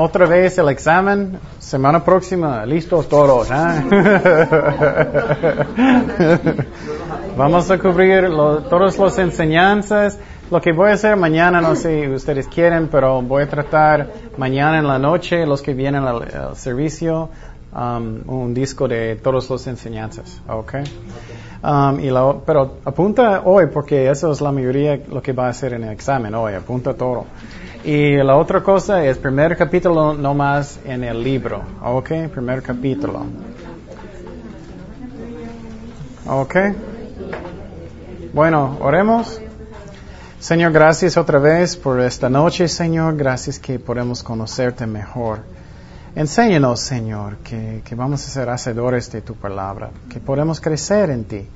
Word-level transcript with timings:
Otra 0.00 0.26
vez 0.26 0.56
el 0.58 0.68
examen, 0.68 1.40
semana 1.58 2.04
próxima, 2.04 2.64
listos 2.64 3.08
todos. 3.08 3.50
¿eh? 3.50 3.54
Vamos 7.36 7.68
a 7.68 7.78
cubrir 7.78 8.30
todas 8.70 8.96
las 8.96 9.18
enseñanzas. 9.18 10.16
Lo 10.52 10.60
que 10.60 10.70
voy 10.70 10.90
a 10.90 10.92
hacer 10.92 11.16
mañana, 11.16 11.60
no 11.60 11.74
sé 11.74 12.04
si 12.04 12.10
ustedes 12.12 12.46
quieren, 12.46 12.86
pero 12.86 13.20
voy 13.22 13.42
a 13.42 13.48
tratar 13.48 14.08
mañana 14.36 14.78
en 14.78 14.86
la 14.86 15.00
noche, 15.00 15.44
los 15.44 15.62
que 15.62 15.74
vienen 15.74 16.04
al, 16.04 16.54
servicio, 16.54 17.30
um, 17.74 18.20
un 18.28 18.54
disco 18.54 18.86
de 18.86 19.16
todas 19.16 19.50
las 19.50 19.66
enseñanzas. 19.66 20.40
¿Ok? 20.48 20.74
Um, 21.64 21.98
y 21.98 22.08
pero 22.46 22.76
apunta 22.84 23.42
hoy, 23.44 23.66
porque 23.66 24.08
eso 24.08 24.30
es 24.30 24.40
la 24.40 24.52
mayoría 24.52 25.00
lo 25.10 25.20
que 25.20 25.32
va 25.32 25.46
a 25.46 25.50
hacer 25.50 25.72
en 25.72 25.82
el 25.82 25.90
examen 25.90 26.36
hoy, 26.36 26.54
apunta 26.54 26.94
todo. 26.94 27.26
Y 27.84 28.16
la 28.16 28.36
otra 28.36 28.62
cosa 28.62 29.04
es 29.04 29.18
primer 29.18 29.56
capítulo 29.56 30.12
no 30.12 30.34
más 30.34 30.78
en 30.84 31.04
el 31.04 31.22
libro, 31.22 31.62
¿ok? 31.82 32.28
Primer 32.32 32.62
capítulo. 32.62 33.24
¿Ok? 36.26 36.56
Bueno, 38.34 38.76
oremos. 38.80 39.40
Señor, 40.40 40.72
gracias 40.72 41.16
otra 41.16 41.38
vez 41.38 41.76
por 41.76 42.00
esta 42.00 42.28
noche, 42.28 42.68
Señor. 42.68 43.16
Gracias 43.16 43.58
que 43.58 43.78
podemos 43.78 44.22
conocerte 44.22 44.86
mejor. 44.86 45.40
Enséñanos, 46.14 46.80
Señor, 46.80 47.38
que, 47.38 47.82
vamos 47.96 48.26
a 48.26 48.30
ser 48.30 48.50
hacedores 48.50 49.10
de 49.10 49.22
tu 49.22 49.34
palabra, 49.34 49.90
que 50.10 50.20
podemos 50.20 50.60
crecer 50.60 51.10
en 51.10 51.24
ti 51.24 51.48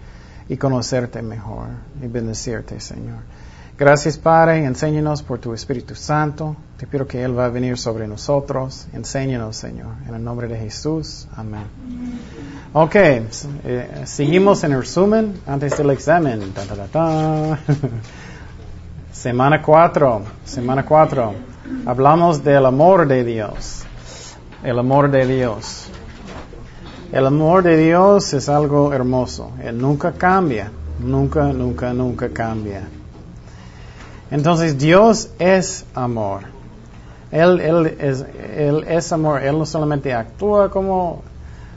y 0.49 0.57
conocerte 0.57 1.21
mejor 1.21 1.69
y 2.03 2.07
bendecirte, 2.07 2.81
Señor. 2.81 3.19
Gracias, 3.85 4.17
Padre. 4.17 4.65
Enséñanos 4.65 5.25
por 5.25 5.41
tu 5.41 5.53
Espíritu 5.53 5.97
Santo. 5.97 6.55
Te 6.77 6.87
pido 6.87 7.05
que 7.05 7.21
Él 7.25 7.37
va 7.37 7.47
a 7.47 7.49
venir 7.49 7.77
sobre 7.77 8.07
nosotros. 8.07 8.87
Enséñanos, 8.93 9.57
Señor. 9.57 9.89
En 10.07 10.15
el 10.15 10.23
nombre 10.23 10.47
de 10.47 10.57
Jesús. 10.57 11.27
Amén. 11.35 11.65
Ok, 12.75 12.95
eh, 12.95 14.03
seguimos 14.05 14.63
en 14.63 14.71
el 14.71 14.83
resumen 14.83 15.35
antes 15.49 15.77
del 15.77 15.91
examen. 15.91 16.41
semana 19.11 19.61
4. 19.61 20.23
Semana 20.45 20.87
4. 20.87 21.35
Hablamos 21.85 22.45
del 22.45 22.65
amor 22.65 23.09
de 23.09 23.25
Dios 23.25 23.83
el 24.63 24.79
amor 24.79 25.11
de 25.11 25.27
Dios. 25.27 25.89
El 27.11 27.27
amor 27.27 27.65
de 27.65 27.77
Dios 27.77 28.33
es 28.33 28.49
algo 28.49 28.93
hermoso. 28.93 29.51
Él 29.61 29.77
nunca 29.77 30.13
cambia. 30.13 30.71
Nunca, 31.01 31.53
nunca, 31.53 31.93
nunca 31.93 32.29
cambia. 32.29 32.89
Entonces 34.33 34.79
Dios 34.79 35.29
es 35.39 35.85
amor. 35.95 36.45
Él, 37.31 37.61
es, 38.89 39.13
amor. 39.13 39.43
Él 39.43 39.59
no 39.59 39.67
solamente 39.67 40.15
actúa 40.15 40.71
como 40.71 41.23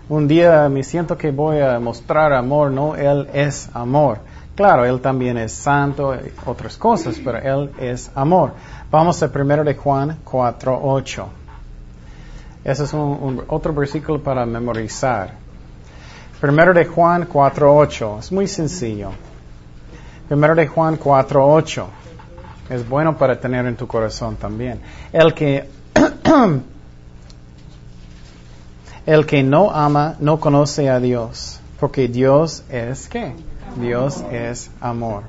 un 0.07 0.25
día 0.25 0.69
me 0.69 0.81
siento 0.81 1.17
que 1.17 1.31
voy 1.31 1.59
a 1.59 1.77
mostrar 1.81 2.31
amor. 2.31 2.71
No, 2.71 2.95
Él 2.95 3.27
es 3.33 3.69
amor. 3.73 4.19
Claro, 4.55 4.85
Él 4.85 5.01
también 5.01 5.37
es 5.37 5.51
santo 5.51 6.15
otras 6.45 6.77
cosas, 6.77 7.19
pero 7.21 7.39
Él 7.39 7.71
es 7.77 8.09
amor. 8.15 8.53
Vamos 8.89 9.21
a 9.21 9.29
primero 9.29 9.65
de 9.65 9.75
Juan 9.75 10.19
4, 10.23 10.79
8. 10.81 11.27
Ese 12.63 12.85
es 12.85 12.93
un, 12.93 13.43
otro 13.49 13.73
versículo 13.73 14.23
para 14.23 14.45
memorizar. 14.45 15.33
Primero 16.39 16.73
de 16.73 16.85
Juan 16.85 17.27
4.8. 17.27 18.19
Es 18.19 18.31
muy 18.31 18.47
sencillo. 18.47 19.09
Primero 20.29 20.55
de 20.55 20.67
Juan 20.67 20.97
4.8. 20.97 22.04
Es 22.69 22.87
bueno 22.87 23.17
para 23.17 23.39
tener 23.39 23.65
en 23.65 23.75
tu 23.75 23.87
corazón 23.87 24.35
también. 24.37 24.79
El 25.13 25.33
que, 25.33 25.69
el 29.05 29.25
que 29.25 29.43
no 29.43 29.71
ama 29.71 30.15
no 30.19 30.39
conoce 30.39 30.89
a 30.89 30.99
Dios. 30.99 31.59
Porque 31.79 32.07
Dios 32.07 32.63
es 32.69 33.07
qué? 33.07 33.33
Dios 33.79 34.23
es 34.31 34.71
amor. 34.81 35.23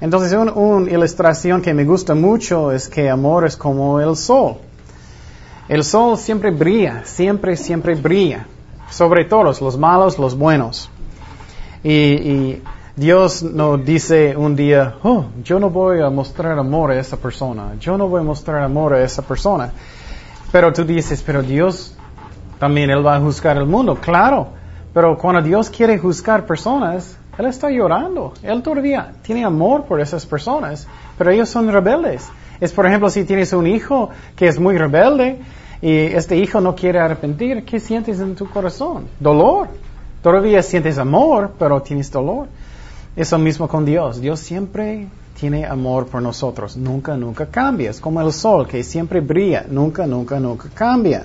Entonces, 0.00 0.32
una 0.32 0.90
ilustración 0.90 1.62
que 1.62 1.72
me 1.72 1.84
gusta 1.84 2.14
mucho 2.14 2.72
es 2.72 2.88
que 2.88 3.08
amor 3.08 3.46
es 3.46 3.56
como 3.56 4.00
el 4.00 4.16
sol. 4.16 4.56
El 5.68 5.84
sol 5.84 6.18
siempre 6.18 6.50
brilla, 6.50 7.02
siempre, 7.04 7.56
siempre 7.56 7.94
brilla, 7.94 8.46
sobre 8.90 9.24
todos, 9.24 9.60
los 9.60 9.76
malos, 9.78 10.18
los 10.18 10.36
buenos. 10.36 10.90
Y, 11.82 12.60
Dios 12.96 13.42
no 13.42 13.76
dice 13.76 14.34
un 14.38 14.56
día, 14.56 14.94
oh, 15.02 15.26
yo 15.44 15.60
no 15.60 15.68
voy 15.68 16.00
a 16.00 16.08
mostrar 16.08 16.58
amor 16.58 16.92
a 16.92 16.98
esa 16.98 17.18
persona, 17.18 17.74
yo 17.78 17.98
no 17.98 18.08
voy 18.08 18.20
a 18.20 18.24
mostrar 18.24 18.62
amor 18.62 18.94
a 18.94 19.02
esa 19.02 19.20
persona. 19.20 19.70
Pero 20.50 20.72
tú 20.72 20.82
dices, 20.82 21.22
pero 21.22 21.42
Dios 21.42 21.94
también 22.58 22.88
Él 22.88 23.06
va 23.06 23.16
a 23.16 23.20
juzgar 23.20 23.58
el 23.58 23.66
mundo, 23.66 23.96
claro. 23.96 24.48
Pero 24.94 25.18
cuando 25.18 25.42
Dios 25.42 25.68
quiere 25.68 25.98
juzgar 25.98 26.46
personas, 26.46 27.18
Él 27.36 27.44
está 27.44 27.68
llorando. 27.68 28.32
Él 28.42 28.62
todavía 28.62 29.12
tiene 29.20 29.44
amor 29.44 29.84
por 29.84 30.00
esas 30.00 30.24
personas, 30.24 30.88
pero 31.18 31.30
ellos 31.30 31.50
son 31.50 31.70
rebeldes. 31.70 32.26
Es, 32.62 32.72
por 32.72 32.86
ejemplo, 32.86 33.10
si 33.10 33.24
tienes 33.24 33.52
un 33.52 33.66
hijo 33.66 34.08
que 34.34 34.48
es 34.48 34.58
muy 34.58 34.78
rebelde 34.78 35.40
y 35.82 35.94
este 35.94 36.38
hijo 36.38 36.62
no 36.62 36.74
quiere 36.74 36.98
arrepentir, 37.00 37.62
¿qué 37.66 37.78
sientes 37.78 38.20
en 38.20 38.36
tu 38.36 38.48
corazón? 38.48 39.06
Dolor. 39.20 39.68
Todavía 40.22 40.62
sientes 40.62 40.96
amor, 40.96 41.52
pero 41.58 41.82
tienes 41.82 42.10
dolor. 42.10 42.48
Es 43.16 43.32
lo 43.32 43.38
mismo 43.38 43.66
con 43.66 43.86
Dios. 43.86 44.20
Dios 44.20 44.40
siempre 44.40 45.08
tiene 45.40 45.64
amor 45.64 46.06
por 46.06 46.20
nosotros. 46.20 46.76
Nunca, 46.76 47.16
nunca 47.16 47.46
cambia. 47.46 47.90
Es 47.90 47.98
como 47.98 48.20
el 48.20 48.30
sol 48.30 48.68
que 48.68 48.84
siempre 48.84 49.20
brilla. 49.20 49.64
Nunca, 49.68 50.06
nunca, 50.06 50.38
nunca 50.38 50.68
cambia. 50.74 51.24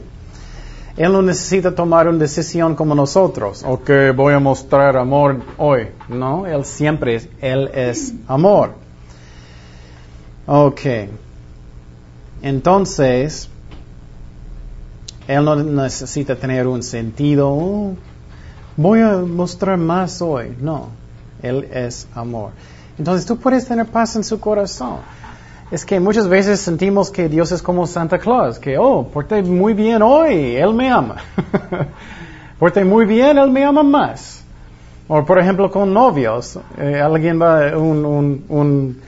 Él 0.95 1.11
no 1.11 1.21
necesita 1.21 1.75
tomar 1.75 2.07
una 2.07 2.17
decisión 2.17 2.75
como 2.75 2.95
nosotros. 2.95 3.63
Ok, 3.65 3.89
voy 4.15 4.33
a 4.33 4.39
mostrar 4.39 4.95
amor 4.95 5.41
hoy. 5.57 5.89
No, 6.07 6.47
Él 6.47 6.63
siempre, 6.63 7.29
Él 7.41 7.69
es 7.73 8.13
amor. 8.27 8.71
Ok. 10.47 10.81
Entonces, 12.41 13.49
Él 15.27 15.43
no 15.43 15.55
necesita 15.55 16.35
tener 16.35 16.67
un 16.67 16.83
sentido. 16.83 17.49
Oh, 17.49 17.95
voy 18.77 19.01
a 19.01 19.17
mostrar 19.17 19.77
más 19.77 20.21
hoy. 20.21 20.55
No. 20.59 21.00
Él 21.41 21.69
es 21.73 22.07
amor. 22.13 22.51
Entonces 22.97 23.25
tú 23.25 23.37
puedes 23.37 23.65
tener 23.67 23.85
paz 23.85 24.15
en 24.15 24.23
su 24.23 24.39
corazón. 24.39 24.97
Es 25.71 25.85
que 25.85 25.99
muchas 25.99 26.27
veces 26.27 26.59
sentimos 26.59 27.09
que 27.09 27.29
Dios 27.29 27.51
es 27.51 27.61
como 27.61 27.87
Santa 27.87 28.19
Claus, 28.19 28.59
que, 28.59 28.77
oh, 28.77 29.07
porté 29.07 29.41
muy 29.41 29.73
bien 29.73 30.01
hoy, 30.01 30.55
Él 30.55 30.73
me 30.73 30.91
ama. 30.91 31.15
porté 32.59 32.83
muy 32.83 33.05
bien, 33.05 33.37
Él 33.37 33.49
me 33.49 33.63
ama 33.63 33.81
más. 33.81 34.43
O 35.07 35.23
por 35.25 35.39
ejemplo 35.39 35.71
con 35.71 35.93
novios, 35.93 36.59
eh, 36.77 36.99
alguien 37.01 37.41
va, 37.41 37.77
un, 37.77 38.05
un, 38.05 38.45
un 38.49 39.01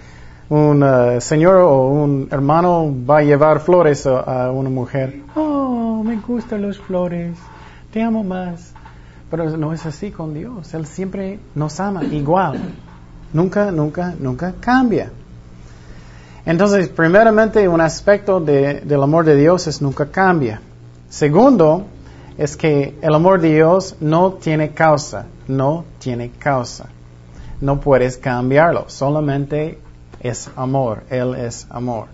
un 0.50 0.84
uh, 0.84 1.20
señor 1.20 1.56
o 1.56 1.88
un 1.88 2.28
hermano 2.30 2.94
va 3.10 3.20
a 3.20 3.24
llevar 3.24 3.60
flores 3.60 4.06
a, 4.06 4.52
una 4.52 4.70
mujer. 4.70 5.22
Oh, 5.36 6.04
me 6.04 6.16
gustan 6.18 6.62
las 6.62 6.78
flores, 6.78 7.38
te 7.92 8.02
amo 8.02 8.24
más. 8.24 8.73
Pero 9.34 9.58
no 9.58 9.74
es 9.74 9.84
así 9.88 10.12
con 10.12 10.36
Dios. 10.36 10.76
Él 10.76 10.86
siempre 10.86 11.40
nos 11.56 11.80
ama 11.80 12.04
igual. 12.04 12.60
Nunca, 13.34 13.72
nunca, 13.72 14.14
nunca 14.20 14.54
cambia. 14.60 15.10
Entonces, 16.46 16.88
primeramente, 16.90 17.68
un 17.68 17.82
aspecto 17.82 18.40
del 18.40 19.02
amor 19.02 19.26
de 19.26 19.36
Dios 19.36 19.66
es 19.66 19.82
nunca 19.82 20.06
cambia. 20.06 20.62
Segundo, 21.10 21.88
es 22.38 22.56
que 22.56 22.96
el 23.02 23.16
amor 23.16 23.42
de 23.42 23.56
Dios 23.56 23.96
no 24.00 24.34
tiene 24.34 24.70
causa. 24.70 25.26
No 25.48 25.84
tiene 25.98 26.30
causa. 26.30 26.90
No 27.60 27.80
puedes 27.80 28.18
cambiarlo. 28.18 28.86
Solamente 28.88 29.80
es 30.20 30.48
amor, 30.56 31.06
Él 31.10 31.34
es 31.34 31.66
amor. 31.72 32.06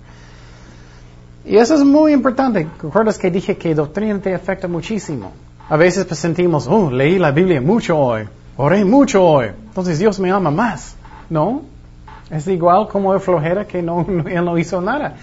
Y 1.44 1.58
eso 1.58 1.76
es 1.76 1.84
muy 1.84 2.14
importante. 2.14 2.66
¿Recuerdas 2.82 3.18
que 3.18 3.30
dije 3.30 3.58
que 3.58 3.76
doctrina 3.76 4.18
te 4.22 4.34
afecta 4.34 4.70
muchísimo? 4.70 5.34
A 5.70 5.78
veces 5.78 6.06
pues 6.06 6.20
sentimos, 6.20 6.68
oh, 6.68 6.90
leí 6.90 7.20
la 7.20 7.30
Biblia 7.30 7.62
mucho 7.62 7.96
hoy, 7.96 8.28
oré 8.58 8.84
mucho 8.84 9.24
hoy, 9.24 9.52
entonces 9.68 10.00
Dios 10.00 10.20
me 10.20 10.32
ama 10.32 10.50
más. 10.50 10.96
No, 11.30 11.62
es 12.32 12.48
igual 12.48 12.88
como 12.88 13.14
el 13.14 13.20
flojera 13.20 13.66
que 13.66 13.84
no, 13.84 14.04
Él 14.28 14.46
no 14.46 14.58
hizo 14.58 14.82
nada. 14.82 15.16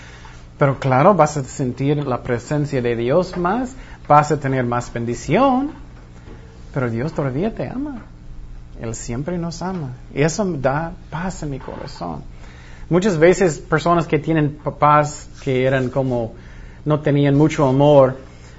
Pero 0.57 0.79
claro, 0.79 1.15
vas 1.15 1.37
a 1.37 1.43
sentir 1.43 2.07
la 2.07 2.23
presencia 2.23 2.81
de 2.81 2.95
Dios 2.95 3.37
más, 3.37 3.75
vas 4.07 4.31
a 4.31 4.39
tener 4.39 4.65
más 4.65 4.93
bendición, 4.93 5.73
pero 6.73 6.91
Dios 6.91 7.13
todavía 7.13 7.53
te 7.53 7.69
ama. 7.69 8.03
Él 8.81 8.95
siempre 8.95 9.39
nos 9.39 9.63
ama. 9.63 9.91
Y 10.15 10.23
eso 10.23 10.45
da 10.45 10.93
paz 11.11 11.43
en 11.43 11.51
mi 11.51 11.59
corazón. 11.59 12.23
Muchas 12.89 13.19
veces 13.19 13.59
personas 13.59 14.07
que 14.07 14.21
tienen 14.21 14.59
papás 14.63 15.29
que 15.43 15.65
eran 15.65 15.91
como, 15.91 16.35
no 16.85 17.01
tenían 17.01 17.35
mucho 17.35 17.67
amor, 17.67 18.17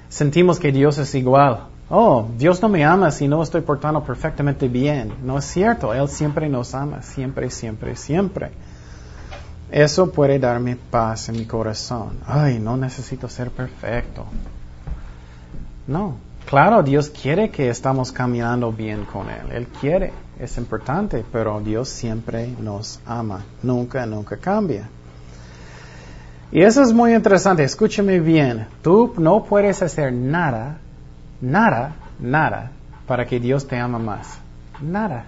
sentimos 0.10 0.60
que 0.60 0.74
Dios 0.74 0.98
es 0.98 1.16
igual. 1.16 1.62
Oh, 1.90 2.28
Dios 2.38 2.62
no 2.62 2.68
me 2.68 2.84
ama 2.84 3.12
si 3.12 3.28
no 3.28 3.42
estoy 3.42 3.62
portando 3.62 4.04
perfectamente 4.04 4.68
bien. 4.68 5.14
No 5.24 5.38
es 5.38 5.46
cierto, 5.46 5.94
Él 5.94 6.10
siempre 6.10 6.50
nos 6.50 6.76
ama, 6.76 7.02
siempre, 7.02 7.50
siempre, 7.50 7.96
siempre. 7.96 8.52
Eso 9.72 10.12
puede 10.12 10.38
darme 10.38 10.76
paz 10.76 11.30
en 11.30 11.38
mi 11.38 11.46
corazón. 11.46 12.20
Ay, 12.26 12.60
no 12.60 12.76
necesito 12.76 13.30
ser 13.30 13.52
perfecto. 13.52 14.26
No, 15.88 16.16
claro, 16.46 16.84
Dios 16.84 17.10
quiere 17.10 17.50
que 17.50 17.70
estamos 17.70 18.12
caminando 18.12 18.72
bien 18.74 19.06
con 19.06 19.30
Él. 19.30 19.52
Él 19.52 19.68
quiere, 19.68 20.12
es 20.40 20.58
importante, 20.58 21.24
pero 21.32 21.62
Dios 21.62 21.88
siempre 21.88 22.48
nos 22.62 23.00
ama. 23.06 23.46
Nunca, 23.64 24.06
nunca 24.06 24.36
cambia. 24.36 24.90
Y 26.52 26.62
eso 26.62 26.82
es 26.82 26.94
muy 26.94 27.14
interesante. 27.14 27.64
Escúchame 27.64 28.20
bien. 28.20 28.68
Tú 28.82 29.14
no 29.18 29.44
puedes 29.44 29.82
hacer 29.82 30.14
nada, 30.14 30.78
nada, 31.42 31.96
nada 32.20 32.72
para 33.08 33.26
que 33.26 33.40
Dios 33.40 33.68
te 33.68 33.78
ama 33.78 34.00
más. 34.00 34.40
Nada. 34.82 35.26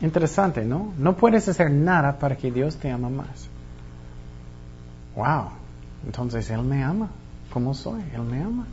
Interesante, 0.00 0.64
¿no? 0.64 0.92
No 0.98 1.16
puedes 1.16 1.48
hacer 1.48 1.70
nada 1.70 2.18
para 2.18 2.36
que 2.36 2.52
Dios 2.52 2.76
te 2.76 2.90
ama 2.90 3.08
más. 3.08 3.48
Wow. 5.16 5.50
Entonces 6.06 6.48
Él 6.50 6.62
me 6.62 6.84
ama. 6.84 7.08
¿Cómo 7.52 7.74
soy? 7.74 8.02
Él 8.14 8.22
me 8.22 8.42
ama. 8.42 8.66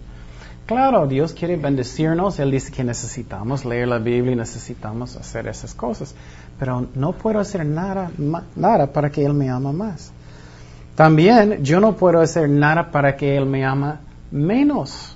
Claro, 0.66 1.08
Dios 1.08 1.34
quiere 1.34 1.58
bendecirnos. 1.58 2.40
Él 2.40 2.52
dice 2.52 2.72
que 2.72 2.84
necesitamos 2.84 3.66
leer 3.66 3.88
la 3.88 3.98
Biblia 3.98 4.34
y 4.34 4.36
necesitamos 4.36 5.16
hacer 5.16 5.48
esas 5.48 5.74
cosas. 5.74 6.14
Pero 6.60 6.88
no 6.94 7.14
puedo 7.14 7.40
hacer 7.40 7.66
nada, 7.66 8.12
nada 8.56 8.88
para 8.88 9.10
que 9.10 9.26
Él 9.26 9.34
me 9.34 9.50
ama 9.50 9.72
más. 9.72 10.12
También 10.96 11.64
yo 11.64 11.80
no 11.80 11.96
puedo 11.96 12.22
hacer 12.22 12.50
nada 12.50 12.92
para 12.92 13.16
que 13.16 13.36
Él 13.36 13.46
me 13.46 13.66
ama 13.66 14.00
menos. 14.32 15.15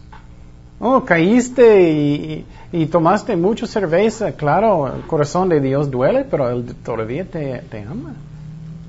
Oh, 0.81 1.03
caíste 1.03 2.45
y, 2.71 2.85
tomaste 2.85 3.35
mucha 3.35 3.67
cerveza. 3.67 4.31
Claro, 4.31 4.95
el 4.95 5.01
corazón 5.01 5.49
de 5.49 5.59
Dios 5.59 5.91
duele, 5.91 6.23
pero 6.23 6.49
Él 6.49 6.73
todavía 6.83 7.25
te, 7.25 7.61
te 7.69 7.81
ama. 7.81 8.13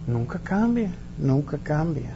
Nunca 0.07 0.39
cambia, 0.39 0.91
nunca 1.19 1.59
cambia. 1.59 2.11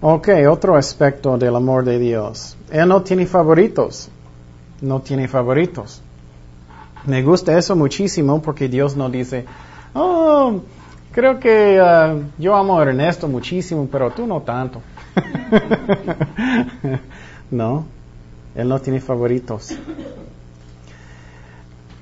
Ok, 0.00 0.28
otro 0.48 0.76
aspecto 0.76 1.38
del 1.38 1.56
amor 1.56 1.84
de 1.84 1.98
Dios. 1.98 2.56
Él 2.70 2.88
no 2.88 3.02
tiene 3.02 3.26
favoritos. 3.26 4.10
No 4.80 5.00
tiene 5.00 5.26
favoritos. 5.26 6.02
Me 7.06 7.22
gusta 7.22 7.56
eso 7.56 7.74
muchísimo 7.74 8.42
porque 8.42 8.68
Dios 8.68 8.96
no 8.96 9.08
dice, 9.08 9.46
oh, 9.94 10.60
creo 11.10 11.40
que 11.40 11.80
uh, 11.80 12.22
yo 12.40 12.54
amo 12.54 12.78
a 12.78 12.82
Ernesto 12.82 13.28
muchísimo, 13.28 13.88
pero 13.90 14.10
tú 14.10 14.26
no 14.26 14.42
tanto. 14.42 14.82
no, 17.50 17.86
él 18.58 18.68
no 18.68 18.80
tiene 18.80 19.00
favoritos. 19.00 19.70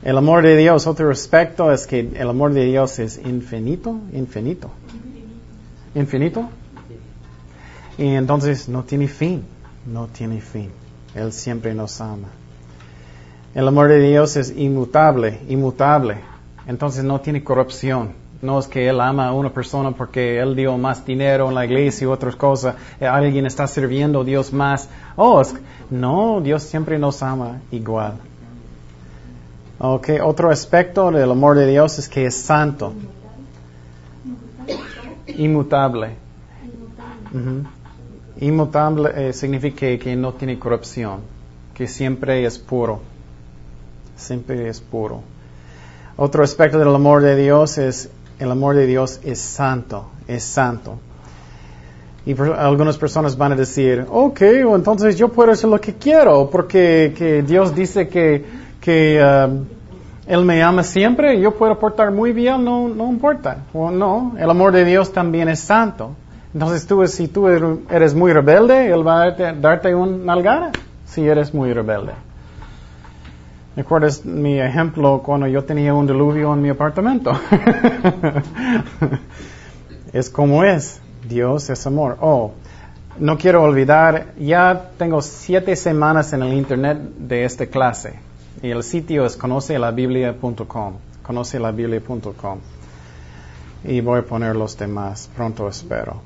El 0.02 0.16
amor 0.16 0.42
de 0.42 0.56
Dios, 0.56 0.86
otro 0.86 1.10
aspecto 1.10 1.70
es 1.70 1.86
que 1.86 2.00
el 2.00 2.30
amor 2.30 2.54
de 2.54 2.64
Dios 2.64 2.98
es 2.98 3.18
infinito, 3.18 4.00
infinito. 4.14 4.70
Infinito. 5.94 6.48
Y 7.98 8.06
entonces 8.06 8.70
no 8.70 8.84
tiene 8.84 9.06
fin, 9.06 9.44
no 9.84 10.06
tiene 10.06 10.40
fin. 10.40 10.70
Él 11.14 11.30
siempre 11.32 11.74
nos 11.74 12.00
ama. 12.00 12.28
El 13.54 13.68
amor 13.68 13.88
de 13.88 14.00
Dios 14.00 14.36
es 14.36 14.50
inmutable, 14.56 15.40
inmutable. 15.48 16.20
Entonces 16.66 17.04
no 17.04 17.20
tiene 17.20 17.44
corrupción. 17.44 18.14
No 18.42 18.58
es 18.58 18.68
que 18.68 18.88
Él 18.88 19.00
ama 19.00 19.28
a 19.28 19.32
una 19.32 19.50
persona 19.50 19.92
porque 19.92 20.38
Él 20.38 20.54
dio 20.54 20.76
más 20.76 21.04
dinero 21.04 21.48
en 21.48 21.54
la 21.54 21.64
iglesia 21.64 22.04
y 22.04 22.08
otras 22.08 22.36
cosas. 22.36 22.76
Eh, 23.00 23.06
alguien 23.06 23.46
está 23.46 23.66
sirviendo 23.66 24.20
a 24.20 24.24
Dios 24.24 24.52
más. 24.52 24.88
Oh, 25.16 25.42
no, 25.90 26.40
Dios 26.40 26.62
siempre 26.62 26.98
nos 26.98 27.22
ama 27.22 27.60
igual. 27.70 28.14
Ok, 29.78 30.08
otro 30.22 30.50
aspecto 30.50 31.10
del 31.10 31.30
amor 31.30 31.56
de 31.56 31.66
Dios 31.66 31.98
es 31.98 32.08
que 32.08 32.26
es 32.26 32.34
santo. 32.34 32.92
Inmutable. 35.26 36.14
Inmutable 38.40 39.10
eh, 39.14 39.32
significa 39.32 39.98
que 39.98 40.16
no 40.16 40.32
tiene 40.32 40.58
corrupción, 40.58 41.20
que 41.74 41.86
siempre 41.86 42.44
es 42.44 42.58
puro. 42.58 43.00
Siempre 44.16 44.68
es 44.68 44.80
puro. 44.80 45.22
Otro 46.16 46.42
aspecto 46.42 46.78
del 46.78 46.94
amor 46.94 47.22
de 47.22 47.36
Dios 47.36 47.76
es 47.76 48.08
el 48.38 48.50
amor 48.50 48.74
de 48.74 48.86
Dios 48.86 49.20
es 49.22 49.38
santo, 49.38 50.10
es 50.28 50.44
santo. 50.44 50.98
Y 52.26 52.34
algunas 52.58 52.98
personas 52.98 53.38
van 53.38 53.52
a 53.52 53.54
decir, 53.54 54.04
ok, 54.10 54.40
entonces 54.74 55.16
yo 55.16 55.28
puedo 55.28 55.52
hacer 55.52 55.70
lo 55.70 55.80
que 55.80 55.94
quiero, 55.94 56.50
porque 56.50 57.14
que 57.16 57.42
Dios 57.42 57.72
dice 57.72 58.08
que, 58.08 58.44
que 58.80 59.22
um, 59.22 59.64
Él 60.26 60.44
me 60.44 60.60
ama 60.60 60.82
siempre, 60.82 61.40
yo 61.40 61.52
puedo 61.52 61.78
portar 61.78 62.10
muy 62.10 62.32
bien, 62.32 62.64
no, 62.64 62.88
no 62.88 63.10
importa. 63.10 63.58
O 63.72 63.92
no, 63.92 64.34
el 64.40 64.50
amor 64.50 64.72
de 64.72 64.84
Dios 64.84 65.12
también 65.12 65.48
es 65.48 65.60
santo. 65.60 66.16
Entonces 66.52 66.84
tú, 66.88 67.06
si 67.06 67.28
tú 67.28 67.46
eres 67.46 68.12
muy 68.12 68.32
rebelde, 68.32 68.92
Él 68.92 69.06
va 69.06 69.22
a 69.22 69.26
darte, 69.26 69.52
darte 69.60 69.94
un 69.94 70.26
nalgada 70.26 70.72
si 71.04 71.28
eres 71.28 71.54
muy 71.54 71.72
rebelde. 71.72 72.10
¿Recuerdas 73.76 74.24
mi 74.24 74.58
ejemplo 74.58 75.22
cuando 75.24 75.46
yo 75.46 75.62
tenía 75.62 75.94
un 75.94 76.08
diluvio 76.08 76.52
en 76.54 76.62
mi 76.62 76.70
apartamento? 76.70 77.30
es 80.12 80.28
como 80.28 80.64
es. 80.64 81.00
Dios 81.28 81.70
es 81.70 81.86
amor. 81.86 82.18
Oh, 82.20 82.52
no 83.18 83.38
quiero 83.38 83.62
olvidar, 83.62 84.34
ya 84.38 84.90
tengo 84.98 85.22
siete 85.22 85.74
semanas 85.76 86.32
en 86.32 86.42
el 86.42 86.52
internet 86.52 86.98
de 87.18 87.44
esta 87.44 87.66
clase. 87.66 88.18
Y 88.62 88.70
el 88.70 88.82
sitio 88.82 89.24
es 89.26 89.36
conocelabiblia.com. 89.36 90.94
Conocelabiblia.com. 91.22 92.58
Y 93.84 94.00
voy 94.00 94.20
a 94.20 94.22
poner 94.22 94.56
los 94.56 94.76
demás. 94.76 95.30
Pronto 95.34 95.68
espero. 95.68 96.20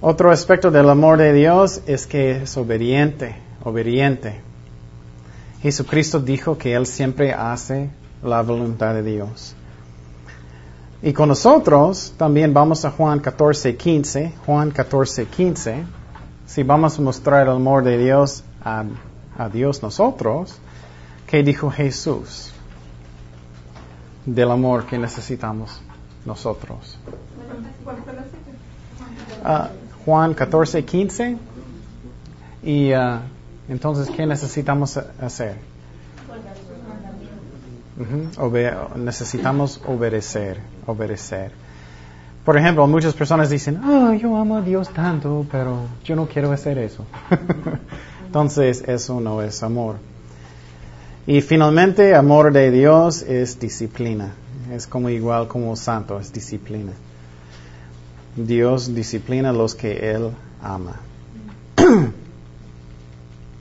Otro 0.00 0.30
aspecto 0.30 0.70
del 0.70 0.88
amor 0.88 1.18
de 1.18 1.32
Dios 1.32 1.82
es 1.86 2.06
que 2.06 2.42
es 2.42 2.56
obediente. 2.56 3.34
Obediente. 3.64 4.40
Jesucristo 5.60 6.20
dijo 6.20 6.56
que 6.56 6.74
Él 6.74 6.86
siempre 6.86 7.32
hace 7.32 7.90
la 8.22 8.42
voluntad 8.42 8.94
de 8.94 9.02
Dios. 9.02 9.56
Y 11.00 11.12
con 11.12 11.28
nosotros 11.28 12.12
también 12.16 12.52
vamos 12.52 12.84
a 12.84 12.90
Juan 12.90 13.20
14, 13.20 13.76
15. 13.76 14.32
Juan 14.44 14.72
14, 14.72 15.26
15. 15.26 15.84
Si 16.46 16.62
vamos 16.64 16.98
a 16.98 17.02
mostrar 17.02 17.46
el 17.46 17.52
amor 17.52 17.84
de 17.84 17.98
Dios 17.98 18.42
a, 18.64 18.84
a 19.36 19.48
Dios 19.48 19.80
nosotros, 19.82 20.58
¿qué 21.26 21.44
dijo 21.44 21.70
Jesús? 21.70 22.50
Del 24.26 24.50
amor 24.50 24.86
que 24.86 24.98
necesitamos 24.98 25.80
nosotros. 26.24 26.98
Uh, 29.44 29.68
Juan 30.04 30.34
14, 30.34 30.84
15. 30.84 31.36
Y 32.64 32.92
uh, 32.92 33.20
entonces, 33.68 34.10
¿qué 34.10 34.26
necesitamos 34.26 34.96
hacer? 34.96 35.67
Necesitamos 38.96 39.80
obedecer, 39.86 40.60
obedecer. 40.86 41.52
Por 42.44 42.56
ejemplo, 42.56 42.86
muchas 42.86 43.14
personas 43.14 43.50
dicen, 43.50 43.82
oh, 43.84 44.14
yo 44.14 44.36
amo 44.36 44.56
a 44.56 44.62
Dios 44.62 44.88
tanto, 44.88 45.44
pero 45.50 45.82
yo 46.04 46.16
no 46.16 46.26
quiero 46.26 46.50
hacer 46.50 46.78
eso. 46.78 47.04
Entonces, 48.26 48.84
eso 48.86 49.20
no 49.20 49.42
es 49.42 49.62
amor. 49.62 49.96
Y 51.26 51.42
finalmente, 51.42 52.14
amor 52.14 52.52
de 52.52 52.70
Dios 52.70 53.22
es 53.22 53.60
disciplina. 53.60 54.32
Es 54.72 54.86
como 54.86 55.10
igual 55.10 55.46
como 55.46 55.76
santo, 55.76 56.18
es 56.18 56.32
disciplina. 56.32 56.92
Dios 58.34 58.94
disciplina 58.94 59.50
a 59.50 59.52
los 59.52 59.74
que 59.74 60.10
Él 60.10 60.30
ama. 60.62 60.96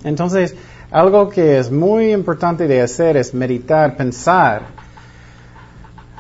Entonces, 0.04 0.56
algo 0.92 1.30
que 1.30 1.60
es 1.60 1.72
muy 1.72 2.14
importante 2.14 2.68
de 2.68 2.82
hacer 2.82 3.18
es 3.18 3.34
meditar, 3.34 3.96
pensar. 3.98 4.62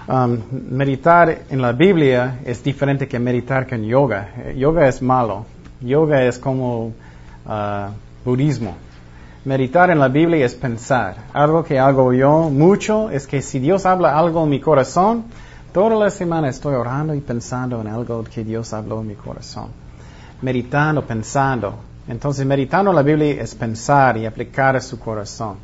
Um, 0.07 0.39
meditar 0.71 1.43
en 1.49 1.61
la 1.61 1.73
Biblia 1.73 2.39
es 2.45 2.63
diferente 2.63 3.07
que 3.07 3.19
meditar 3.19 3.67
con 3.67 3.83
yoga. 3.83 4.29
Yoga 4.55 4.87
es 4.87 5.01
malo. 5.01 5.45
Yoga 5.81 6.23
es 6.23 6.37
como 6.37 6.87
uh, 7.45 7.91
budismo. 8.25 8.75
Meditar 9.45 9.89
en 9.89 9.99
la 9.99 10.09
Biblia 10.09 10.45
es 10.45 10.55
pensar. 10.55 11.15
Algo 11.33 11.63
que 11.63 11.79
hago 11.79 12.11
yo 12.13 12.49
mucho 12.49 13.09
es 13.09 13.27
que 13.27 13.41
si 13.41 13.59
Dios 13.59 13.85
habla 13.85 14.17
algo 14.17 14.43
en 14.43 14.49
mi 14.49 14.59
corazón, 14.59 15.25
toda 15.71 15.95
la 15.95 16.09
semana 16.09 16.49
estoy 16.49 16.75
orando 16.75 17.13
y 17.13 17.21
pensando 17.21 17.79
en 17.79 17.87
algo 17.87 18.23
que 18.25 18.43
Dios 18.43 18.73
habló 18.73 18.99
en 18.99 19.07
mi 19.07 19.15
corazón. 19.15 19.67
Meditando, 20.41 21.05
pensando. 21.05 21.75
Entonces, 22.07 22.45
meditando 22.45 22.93
la 22.93 23.01
Biblia 23.01 23.41
es 23.41 23.53
pensar 23.55 24.17
y 24.17 24.25
aplicar 24.25 24.75
a 24.75 24.81
su 24.81 24.97
corazón. 24.99 25.57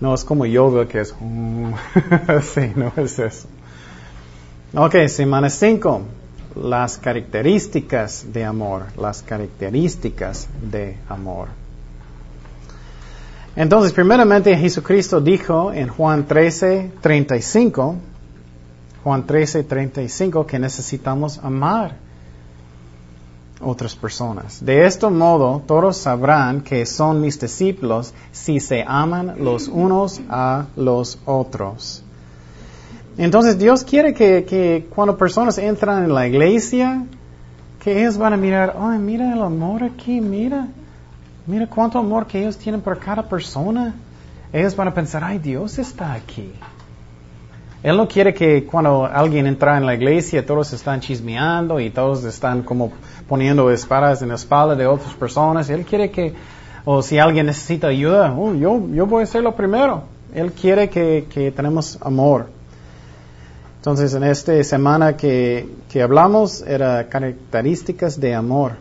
No 0.00 0.14
es 0.14 0.24
como 0.24 0.46
yoga 0.46 0.86
que 0.86 1.00
es, 1.00 1.14
mm, 1.18 1.72
sí, 2.54 2.72
no 2.76 2.92
es 2.96 3.18
eso. 3.18 3.48
Ok, 4.74 5.06
semana 5.08 5.50
5. 5.50 6.02
Las 6.56 6.98
características 6.98 8.32
de 8.32 8.44
amor. 8.44 8.84
Las 8.96 9.22
características 9.22 10.48
de 10.70 10.96
amor. 11.08 11.48
Entonces, 13.56 13.92
primeramente 13.92 14.56
Jesucristo 14.56 15.20
dijo 15.20 15.72
en 15.72 15.88
Juan 15.88 16.26
13, 16.26 16.90
35, 17.00 17.96
Juan 19.04 19.26
13, 19.26 19.64
35, 19.64 20.46
que 20.46 20.58
necesitamos 20.58 21.38
amar 21.38 21.96
otras 23.64 23.96
personas. 23.96 24.64
De 24.64 24.86
este 24.86 25.08
modo, 25.08 25.62
todos 25.66 25.96
sabrán 25.96 26.60
que 26.60 26.86
son 26.86 27.20
mis 27.20 27.40
discípulos 27.40 28.14
si 28.32 28.60
se 28.60 28.84
aman 28.86 29.36
los 29.38 29.68
unos 29.68 30.20
a 30.28 30.66
los 30.76 31.18
otros. 31.24 32.02
Entonces 33.16 33.58
Dios 33.58 33.84
quiere 33.84 34.12
que, 34.12 34.86
cuando 34.94 35.16
personas 35.16 35.58
entran 35.58 36.04
en 36.04 36.14
la 36.14 36.26
iglesia, 36.26 37.04
que 37.82 38.00
ellos 38.00 38.16
van 38.16 38.32
a 38.32 38.36
mirar, 38.36 38.76
ay, 38.78 38.98
mira 38.98 39.32
el 39.32 39.42
amor 39.42 39.84
aquí, 39.84 40.20
mira, 40.20 40.68
mira 41.46 41.66
cuánto 41.68 41.98
amor 41.98 42.26
que 42.26 42.40
ellos 42.40 42.56
tienen 42.56 42.80
por 42.80 42.98
cada 42.98 43.22
persona. 43.22 43.94
Ellos 44.52 44.74
van 44.74 44.88
a 44.88 44.94
pensar, 44.94 45.22
ay, 45.22 45.38
Dios 45.38 45.78
está 45.78 46.12
aquí. 46.12 46.52
Él 47.84 47.98
no 47.98 48.08
quiere 48.08 48.32
que 48.32 48.64
cuando 48.64 49.04
alguien 49.04 49.46
entra 49.46 49.76
en 49.76 49.84
la 49.84 49.94
iglesia 49.94 50.46
todos 50.46 50.72
están 50.72 51.00
chismeando 51.00 51.78
y 51.78 51.90
todos 51.90 52.24
están 52.24 52.62
como 52.62 52.90
poniendo 53.28 53.70
espadas 53.70 54.22
en 54.22 54.30
la 54.30 54.36
espalda 54.36 54.74
de 54.74 54.86
otras 54.86 55.12
personas. 55.12 55.68
Él 55.68 55.84
quiere 55.84 56.10
que, 56.10 56.32
o 56.86 57.02
si 57.02 57.18
alguien 57.18 57.44
necesita 57.44 57.88
ayuda, 57.88 58.34
oh, 58.34 58.54
yo, 58.54 58.88
yo 58.90 59.04
voy 59.04 59.24
a 59.24 59.26
ser 59.26 59.42
lo 59.42 59.54
primero. 59.54 60.04
Él 60.34 60.52
quiere 60.52 60.88
que, 60.88 61.26
que 61.28 61.52
tenemos 61.52 61.98
amor. 62.00 62.46
Entonces, 63.76 64.14
en 64.14 64.24
esta 64.24 64.64
semana 64.64 65.14
que, 65.14 65.68
que 65.90 66.00
hablamos 66.00 66.62
era 66.62 67.06
características 67.10 68.18
de 68.18 68.34
amor. 68.34 68.76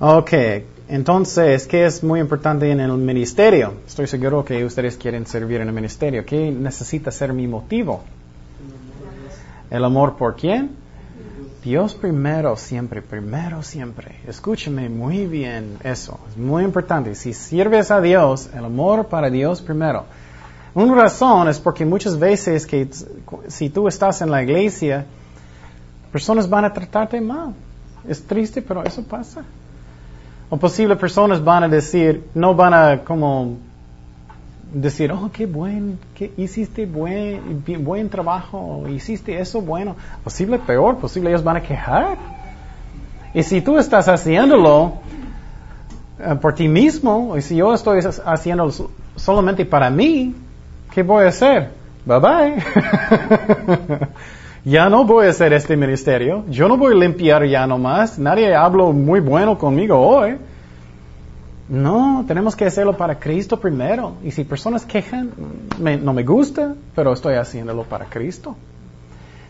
Ok, 0.00 0.32
entonces, 0.88 1.66
¿qué 1.66 1.84
es 1.84 2.04
muy 2.04 2.20
importante 2.20 2.70
en 2.70 2.78
el 2.78 2.92
ministerio? 2.92 3.74
Estoy 3.86 4.06
seguro 4.06 4.44
que 4.44 4.64
ustedes 4.64 4.96
quieren 4.96 5.26
servir 5.26 5.60
en 5.60 5.68
el 5.68 5.74
ministerio. 5.74 6.24
¿Qué 6.24 6.52
necesita 6.52 7.10
ser 7.10 7.32
mi 7.32 7.48
motivo? 7.48 8.04
¿El 9.68 9.84
amor 9.84 10.16
por 10.16 10.36
quién? 10.36 10.76
Dios 11.64 11.94
primero, 11.94 12.56
siempre, 12.56 13.02
primero, 13.02 13.64
siempre. 13.64 14.20
Escúcheme 14.28 14.88
muy 14.88 15.26
bien 15.26 15.76
eso. 15.82 16.20
Es 16.30 16.36
muy 16.36 16.62
importante. 16.62 17.16
Si 17.16 17.32
sirves 17.32 17.90
a 17.90 18.00
Dios, 18.00 18.48
el 18.54 18.64
amor 18.64 19.08
para 19.08 19.28
Dios 19.28 19.60
primero. 19.60 20.04
Una 20.74 20.94
razón 20.94 21.48
es 21.48 21.58
porque 21.58 21.84
muchas 21.84 22.16
veces 22.16 22.64
que 22.64 22.88
si 23.48 23.70
tú 23.70 23.88
estás 23.88 24.22
en 24.22 24.30
la 24.30 24.44
iglesia, 24.44 25.04
personas 26.12 26.48
van 26.48 26.66
a 26.66 26.72
tratarte 26.72 27.20
mal. 27.20 27.54
Es 28.06 28.22
triste, 28.24 28.62
pero 28.62 28.84
eso 28.84 29.02
pasa. 29.02 29.42
O 30.48 30.56
posible 30.56 30.94
personas 30.96 31.42
van 31.42 31.64
a 31.64 31.68
decir, 31.68 32.24
no 32.34 32.54
van 32.54 32.72
a 32.72 32.98
como 33.04 33.56
decir, 34.72 35.10
oh, 35.10 35.30
qué 35.32 35.46
buen, 35.46 35.98
que 36.14 36.32
hiciste 36.36 36.86
buen, 36.86 37.64
buen 37.80 38.08
trabajo, 38.08 38.84
hiciste 38.88 39.38
eso 39.38 39.60
bueno. 39.60 39.96
Posible 40.22 40.58
peor, 40.58 40.98
posible 40.98 41.30
ellos 41.30 41.42
van 41.42 41.56
a 41.56 41.62
quejar. 41.62 42.16
Y 43.34 43.42
si 43.42 43.60
tú 43.60 43.78
estás 43.78 44.08
haciéndolo 44.08 44.94
eh, 46.18 46.34
por 46.40 46.54
ti 46.54 46.68
mismo, 46.68 47.36
y 47.36 47.42
si 47.42 47.56
yo 47.56 47.74
estoy 47.74 48.00
haciéndolo 48.24 48.72
solamente 49.16 49.64
para 49.64 49.90
mí, 49.90 50.34
¿qué 50.92 51.02
voy 51.02 51.24
a 51.24 51.28
hacer? 51.28 51.70
Bye 52.04 52.20
bye. 52.20 52.62
ya 54.66 54.88
no 54.88 55.04
voy 55.04 55.26
a 55.26 55.30
hacer 55.30 55.52
este 55.52 55.76
ministerio, 55.76 56.44
yo 56.48 56.66
no 56.66 56.76
voy 56.76 56.92
a 56.92 56.96
limpiar 56.96 57.46
ya 57.46 57.68
nomás, 57.68 58.18
nadie 58.18 58.52
habla 58.52 58.86
muy 58.86 59.20
bueno 59.20 59.56
conmigo 59.56 59.96
hoy. 59.96 60.38
No, 61.68 62.24
tenemos 62.26 62.56
que 62.56 62.64
hacerlo 62.64 62.96
para 62.96 63.16
Cristo 63.16 63.60
primero. 63.60 64.14
Y 64.24 64.32
si 64.32 64.42
personas 64.42 64.84
quejan, 64.84 65.30
no 65.78 66.12
me 66.12 66.24
gusta, 66.24 66.74
pero 66.96 67.12
estoy 67.12 67.34
haciéndolo 67.34 67.84
para 67.84 68.06
Cristo. 68.06 68.56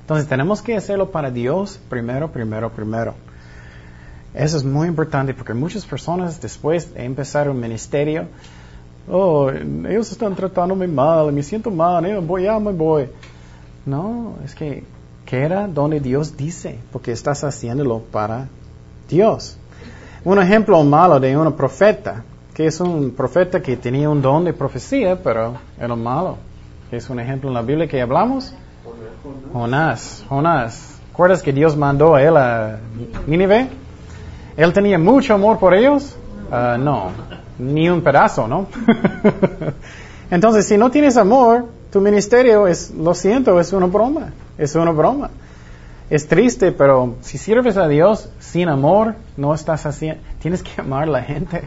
Entonces 0.02 0.28
tenemos 0.28 0.61
que 0.61 0.76
hacerlo 0.76 1.11
para 1.11 1.30
Dios 1.30 1.80
primero, 1.88 2.30
primero, 2.30 2.70
primero. 2.70 3.14
Eso 4.35 4.58
es 4.58 4.64
muy 4.64 4.87
importante 4.87 5.32
porque 5.32 5.54
muchas 5.54 5.87
personas 5.87 6.42
después 6.42 6.92
de 6.92 7.04
empezar 7.04 7.49
un 7.49 7.58
ministerio, 7.58 8.26
oh, 9.11 9.50
ellos 9.50 10.12
están 10.12 10.35
tratándome 10.35 10.87
mal, 10.87 11.32
me 11.32 11.42
siento 11.42 11.70
mal, 11.70 12.20
voy, 12.20 12.42
ya 12.42 12.58
me 12.58 12.73
voy. 12.73 13.08
No, 13.87 14.35
es 14.44 14.54
que 14.54 14.85
queda 15.26 15.66
donde 15.66 16.00
Dios 16.00 16.37
dice, 16.37 16.78
porque 16.92 17.12
estás 17.12 17.45
haciéndolo 17.45 18.00
para 18.00 18.49
Dios. 19.09 19.59
Un 20.25 20.38
ejemplo 20.38 20.83
malo 20.83 21.21
de 21.21 21.37
un 21.37 21.52
profeta, 21.52 22.25
que 22.54 22.66
es 22.66 22.80
un 22.80 23.11
profeta 23.11 23.61
que 23.61 23.76
tenía 23.76 24.09
un 24.09 24.23
don 24.23 24.45
de 24.45 24.54
profecía, 24.54 25.21
pero 25.23 25.54
era 25.78 25.95
malo. 25.95 26.38
Es 26.90 27.11
un 27.11 27.21
ejemplo 27.21 27.50
en 27.50 27.54
la 27.54 27.62
Biblia 27.62 27.87
que 27.87 28.00
hablamos. 28.00 28.54
Jonás, 29.52 30.25
Jonás. 30.28 31.00
¿Recuerdas 31.11 31.42
que 31.42 31.52
Dios 31.52 31.76
mandó 31.76 32.14
a 32.14 32.23
él 32.23 32.37
a 32.37 32.78
Nínive? 33.26 33.68
¿Él 34.56 34.73
tenía 34.73 34.99
mucho 34.99 35.35
amor 35.35 35.59
por 35.59 35.75
ellos? 35.75 36.16
Uh, 36.50 36.78
no, 36.78 37.11
ni 37.59 37.88
un 37.88 38.02
pedazo, 38.02 38.47
¿no? 38.47 38.66
Entonces, 40.30 40.66
si 40.66 40.76
no 40.76 40.90
tienes 40.90 41.16
amor, 41.16 41.66
tu 41.90 42.00
ministerio 42.00 42.66
es, 42.66 42.90
lo 42.90 43.14
siento, 43.14 43.59
es 43.61 43.73
una 43.73 43.87
broma, 43.87 44.33
es 44.59 44.75
una 44.75 44.90
broma. 44.90 45.31
Es 46.09 46.28
triste, 46.28 46.71
pero 46.71 47.16
si 47.21 47.37
sirves 47.37 47.76
a 47.76 47.88
Dios 47.88 48.28
sin 48.38 48.69
amor, 48.69 49.16
no 49.37 49.52
estás 49.52 49.87
haciendo, 49.87 50.23
tienes 50.40 50.62
que 50.62 50.81
amar 50.81 51.05
a 51.05 51.07
la 51.07 51.23
gente. 51.23 51.62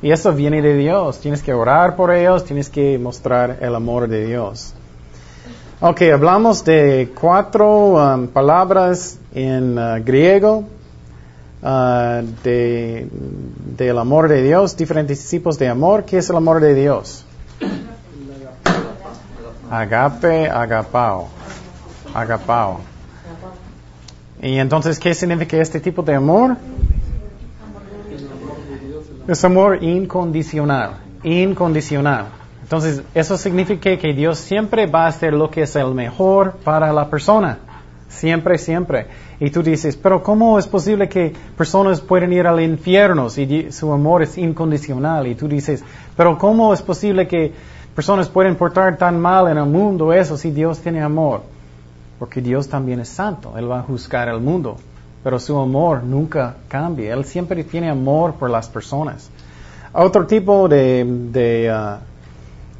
Y 0.00 0.12
eso 0.12 0.32
viene 0.32 0.62
de 0.62 0.74
Dios. 0.74 1.18
Tienes 1.18 1.42
que 1.42 1.52
orar 1.52 1.96
por 1.96 2.12
ellos, 2.12 2.44
tienes 2.44 2.70
que 2.70 2.98
mostrar 2.98 3.58
el 3.60 3.74
amor 3.74 4.08
de 4.08 4.26
Dios. 4.26 4.74
Ok, 5.80 6.02
hablamos 6.12 6.64
de 6.64 7.12
cuatro 7.20 7.94
um, 7.94 8.26
palabras 8.28 9.18
en 9.34 9.78
uh, 9.78 10.02
griego 10.04 10.64
uh, 11.62 12.24
de, 12.42 13.08
del 13.76 13.98
amor 13.98 14.28
de 14.28 14.42
Dios, 14.42 14.76
diferentes 14.76 15.28
tipos 15.28 15.58
de 15.58 15.68
amor. 15.68 16.04
¿Qué 16.04 16.18
es 16.18 16.30
el 16.30 16.36
amor 16.36 16.60
de 16.60 16.74
Dios? 16.74 17.24
Agape, 19.70 20.48
agapao. 20.48 21.28
Agapao. 22.14 22.80
Y 24.40 24.58
entonces, 24.58 24.98
¿qué 24.98 25.14
significa 25.14 25.56
este 25.58 25.80
tipo 25.80 26.02
de 26.02 26.14
amor? 26.14 26.56
Es 29.26 29.44
amor 29.44 29.82
incondicional, 29.82 30.92
incondicional. 31.22 32.26
Entonces, 32.62 33.02
eso 33.14 33.36
significa 33.36 33.96
que 33.96 34.12
Dios 34.14 34.38
siempre 34.38 34.86
va 34.86 35.04
a 35.04 35.08
hacer 35.08 35.34
lo 35.34 35.50
que 35.50 35.62
es 35.62 35.76
el 35.76 35.92
mejor 35.92 36.52
para 36.64 36.92
la 36.92 37.10
persona. 37.10 37.58
Siempre, 38.08 38.56
siempre. 38.56 39.06
Y 39.38 39.50
tú 39.50 39.62
dices, 39.62 39.96
pero 39.96 40.22
¿cómo 40.22 40.58
es 40.58 40.66
posible 40.66 41.08
que 41.08 41.34
personas 41.56 42.00
pueden 42.00 42.32
ir 42.32 42.46
al 42.46 42.60
infierno 42.60 43.28
si 43.28 43.70
su 43.70 43.92
amor 43.92 44.22
es 44.22 44.38
incondicional? 44.38 45.26
Y 45.26 45.34
tú 45.34 45.46
dices, 45.46 45.84
pero 46.16 46.38
¿cómo 46.38 46.72
es 46.72 46.80
posible 46.80 47.28
que 47.28 47.52
personas 47.98 48.28
pueden 48.28 48.54
portar 48.54 48.96
tan 48.96 49.20
mal 49.20 49.48
en 49.48 49.58
el 49.58 49.66
mundo 49.66 50.12
eso 50.12 50.36
si 50.36 50.52
Dios 50.52 50.78
tiene 50.78 51.02
amor? 51.02 51.42
Porque 52.20 52.40
Dios 52.40 52.68
también 52.68 53.00
es 53.00 53.08
santo, 53.08 53.58
Él 53.58 53.68
va 53.68 53.80
a 53.80 53.82
juzgar 53.82 54.28
al 54.28 54.40
mundo 54.40 54.76
pero 55.22 55.38
su 55.38 55.58
amor 55.58 56.02
nunca 56.04 56.56
cambia. 56.68 57.12
Él 57.12 57.24
siempre 57.24 57.64
tiene 57.64 57.90
amor 57.90 58.34
por 58.34 58.50
las 58.50 58.68
personas. 58.68 59.30
Otro 59.92 60.26
tipo 60.26 60.68
de, 60.68 61.04
de, 61.04 61.70
uh, 61.72 61.98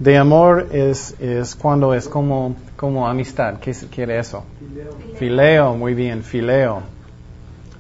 de 0.02 0.16
amor 0.16 0.68
es, 0.72 1.14
es, 1.20 1.54
cuando 1.54 1.94
es 1.94 2.08
como, 2.08 2.54
como 2.76 3.08
amistad. 3.08 3.58
¿Qué 3.60 3.72
quiere 3.90 4.18
eso? 4.18 4.44
Fileo. 4.58 4.92
fileo. 5.16 5.74
muy 5.74 5.94
bien, 5.94 6.22
fileo. 6.22 6.82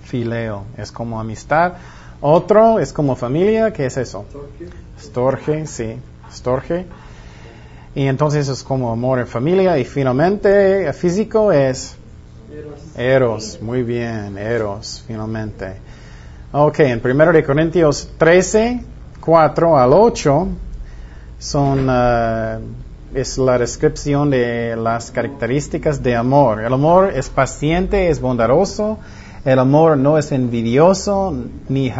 Fileo, 0.02 0.64
es 0.76 0.90
como 0.90 1.20
amistad. 1.20 1.74
Otro 2.20 2.80
es 2.80 2.92
como 2.92 3.14
familia, 3.14 3.72
¿qué 3.72 3.86
es 3.86 3.96
eso? 3.96 4.24
Storge, 5.00 5.66
sí, 5.66 5.96
storge. 6.32 6.84
Y 7.98 8.06
entonces 8.06 8.46
es 8.46 8.62
como 8.62 8.92
amor 8.92 9.18
en 9.18 9.26
familia. 9.26 9.76
Y 9.76 9.84
finalmente, 9.84 10.92
físico 10.92 11.50
es 11.50 11.96
Eros, 12.96 13.58
muy 13.60 13.82
bien, 13.82 14.38
Eros, 14.38 15.02
finalmente. 15.04 15.78
Ok, 16.52 16.78
en 16.78 17.02
1 17.04 17.32
de 17.32 17.42
Corintios 17.42 18.10
13, 18.16 18.84
4 19.20 19.76
al 19.76 19.92
8 19.92 20.48
son, 21.40 21.88
uh, 21.90 22.60
es 23.14 23.36
la 23.36 23.58
descripción 23.58 24.30
de 24.30 24.76
las 24.76 25.10
características 25.10 26.00
de 26.00 26.14
amor. 26.14 26.60
El 26.62 26.72
amor 26.72 27.10
es 27.12 27.28
paciente, 27.28 28.10
es 28.10 28.20
bondadoso, 28.20 28.98
el 29.44 29.58
amor 29.58 29.98
no 29.98 30.18
es 30.18 30.30
envidioso, 30.30 31.34
ni 31.68 31.92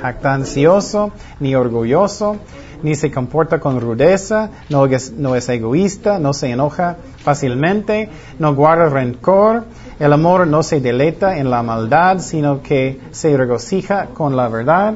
jactancioso, 0.00 1.12
ni 1.38 1.54
orgulloso, 1.54 2.38
ni 2.82 2.94
se 2.94 3.10
comporta 3.10 3.60
con 3.60 3.80
rudeza, 3.80 4.50
no 4.68 4.86
es, 4.86 5.12
no 5.12 5.34
es 5.34 5.48
egoísta, 5.48 6.18
no 6.18 6.32
se 6.32 6.50
enoja 6.50 6.96
fácilmente, 7.18 8.08
no 8.38 8.54
guarda 8.54 8.88
rencor, 8.88 9.64
el 9.98 10.12
amor 10.12 10.46
no 10.46 10.62
se 10.62 10.80
deleita 10.80 11.38
en 11.38 11.50
la 11.50 11.62
maldad, 11.62 12.18
sino 12.18 12.62
que 12.62 13.00
se 13.10 13.36
regocija 13.36 14.06
con 14.14 14.36
la 14.36 14.48
verdad. 14.48 14.94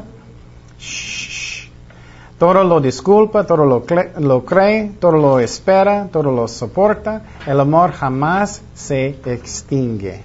Todo 2.39 2.65
lo 2.65 2.81
disculpa, 2.81 3.47
todo 3.47 3.65
lo, 3.65 3.85
lo, 4.19 4.45
cree, 4.45 4.93
todo 5.01 5.13
lo 5.13 5.41
espera, 5.41 6.09
todo 6.13 6.33
lo 6.33 6.47
soporta. 6.49 7.23
El 7.47 7.61
amor 7.61 7.93
jamás 7.93 8.61
se 8.75 9.17
extingue. 9.25 10.23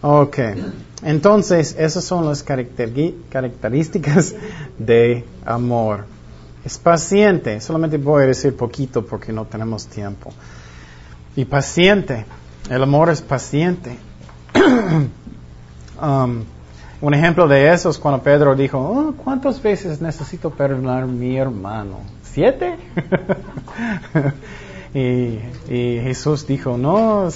Ok. 0.00 0.38
Entonces, 1.02 1.76
esas 1.78 2.04
son 2.04 2.24
las 2.26 2.42
características 2.42 4.34
de 4.78 5.26
amor. 5.44 6.06
Es 6.64 6.78
paciente. 6.78 7.60
Solamente 7.60 7.96
voy 7.98 8.24
a 8.24 8.26
decir 8.26 8.56
poquito 8.56 9.04
porque 9.04 9.32
no 9.32 9.44
tenemos 9.44 9.86
tiempo. 9.86 10.30
Y 11.36 11.44
paciente. 11.44 12.24
El 12.70 12.82
amor 12.82 13.10
es 13.10 13.22
paciente. 13.22 13.96
Um, 16.00 16.44
un 17.00 17.14
ejemplo 17.14 17.48
de 17.48 17.72
eso 17.72 17.90
es 17.90 17.98
cuando 17.98 18.22
Pedro 18.22 18.54
dijo, 18.54 18.78
oh, 18.78 19.14
¿cuántas 19.16 19.60
veces 19.60 20.00
necesito 20.00 20.50
perdonar 20.50 21.02
a 21.02 21.06
mi 21.06 21.36
hermano? 21.36 21.98
¿Siete? 22.22 22.76
y, 24.94 25.38
Jesús 25.68 26.46
dijo, 26.46 26.78
no, 26.78 27.28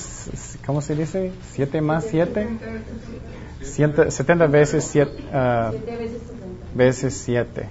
¿cómo 0.64 0.80
se 0.80 0.94
dice? 0.94 1.32
¿Siete 1.52 1.80
más 1.80 2.04
siete? 2.08 2.48
Setenta 3.62 4.46
veces 4.46 4.84
siete. 4.84 5.24
Uh, 5.32 5.72
veces 6.76 7.14
siete. 7.14 7.68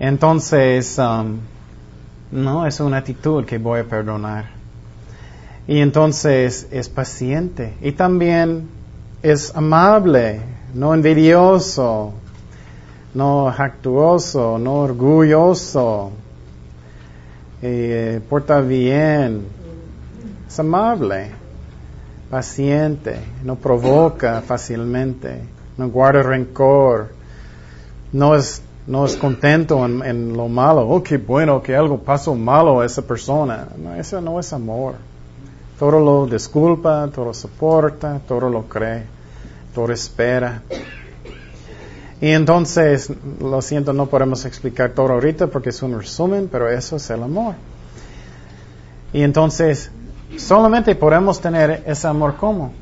Entonces, 0.00 0.98
um, 0.98 1.38
no, 2.30 2.66
es 2.66 2.80
una 2.80 2.98
actitud 2.98 3.44
que 3.44 3.58
voy 3.58 3.80
a 3.80 3.84
perdonar. 3.84 4.46
Y 5.66 5.80
entonces 5.80 6.68
es 6.70 6.88
paciente. 6.88 7.74
Y 7.82 7.92
también 7.92 8.68
es 9.22 9.54
amable, 9.54 10.40
no 10.74 10.94
envidioso, 10.94 12.14
no 13.14 13.52
jactuoso, 13.52 14.58
no 14.58 14.74
orgulloso, 14.74 16.12
eh, 17.60 18.20
porta 18.28 18.60
bien, 18.60 19.46
es 20.46 20.60
amable, 20.60 21.30
paciente, 22.30 23.18
no 23.44 23.56
provoca 23.56 24.40
fácilmente, 24.42 25.40
no 25.76 25.88
guarda 25.88 26.22
rencor, 26.22 27.08
no 28.12 28.36
es, 28.36 28.62
no 28.88 29.04
es 29.04 29.16
contento 29.16 29.84
en, 29.84 30.32
lo 30.32 30.48
malo, 30.48 30.88
oh, 30.88 31.02
qué 31.02 31.18
bueno 31.18 31.62
que 31.62 31.76
algo 31.76 31.98
pasó 31.98 32.34
malo 32.34 32.80
a 32.80 32.86
esa 32.86 33.02
persona. 33.02 33.68
No, 33.76 33.94
eso 33.94 34.18
no 34.22 34.40
es 34.40 34.50
amor. 34.54 34.94
Todo 35.78 36.00
lo 36.00 36.26
disculpa, 36.26 37.08
todo 37.14 37.26
lo 37.26 37.34
soporta, 37.34 38.18
todo 38.26 38.48
lo 38.48 38.62
cree, 38.62 39.04
todo 39.74 39.92
espera. 39.92 40.62
Y 42.18 42.30
entonces, 42.30 43.12
lo 43.40 43.60
siento, 43.60 43.92
no 43.92 44.06
podemos 44.06 44.46
explicar 44.46 44.92
todo 44.92 45.12
ahorita 45.12 45.48
porque 45.48 45.68
es 45.68 45.82
un 45.82 45.98
resumen, 45.98 46.48
pero 46.50 46.70
eso 46.70 46.96
es 46.96 47.10
el 47.10 47.22
amor. 47.22 47.56
Y 49.12 49.20
entonces, 49.20 49.90
solamente 50.38 50.94
podemos 50.94 51.40
tener 51.42 51.82
ese 51.86 52.08
amor 52.08 52.36
como. 52.36 52.72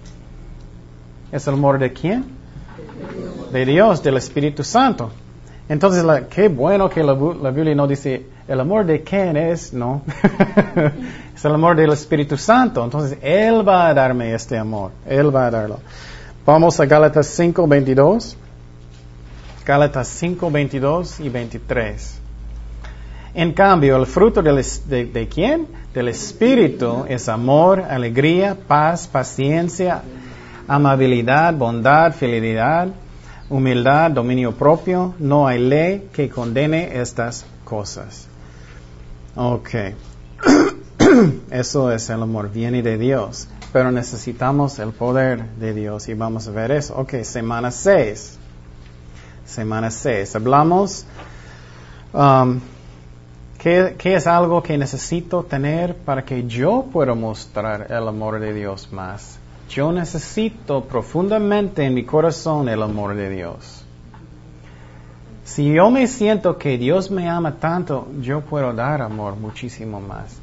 ¿Es 1.32 1.48
el 1.48 1.54
amor 1.54 1.80
de 1.80 1.92
quién? 1.92 2.24
De 3.52 3.66
Dios, 3.66 4.04
del 4.04 4.16
Espíritu 4.18 4.62
Santo. 4.62 5.10
Entonces, 5.68 6.04
qué 6.30 6.48
bueno 6.48 6.88
que 6.88 7.02
la, 7.02 7.14
Biblia 7.14 7.74
no 7.74 7.88
dice, 7.88 8.26
el 8.46 8.60
amor 8.60 8.86
de 8.86 9.02
quién 9.02 9.36
es, 9.36 9.72
no. 9.72 10.02
es 11.34 11.44
el 11.44 11.54
amor 11.54 11.76
del 11.76 11.92
Espíritu 11.92 12.36
Santo. 12.36 12.84
Entonces, 12.84 13.18
Él 13.20 13.66
va 13.66 13.88
a 13.88 13.94
darme 13.94 14.32
este 14.32 14.56
amor. 14.56 14.92
Él 15.06 15.34
va 15.34 15.46
a 15.46 15.50
darlo. 15.50 15.80
Vamos 16.44 16.78
a 16.78 16.86
Gálatas 16.86 17.26
5, 17.26 17.66
22. 17.66 18.36
Gálatas 19.64 20.06
5, 20.06 20.48
22 20.48 21.18
y 21.20 21.28
23. 21.28 22.20
En 23.34 23.52
cambio, 23.52 23.96
el 23.96 24.06
fruto 24.06 24.40
de, 24.40 25.06
de, 25.12 25.28
quién? 25.28 25.66
Del 25.92 26.08
Espíritu 26.08 27.04
es 27.08 27.28
amor, 27.28 27.80
alegría, 27.80 28.56
paz, 28.66 29.08
paciencia, 29.08 30.02
amabilidad, 30.68 31.52
bondad, 31.52 32.12
fidelidad, 32.12 32.88
humildad, 33.48 34.10
dominio 34.10 34.52
propio. 34.52 35.14
No 35.18 35.46
hay 35.46 35.58
ley 35.58 36.08
que 36.12 36.28
condene 36.28 37.00
estas 37.00 37.44
cosas. 37.64 38.28
Ok. 39.34 39.70
Eso 41.50 41.92
es 41.92 42.10
el 42.10 42.22
amor, 42.22 42.50
viene 42.50 42.82
de 42.82 42.98
Dios. 42.98 43.48
Pero 43.72 43.90
necesitamos 43.90 44.78
el 44.78 44.92
poder 44.92 45.50
de 45.56 45.74
Dios 45.74 46.08
y 46.08 46.14
vamos 46.14 46.48
a 46.48 46.50
ver 46.50 46.70
eso. 46.70 46.96
Ok, 46.96 47.22
semana 47.22 47.70
6. 47.70 48.38
Semana 49.44 49.90
6. 49.90 50.36
Hablamos. 50.36 51.04
Um, 52.14 52.60
¿qué, 53.58 53.94
¿Qué 53.98 54.14
es 54.14 54.26
algo 54.26 54.62
que 54.62 54.78
necesito 54.78 55.42
tener 55.42 55.94
para 55.94 56.24
que 56.24 56.46
yo 56.46 56.86
pueda 56.90 57.14
mostrar 57.14 57.88
el 57.90 58.08
amor 58.08 58.40
de 58.40 58.54
Dios 58.54 58.90
más? 58.92 59.38
Yo 59.68 59.92
necesito 59.92 60.84
profundamente 60.84 61.84
en 61.84 61.94
mi 61.94 62.04
corazón 62.04 62.68
el 62.68 62.82
amor 62.82 63.14
de 63.14 63.30
Dios. 63.30 63.84
Si 65.44 65.72
yo 65.72 65.90
me 65.90 66.06
siento 66.06 66.58
que 66.58 66.76
Dios 66.76 67.10
me 67.10 67.28
ama 67.28 67.56
tanto, 67.56 68.08
yo 68.20 68.40
puedo 68.40 68.72
dar 68.72 69.02
amor 69.02 69.36
muchísimo 69.36 70.00
más. 70.00 70.38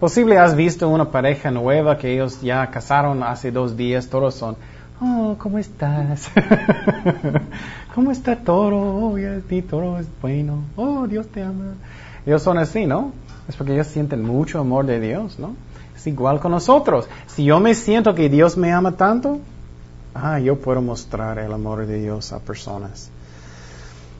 Posible 0.00 0.38
has 0.38 0.54
visto 0.54 0.88
una 0.88 1.06
pareja 1.10 1.50
nueva 1.50 1.98
que 1.98 2.14
ellos 2.14 2.40
ya 2.40 2.70
casaron 2.70 3.22
hace 3.22 3.50
dos 3.50 3.76
días, 3.76 4.08
todos 4.08 4.34
son, 4.34 4.56
oh, 5.00 5.36
¿cómo 5.38 5.58
estás? 5.58 6.30
¿Cómo 7.94 8.10
está 8.10 8.36
todo? 8.36 8.76
Oh, 8.76 9.16
ti 9.48 9.62
todo 9.62 9.98
es 9.98 10.06
bueno. 10.22 10.62
Oh, 10.76 11.06
Dios 11.06 11.26
te 11.28 11.42
ama. 11.42 11.74
Ellos 12.24 12.42
son 12.42 12.58
así, 12.58 12.86
¿no? 12.86 13.12
Es 13.48 13.56
porque 13.56 13.74
ellos 13.74 13.88
sienten 13.88 14.22
mucho 14.22 14.60
amor 14.60 14.86
de 14.86 15.00
Dios, 15.00 15.38
¿no? 15.38 15.56
Es 15.98 16.06
igual 16.06 16.38
con 16.38 16.52
nosotros. 16.52 17.08
Si 17.26 17.42
yo 17.42 17.58
me 17.58 17.74
siento 17.74 18.14
que 18.14 18.28
Dios 18.28 18.56
me 18.56 18.72
ama 18.72 18.92
tanto, 18.92 19.40
ah, 20.14 20.38
yo 20.38 20.56
puedo 20.56 20.80
mostrar 20.80 21.40
el 21.40 21.52
amor 21.52 21.84
de 21.86 21.98
Dios 21.98 22.32
a 22.32 22.38
personas. 22.38 23.10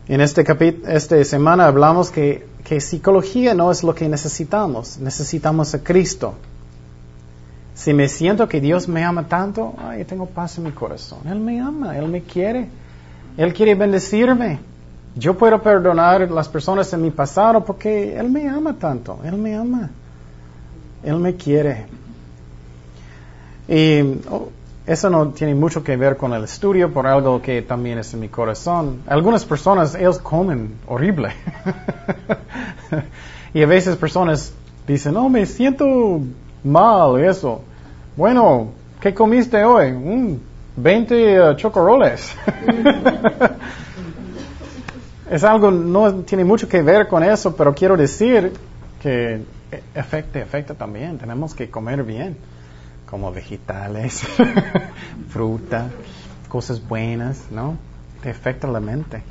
En 0.09 0.21
este 0.21 0.45
esta 0.88 1.23
semana 1.23 1.67
hablamos 1.67 2.11
que, 2.11 2.49
que 2.64 2.81
psicología 2.81 3.55
no 3.55 3.71
es 3.71 3.85
lo 3.85 3.95
que 3.95 4.09
necesitamos, 4.09 4.99
necesitamos 4.99 5.73
a 5.73 5.85
Cristo. 5.85 6.35
Si 7.75 7.95
me 7.95 8.09
siento 8.09 8.49
que 8.49 8.61
Dios 8.61 8.88
me 8.88 9.05
ama 9.05 9.29
tanto, 9.29 9.75
ay, 9.79 10.05
tengo 10.05 10.27
paz 10.27 10.59
en 10.59 10.64
mi 10.64 10.73
corazón. 10.73 11.21
Él 11.29 11.38
me 11.38 11.61
ama, 11.61 11.97
Él 11.97 12.09
me 12.09 12.23
quiere, 12.23 12.69
Él 13.37 13.55
quiere 13.55 13.77
bendecirme. 13.77 14.59
Yo 15.14 15.38
puedo 15.38 15.62
perdonar 15.62 16.29
las 16.29 16.49
personas 16.49 16.93
en 16.93 17.03
mi 17.03 17.12
pasado 17.12 17.64
porque 17.64 18.19
Él 18.19 18.31
me 18.31 18.49
ama 18.49 18.75
tanto, 18.77 19.21
Él 19.23 19.37
me 19.37 19.55
ama, 19.55 19.91
Él 21.02 21.16
me 21.16 21.37
quiere. 21.37 21.87
Y 23.68 24.00
oh, 24.30 24.48
eso 24.88 25.11
no 25.11 25.28
tiene 25.28 25.54
mucho 25.54 25.84
que 25.84 25.98
ver 25.98 26.16
con 26.16 26.32
el 26.32 26.44
estudio, 26.44 26.90
por 26.90 27.06
algo 27.06 27.42
que 27.42 27.61
también 27.61 27.98
es 27.98 28.14
en 28.14 28.20
mi 28.20 28.28
corazón. 28.28 29.02
Algunas 29.06 29.44
personas, 29.44 29.94
ellos 29.94 30.18
comen 30.18 30.76
horrible. 30.87 31.28
y 33.54 33.62
a 33.62 33.66
veces 33.66 33.96
personas 33.96 34.54
dicen, 34.87 35.12
no, 35.12 35.28
me 35.28 35.44
siento 35.44 36.22
mal, 36.64 37.20
eso. 37.20 37.61
Bueno, 38.16 38.68
¿qué 38.98 39.12
comiste 39.12 39.62
hoy? 39.62 40.40
20 40.76 41.14
mm, 41.14 41.42
uh, 41.42 41.56
chocoroles. 41.56 42.34
es 45.30 45.44
algo, 45.44 45.70
no 45.70 46.14
tiene 46.20 46.44
mucho 46.44 46.66
que 46.66 46.80
ver 46.80 47.08
con 47.08 47.22
eso, 47.22 47.54
pero 47.54 47.74
quiero 47.74 47.94
decir 47.94 48.54
que 49.02 49.42
afecta, 49.94 50.40
afecta 50.40 50.74
también. 50.74 51.18
Tenemos 51.18 51.54
que 51.54 51.70
comer 51.70 52.02
bien 52.04 52.37
como 53.09 53.33
vegetales, 53.33 54.22
fruta, 55.28 55.90
cosas 56.48 56.87
buenas, 56.87 57.44
¿no? 57.50 57.76
Te 58.22 58.31
afecta 58.31 58.68
la 58.68 58.81
mente. 58.81 59.22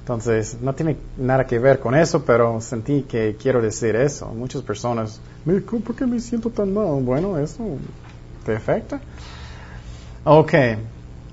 Entonces, 0.00 0.58
no 0.60 0.74
tiene 0.74 0.96
nada 1.16 1.46
que 1.46 1.58
ver 1.58 1.78
con 1.78 1.94
eso, 1.94 2.24
pero 2.24 2.60
sentí 2.60 3.02
que 3.02 3.36
quiero 3.40 3.60
decir 3.60 3.94
eso. 3.96 4.26
Muchas 4.28 4.62
personas, 4.62 5.20
¿por 5.44 5.94
qué 5.94 6.06
me 6.06 6.20
siento 6.20 6.50
tan 6.50 6.74
mal? 6.74 7.02
Bueno, 7.02 7.38
eso 7.38 7.64
te 8.44 8.56
afecta. 8.56 9.00
Ok, 10.24 10.52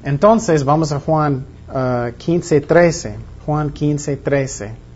entonces 0.04 0.64
vamos 0.64 0.92
a 0.92 1.00
Juan 1.00 1.46
15, 2.18 2.58
uh, 2.58 2.62
13. 2.62 3.16
Juan 3.46 3.70
15, 3.72 4.18
13. 4.18 4.87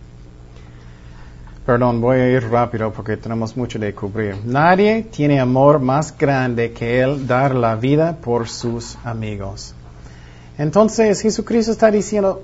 Perdón, 1.71 2.01
voy 2.01 2.19
a 2.19 2.27
ir 2.27 2.49
rápido 2.49 2.91
porque 2.91 3.15
tenemos 3.15 3.55
mucho 3.55 3.79
de 3.79 3.95
cubrir. 3.95 4.35
Nadie 4.43 5.03
tiene 5.03 5.39
amor 5.39 5.79
más 5.79 6.13
grande 6.17 6.73
que 6.73 6.99
el 6.99 7.25
dar 7.25 7.55
la 7.55 7.77
vida 7.77 8.17
por 8.17 8.49
sus 8.49 8.97
amigos. 9.05 9.73
Entonces 10.57 11.21
Jesucristo 11.21 11.71
está 11.71 11.89
diciendo, 11.89 12.43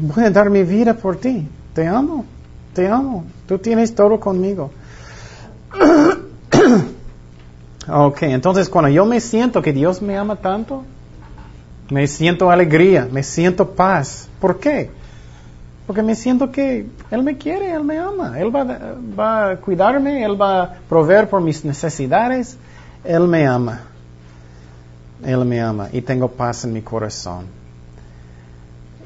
voy 0.00 0.24
a 0.24 0.30
dar 0.30 0.50
mi 0.50 0.64
vida 0.64 0.92
por 0.92 1.18
ti. 1.18 1.48
Te 1.72 1.86
amo, 1.86 2.24
te 2.72 2.88
amo. 2.88 3.24
Tú 3.46 3.60
tienes 3.60 3.94
todo 3.94 4.18
conmigo. 4.18 4.72
ok, 7.88 8.22
entonces 8.22 8.68
cuando 8.68 8.90
yo 8.90 9.06
me 9.06 9.20
siento 9.20 9.62
que 9.62 9.72
Dios 9.72 10.02
me 10.02 10.18
ama 10.18 10.34
tanto, 10.34 10.82
me 11.90 12.08
siento 12.08 12.50
alegría, 12.50 13.06
me 13.08 13.22
siento 13.22 13.70
paz. 13.70 14.28
¿Por 14.40 14.58
qué? 14.58 14.90
Porque 15.86 16.02
me 16.02 16.14
siento 16.14 16.50
que 16.50 16.86
Él 17.10 17.22
me 17.22 17.36
quiere, 17.36 17.72
Él 17.72 17.84
me 17.84 17.98
ama, 17.98 18.38
Él 18.38 18.54
va, 18.54 19.50
a 19.50 19.56
cuidarme, 19.56 20.24
Él 20.24 20.40
va 20.40 20.62
a 20.62 20.72
proveer 20.88 21.28
por 21.28 21.40
mis 21.40 21.64
necesidades, 21.64 22.56
Él 23.04 23.28
me 23.28 23.46
ama. 23.46 23.82
Él 25.24 25.44
me 25.44 25.60
ama 25.60 25.88
y 25.92 26.00
tengo 26.02 26.28
paz 26.28 26.64
en 26.64 26.72
mi 26.72 26.82
corazón. 26.82 27.46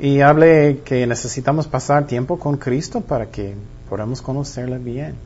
Y 0.01 0.21
hable 0.21 0.81
que 0.85 1.07
necesitamos 1.07 1.67
pasar 1.67 2.07
tiempo 2.07 2.39
con 2.39 2.57
Cristo 2.57 3.01
para 3.01 3.27
que 3.27 3.55
podamos 3.89 4.23
conocerle 4.23 4.79
bien. 4.79 5.17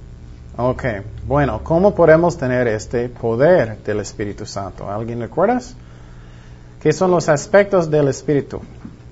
Ok, 0.57 0.85
bueno, 1.27 1.63
¿cómo 1.63 1.95
podemos 1.95 2.37
tener 2.37 2.67
este 2.69 3.09
poder 3.09 3.79
del 3.85 4.01
Espíritu 4.01 4.47
Santo? 4.47 4.91
¿Alguien 4.91 5.21
recuerdas? 5.21 5.75
¿Qué 6.83 6.93
son 6.93 7.11
los 7.11 7.29
aspectos 7.29 7.91
del 7.91 8.09
Espíritu? 8.09 8.61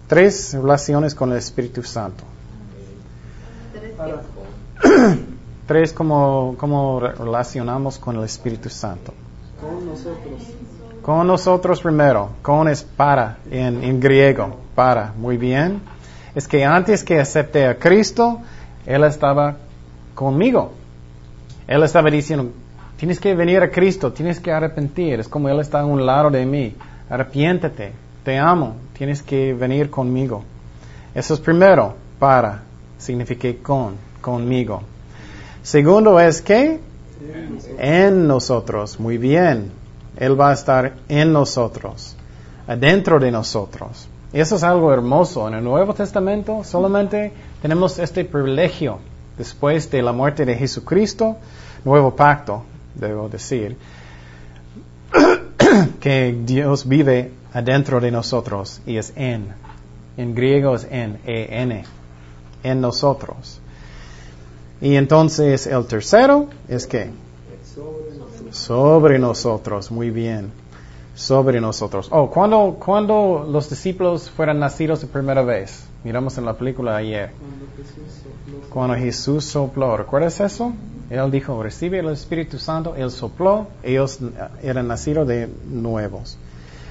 Tres 0.06 0.54
relaciones 0.54 1.14
con 1.14 1.30
el 1.32 1.38
Espíritu 1.38 1.82
Santo. 1.82 2.24
Tres 5.66 5.92
como, 5.92 6.54
como 6.58 7.00
relacionamos 7.00 7.98
con 7.98 8.16
el 8.16 8.24
Espíritu 8.24 8.68
Santo. 8.68 9.12
Con 9.60 9.86
nosotros. 9.86 10.42
Con 11.02 11.26
nosotros 11.26 11.80
primero. 11.80 12.30
Con 12.42 12.68
es 12.68 12.82
para 12.82 13.38
en, 13.50 13.82
en 13.84 14.00
griego. 14.00 14.56
Para. 14.74 15.12
Muy 15.16 15.36
bien. 15.36 15.80
Es 16.34 16.48
que 16.48 16.64
antes 16.64 17.04
que 17.04 17.20
acepté 17.20 17.66
a 17.66 17.78
Cristo, 17.78 18.40
Él 18.86 19.04
estaba 19.04 19.56
conmigo. 20.14 20.72
Él 21.66 21.82
estaba 21.82 22.10
diciendo, 22.10 22.50
tienes 22.96 23.20
que 23.20 23.34
venir 23.34 23.62
a 23.62 23.70
Cristo, 23.70 24.12
tienes 24.12 24.40
que 24.40 24.50
arrepentir. 24.50 25.20
Es 25.20 25.28
como 25.28 25.48
Él 25.48 25.60
está 25.60 25.80
a 25.80 25.84
un 25.84 26.04
lado 26.04 26.30
de 26.30 26.44
mí. 26.44 26.74
Arrepiéntete, 27.08 27.92
te 28.24 28.38
amo, 28.38 28.76
tienes 28.96 29.22
que 29.22 29.54
venir 29.54 29.90
conmigo. 29.90 30.42
Eso 31.14 31.34
es 31.34 31.40
primero, 31.40 31.94
para, 32.18 32.62
significa 33.00 33.48
con, 33.62 33.94
conmigo. 34.20 34.82
Segundo 35.62 36.20
es 36.20 36.40
que 36.40 36.78
en 37.78 38.26
nosotros, 38.26 39.00
muy 39.00 39.18
bien. 39.18 39.72
Él 40.16 40.38
va 40.38 40.50
a 40.50 40.54
estar 40.54 40.94
en 41.08 41.32
nosotros, 41.32 42.16
adentro 42.66 43.18
de 43.18 43.30
nosotros. 43.30 44.08
Eso 44.32 44.56
es 44.56 44.62
algo 44.62 44.92
hermoso. 44.92 45.48
En 45.48 45.54
el 45.54 45.64
Nuevo 45.64 45.94
Testamento 45.94 46.62
solamente 46.62 47.32
tenemos 47.62 47.98
este 47.98 48.24
privilegio 48.24 48.98
después 49.36 49.90
de 49.90 50.02
la 50.02 50.12
muerte 50.12 50.44
de 50.44 50.54
Jesucristo, 50.54 51.36
nuevo 51.84 52.14
pacto, 52.14 52.62
debo 52.94 53.28
decir, 53.28 53.76
que 56.00 56.38
Dios 56.44 56.86
vive 56.86 57.32
adentro 57.52 58.00
de 58.00 58.10
nosotros 58.10 58.82
y 58.86 58.98
es 58.98 59.12
en. 59.16 59.48
En 60.16 60.34
griego 60.34 60.74
es 60.74 60.86
en, 60.90 61.18
en, 61.24 61.84
en 62.62 62.80
nosotros. 62.80 63.60
Y 64.80 64.96
entonces 64.96 65.66
el 65.66 65.86
tercero 65.86 66.48
es 66.68 66.86
que 66.86 67.10
Sobre 68.50 69.18
nosotros. 69.18 69.90
muy 69.90 70.10
bien, 70.10 70.50
sobre 71.14 71.60
nosotros. 71.60 72.08
Oh, 72.10 72.30
cuando, 72.30 72.76
cuando 72.84 73.46
los 73.48 73.68
discípulos 73.68 74.30
fueron 74.30 74.58
nacidos 74.58 75.02
de 75.02 75.06
primera 75.06 75.42
vez, 75.42 75.84
miramos 76.02 76.36
en 76.38 76.46
la 76.46 76.54
película 76.54 76.96
ayer, 76.96 77.30
Cuando 78.70 78.96
Jesús 78.96 79.44
sopló. 79.44 79.96
¿recuerdas 79.96 80.40
eso? 80.40 80.72
Él 81.10 81.30
dijo, 81.30 81.62
recibe 81.62 81.98
el 81.98 82.08
Espíritu 82.08 82.58
Santo, 82.58 82.94
Él 82.96 83.10
sopló, 83.10 83.66
ellos 83.82 84.20
eh, 84.20 84.48
eran 84.62 84.88
nacidos 84.88 85.26
de 85.26 85.48
nuevos. 85.68 86.38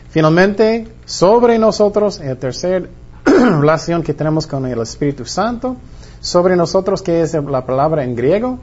Finalmente, 0.09 0.87
sobre 1.05 1.57
nosotros, 1.57 2.19
la 2.19 2.35
tercera 2.35 2.85
relación 3.59 4.03
que 4.03 4.13
tenemos 4.13 4.47
con 4.47 4.65
el 4.65 4.79
Espíritu 4.81 5.25
Santo, 5.25 5.77
sobre 6.21 6.55
nosotros, 6.55 7.01
que 7.01 7.21
es 7.21 7.33
la 7.33 7.65
palabra 7.65 8.03
en 8.03 8.15
griego? 8.15 8.59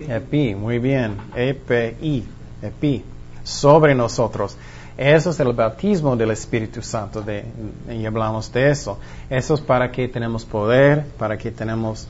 Epi, 0.00 0.54
muy 0.54 0.78
bien. 0.78 1.16
Epi, 1.34 2.24
epi. 2.62 3.04
Sobre 3.42 3.94
nosotros. 3.94 4.56
Eso 4.96 5.30
es 5.30 5.40
el 5.40 5.52
bautismo 5.52 6.16
del 6.16 6.30
Espíritu 6.30 6.82
Santo. 6.82 7.20
De, 7.20 7.44
y 7.90 8.06
hablamos 8.06 8.52
de 8.52 8.70
eso. 8.70 8.98
Eso 9.28 9.54
es 9.54 9.60
para 9.60 9.90
que 9.90 10.08
tenemos 10.08 10.44
poder, 10.44 11.06
para 11.18 11.36
que 11.36 11.50
tenemos 11.50 12.08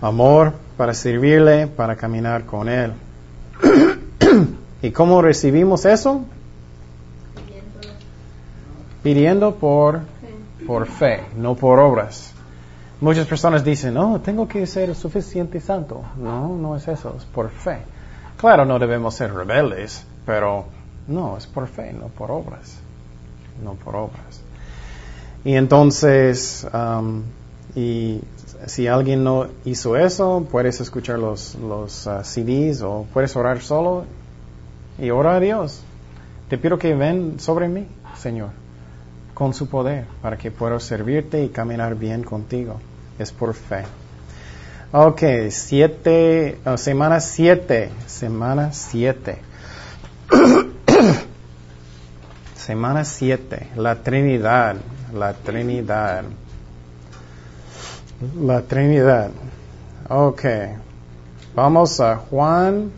amor, 0.00 0.52
para 0.76 0.94
servirle, 0.94 1.66
para 1.66 1.96
caminar 1.96 2.44
con 2.44 2.68
Él. 2.68 2.92
¿Y 4.82 4.90
cómo 4.90 5.22
recibimos 5.22 5.84
eso? 5.84 6.24
Pidiendo 9.02 9.54
por, 9.54 10.00
por 10.66 10.86
fe, 10.86 11.22
no 11.36 11.54
por 11.54 11.78
obras. 11.78 12.32
Muchas 13.00 13.26
personas 13.26 13.62
dicen, 13.62 13.94
no, 13.94 14.20
tengo 14.20 14.48
que 14.48 14.66
ser 14.66 14.94
suficiente 14.94 15.60
santo. 15.60 16.02
No, 16.16 16.56
no 16.56 16.76
es 16.76 16.88
eso, 16.88 17.14
es 17.16 17.24
por 17.24 17.50
fe. 17.50 17.78
Claro, 18.38 18.64
no 18.64 18.78
debemos 18.78 19.14
ser 19.14 19.34
rebeldes, 19.34 20.04
pero 20.24 20.64
no, 21.06 21.36
es 21.36 21.46
por 21.46 21.68
fe, 21.68 21.92
no 21.92 22.08
por 22.08 22.30
obras. 22.30 22.78
No 23.62 23.74
por 23.74 23.96
obras. 23.96 24.42
Y 25.44 25.54
entonces, 25.54 26.66
um, 26.72 27.22
y 27.74 28.20
si 28.66 28.88
alguien 28.88 29.22
no 29.22 29.46
hizo 29.64 29.96
eso, 29.96 30.46
puedes 30.50 30.80
escuchar 30.80 31.18
los, 31.18 31.54
uh, 31.54 32.22
CDs 32.22 32.82
o 32.82 33.06
puedes 33.12 33.36
orar 33.36 33.60
solo 33.60 34.04
y 34.98 35.10
ora 35.10 35.36
a 35.36 35.40
Dios. 35.40 35.82
Te 36.48 36.58
pido 36.58 36.78
que 36.78 36.94
ven 36.94 37.38
sobre 37.38 37.68
mí, 37.68 37.86
Señor 38.16 38.65
con 39.36 39.52
su 39.52 39.68
poder 39.68 40.06
para 40.22 40.38
que 40.38 40.50
pueda 40.50 40.80
servirte 40.80 41.44
y 41.44 41.50
caminar 41.50 41.94
bien 41.94 42.24
contigo. 42.24 42.80
Es 43.18 43.32
por 43.32 43.52
fe. 43.52 43.84
Ok, 44.92 45.22
siete, 45.50 46.58
oh, 46.64 46.78
semana 46.78 47.20
siete, 47.20 47.90
semana 48.06 48.72
siete. 48.72 49.36
semana 52.56 53.04
siete, 53.04 53.68
la 53.76 53.96
Trinidad, 53.96 54.76
la 55.12 55.34
Trinidad. 55.34 56.24
La 58.40 58.62
Trinidad. 58.62 59.32
Ok, 60.08 60.44
vamos 61.54 62.00
a 62.00 62.16
Juan 62.16 62.90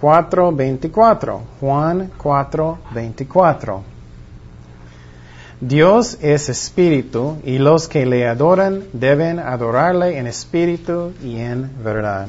4, 0.00 0.52
24. 0.52 1.42
Juan 1.58 2.12
4, 2.16 2.78
24. 2.94 3.89
Dios 5.60 6.16
es 6.22 6.48
espíritu 6.48 7.36
y 7.44 7.58
los 7.58 7.86
que 7.86 8.06
le 8.06 8.26
adoran 8.26 8.84
deben 8.94 9.38
adorarle 9.38 10.16
en 10.16 10.26
espíritu 10.26 11.12
y 11.22 11.36
en 11.36 11.70
verdad. 11.84 12.28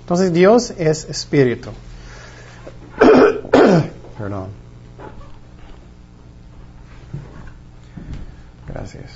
Entonces 0.00 0.32
Dios 0.32 0.72
es 0.78 1.04
espíritu. 1.04 1.70
Perdón. 4.18 4.46
Gracias. 8.68 9.10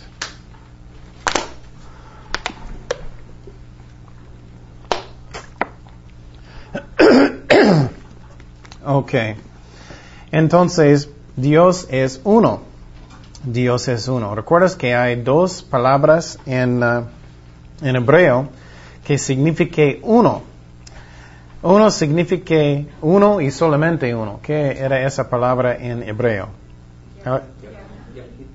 ok. 8.85 9.14
Entonces, 10.33 11.11
Dios 11.37 11.87
es 11.90 12.20
uno. 12.25 12.72
Dios 13.44 13.88
es 13.88 14.09
uno. 14.09 14.35
¿Recuerdas 14.35 14.76
que 14.76 14.94
hay 14.94 15.16
dos 15.16 15.62
palabras 15.62 16.38
en, 16.46 16.83
uh, 16.83 17.05
en 17.81 17.96
hebreo 17.96 18.48
que 19.05 19.18
significan 19.18 19.96
uno? 20.02 20.42
Uno 21.62 21.90
significa 21.90 22.55
uno 23.00 23.40
y 23.40 23.50
solamente 23.50 24.14
uno. 24.14 24.40
¿Qué 24.42 24.78
era 24.78 25.07
esa 25.07 25.28
palabra 25.28 25.76
en 25.76 26.02
hebreo? 26.02 26.48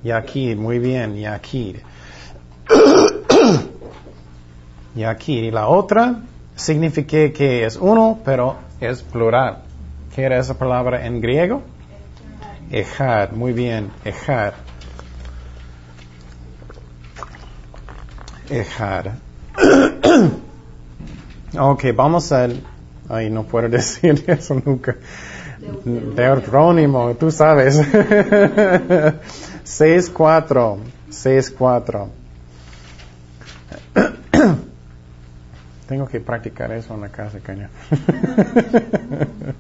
Yakid, 0.03 0.57
muy 0.57 0.79
bien, 0.79 1.15
Yakid. 1.15 1.77
Yakid. 4.95 5.43
Y 5.43 5.51
la 5.51 5.67
otra 5.67 6.21
significa 6.55 7.31
que 7.31 7.65
es 7.65 7.77
uno, 7.77 8.19
pero 8.25 8.57
es 8.79 9.03
plural. 9.03 9.59
¿Qué 10.13 10.23
era 10.23 10.37
esa 10.37 10.57
palabra 10.57 11.05
en 11.05 11.21
griego? 11.21 11.61
Ejad, 12.71 13.31
muy 13.31 13.53
bien, 13.53 13.91
Ejad. 14.03 14.53
Ejad. 18.49 19.07
ok, 21.59 21.83
vamos 21.95 22.31
al... 22.31 22.63
Ay, 23.09 23.29
no 23.29 23.43
puedo 23.43 23.69
decir 23.77 24.23
eso 24.27 24.61
nunca. 24.65 24.95
Deuterónimo, 25.85 27.15
tú 27.15 27.31
sabes. 27.31 27.79
6.4. 27.79 30.77
6.4. 31.09 32.07
Tengo 35.87 36.07
que 36.07 36.19
practicar 36.19 36.71
eso 36.73 36.93
en 36.93 37.01
la 37.01 37.09
casa, 37.09 37.39
caña. 37.39 37.71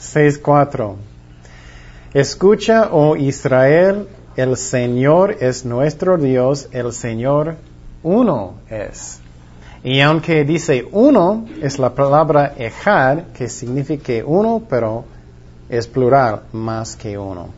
6.4. 0.00 0.94
Escucha, 2.14 2.88
oh 2.90 3.16
Israel, 3.16 4.08
el 4.36 4.56
Señor 4.56 5.36
es 5.40 5.64
nuestro 5.64 6.16
Dios, 6.16 6.68
el 6.72 6.92
Señor 6.92 7.56
uno 8.02 8.54
es. 8.68 9.20
Y 9.84 10.00
aunque 10.00 10.44
dice 10.44 10.86
uno, 10.90 11.46
es 11.62 11.78
la 11.78 11.94
palabra 11.94 12.54
echad, 12.56 13.24
que 13.34 13.48
significa 13.48 14.12
uno, 14.24 14.62
pero 14.68 15.04
es 15.68 15.86
plural, 15.86 16.42
más 16.52 16.96
que 16.96 17.16
uno. 17.16 17.48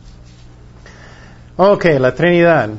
Ok, 1.57 1.85
la 1.99 2.15
Trinidad. 2.15 2.71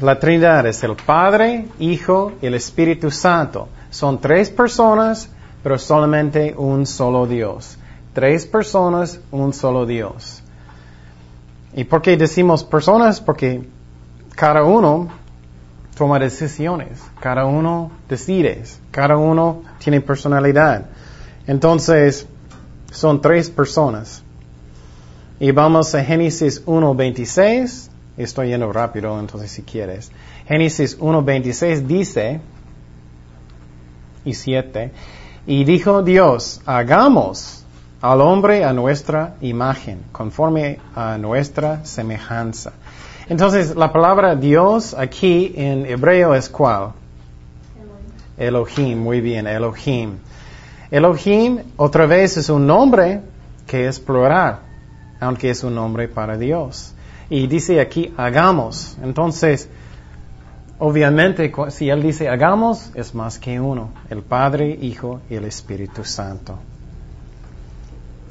La 0.00 0.18
Trinidad 0.18 0.66
es 0.66 0.82
el 0.84 0.96
Padre, 0.96 1.66
Hijo 1.78 2.32
y 2.40 2.46
el 2.46 2.54
Espíritu 2.54 3.10
Santo. 3.10 3.68
Son 3.90 4.20
tres 4.20 4.50
personas, 4.50 5.28
pero 5.62 5.78
solamente 5.78 6.54
un 6.56 6.86
solo 6.86 7.26
Dios. 7.26 7.76
Tres 8.14 8.46
personas, 8.46 9.20
un 9.30 9.52
solo 9.52 9.86
Dios. 9.86 10.42
¿Y 11.74 11.84
por 11.84 12.02
qué 12.02 12.16
decimos 12.16 12.64
personas? 12.64 13.20
Porque 13.20 13.62
cada 14.34 14.64
uno 14.64 15.08
toma 16.00 16.18
decisiones, 16.18 16.98
cada 17.20 17.44
uno 17.44 17.90
decide, 18.08 18.62
cada 18.90 19.18
uno 19.18 19.64
tiene 19.78 20.00
personalidad. 20.00 20.86
Entonces, 21.46 22.26
son 22.90 23.20
tres 23.20 23.50
personas. 23.50 24.22
Y 25.38 25.50
vamos 25.50 25.94
a 25.94 26.02
Génesis 26.02 26.64
1.26. 26.64 27.90
Estoy 28.16 28.48
yendo 28.48 28.72
rápido, 28.72 29.20
entonces 29.20 29.50
si 29.50 29.60
quieres. 29.60 30.10
Génesis 30.48 30.98
1.26 30.98 31.82
dice, 31.82 32.40
y 34.24 34.32
7, 34.32 34.92
y 35.46 35.64
dijo 35.64 36.02
Dios, 36.02 36.62
hagamos 36.64 37.62
al 38.00 38.22
hombre 38.22 38.64
a 38.64 38.72
nuestra 38.72 39.34
imagen, 39.42 40.00
conforme 40.12 40.78
a 40.96 41.18
nuestra 41.18 41.84
semejanza. 41.84 42.72
Entonces, 43.30 43.76
la 43.76 43.92
palabra 43.92 44.34
Dios 44.34 44.92
aquí 44.92 45.52
en 45.54 45.86
hebreo 45.86 46.34
es 46.34 46.48
cuál? 46.48 46.94
Elohim, 48.36 48.98
muy 48.98 49.20
bien, 49.20 49.46
Elohim. 49.46 50.16
Elohim 50.90 51.60
otra 51.76 52.06
vez 52.06 52.36
es 52.38 52.48
un 52.48 52.66
nombre 52.66 53.20
que 53.68 53.86
es 53.86 54.00
plural, 54.00 54.58
aunque 55.20 55.50
es 55.50 55.62
un 55.62 55.76
nombre 55.76 56.08
para 56.08 56.36
Dios. 56.36 56.92
Y 57.28 57.46
dice 57.46 57.80
aquí, 57.80 58.12
hagamos. 58.16 58.98
Entonces, 59.00 59.68
obviamente, 60.80 61.52
si 61.68 61.88
Él 61.88 62.02
dice 62.02 62.28
hagamos, 62.28 62.90
es 62.96 63.14
más 63.14 63.38
que 63.38 63.60
uno, 63.60 63.90
el 64.10 64.22
Padre, 64.22 64.76
Hijo 64.82 65.20
y 65.30 65.36
el 65.36 65.44
Espíritu 65.44 66.02
Santo. 66.02 66.58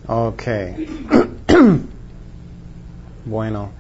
Ok. 0.08 0.44
bueno. 3.24 3.80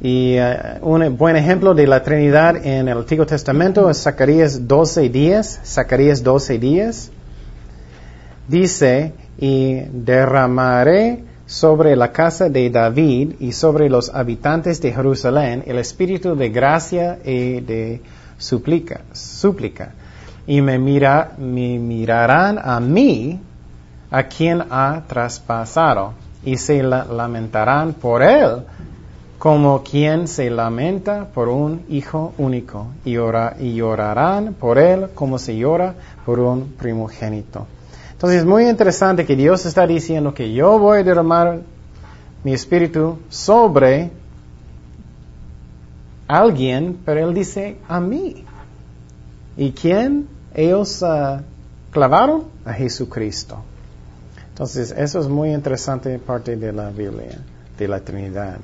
Y 0.00 0.38
uh, 0.38 0.78
un 0.80 1.16
buen 1.18 1.36
ejemplo 1.36 1.74
de 1.74 1.86
la 1.86 2.02
Trinidad 2.02 2.56
en 2.56 2.88
el 2.88 2.98
Antiguo 2.98 3.26
Testamento 3.26 3.90
es 3.90 4.02
Zacarías 4.02 4.66
12 4.66 5.08
días. 5.10 5.60
Zacarías 5.64 6.22
12 6.22 6.58
días. 6.58 7.10
Dice, 8.48 9.12
y 9.38 9.80
derramaré 9.92 11.24
sobre 11.46 11.96
la 11.96 12.12
casa 12.12 12.48
de 12.48 12.70
David 12.70 13.34
y 13.40 13.52
sobre 13.52 13.90
los 13.90 14.08
habitantes 14.14 14.80
de 14.80 14.92
Jerusalén 14.92 15.64
el 15.66 15.78
espíritu 15.78 16.34
de 16.36 16.48
gracia 16.48 17.18
y 17.24 17.60
de 17.60 18.00
súplica, 18.38 19.02
súplica. 19.12 19.92
Y 20.46 20.62
me, 20.62 20.78
mira, 20.78 21.32
me 21.38 21.78
mirarán 21.78 22.58
a 22.62 22.80
mí, 22.80 23.40
a 24.10 24.22
quien 24.24 24.64
ha 24.70 25.02
traspasado, 25.06 26.14
y 26.44 26.56
se 26.56 26.82
lamentarán 26.82 27.92
por 27.92 28.22
él, 28.22 28.62
como 29.40 29.82
quien 29.82 30.28
se 30.28 30.50
lamenta 30.50 31.28
por 31.32 31.48
un 31.48 31.80
hijo 31.88 32.34
único, 32.36 32.88
y, 33.06 33.12
y 33.14 33.74
llorarán 33.74 34.52
por 34.52 34.76
él 34.76 35.08
como 35.14 35.38
se 35.38 35.56
llora 35.56 35.94
por 36.26 36.40
un 36.40 36.74
primogénito. 36.74 37.66
Entonces 38.12 38.40
es 38.40 38.44
muy 38.44 38.68
interesante 38.68 39.24
que 39.24 39.34
Dios 39.34 39.64
está 39.64 39.86
diciendo 39.86 40.34
que 40.34 40.52
yo 40.52 40.78
voy 40.78 40.98
a 40.98 41.04
derramar 41.04 41.60
mi 42.44 42.52
espíritu 42.52 43.16
sobre 43.30 44.10
alguien, 46.28 46.98
pero 47.02 47.26
Él 47.26 47.32
dice 47.32 47.78
a 47.88 47.98
mí. 47.98 48.44
¿Y 49.56 49.72
quién? 49.72 50.28
Ellos 50.54 51.00
uh, 51.00 51.40
clavaron 51.90 52.44
a 52.66 52.74
Jesucristo. 52.74 53.56
Entonces 54.50 54.94
eso 54.94 55.18
es 55.18 55.28
muy 55.28 55.54
interesante 55.54 56.18
parte 56.18 56.56
de 56.56 56.74
la 56.74 56.90
Biblia, 56.90 57.38
de 57.78 57.88
la 57.88 58.00
Trinidad. 58.00 58.58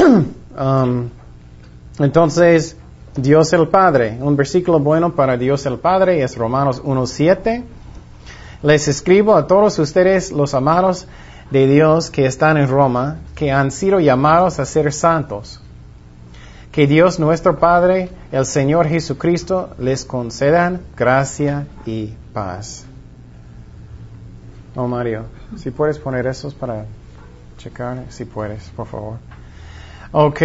um, 0.58 1.08
entonces, 1.98 2.76
Dios 3.16 3.52
el 3.52 3.68
Padre, 3.68 4.18
un 4.20 4.36
versículo 4.36 4.78
bueno 4.78 5.14
para 5.14 5.36
Dios 5.36 5.66
el 5.66 5.78
Padre 5.78 6.22
es 6.22 6.36
Romanos 6.36 6.82
1.7. 6.82 7.64
Les 8.62 8.88
escribo 8.88 9.36
a 9.36 9.46
todos 9.46 9.78
ustedes, 9.78 10.32
los 10.32 10.54
amados 10.54 11.06
de 11.50 11.66
Dios 11.66 12.10
que 12.10 12.26
están 12.26 12.56
en 12.56 12.68
Roma, 12.68 13.18
que 13.34 13.50
han 13.50 13.70
sido 13.70 14.00
llamados 14.00 14.58
a 14.58 14.64
ser 14.64 14.92
santos. 14.92 15.60
Que 16.72 16.86
Dios 16.86 17.18
nuestro 17.18 17.58
Padre, 17.58 18.10
el 18.30 18.46
Señor 18.46 18.86
Jesucristo, 18.86 19.70
les 19.78 20.04
concedan 20.04 20.80
gracia 20.96 21.66
y 21.84 22.14
paz. 22.32 22.84
Oh 24.76 24.86
Mario, 24.86 25.24
si 25.56 25.72
puedes 25.72 25.98
poner 25.98 26.26
esos 26.28 26.54
para 26.54 26.86
checar, 27.58 28.04
si 28.08 28.24
puedes, 28.24 28.68
por 28.70 28.86
favor. 28.86 29.18
Ok, 30.12 30.42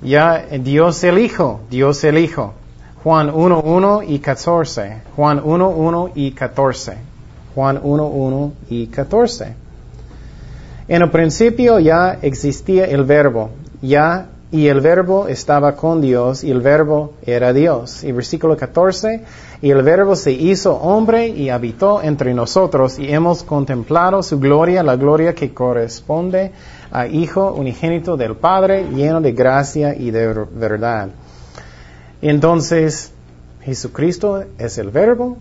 ya 0.00 0.46
Dios 0.58 1.04
el 1.04 1.18
Hijo, 1.18 1.60
Dios 1.68 2.02
el 2.02 2.16
Hijo. 2.16 2.54
Juan 3.02 3.28
1, 3.28 3.60
1 3.60 4.02
y 4.04 4.20
14. 4.20 5.02
Juan 5.14 5.42
1, 5.44 5.68
1 5.68 6.10
y 6.14 6.30
14. 6.30 6.96
Juan 7.54 7.78
1, 7.82 8.06
1 8.06 8.52
y 8.70 8.86
14. 8.86 9.54
En 10.88 11.02
el 11.02 11.10
principio 11.10 11.78
ya 11.78 12.18
existía 12.22 12.86
el 12.86 13.04
verbo, 13.04 13.50
ya 13.82 14.28
y 14.50 14.68
el 14.68 14.80
verbo 14.80 15.28
estaba 15.28 15.76
con 15.76 16.00
Dios 16.00 16.42
y 16.42 16.50
el 16.50 16.60
verbo 16.60 17.14
era 17.26 17.52
Dios. 17.52 18.02
Y 18.02 18.12
versículo 18.12 18.56
14, 18.56 19.24
y 19.60 19.70
el 19.70 19.82
verbo 19.82 20.16
se 20.16 20.32
hizo 20.32 20.74
hombre 20.76 21.28
y 21.28 21.50
habitó 21.50 22.02
entre 22.02 22.32
nosotros 22.32 22.98
y 22.98 23.12
hemos 23.12 23.42
contemplado 23.42 24.22
su 24.22 24.38
gloria, 24.38 24.82
la 24.82 24.96
gloria 24.96 25.34
que 25.34 25.52
corresponde 25.52 26.52
a 26.94 27.08
Hijo 27.08 27.52
unigénito 27.52 28.16
del 28.16 28.36
Padre, 28.36 28.86
lleno 28.94 29.20
de 29.20 29.32
gracia 29.32 29.96
y 29.96 30.12
de 30.12 30.32
verdad. 30.52 31.08
Entonces, 32.22 33.10
Jesucristo 33.62 34.44
es 34.58 34.78
el 34.78 34.90
verbo, 34.90 35.36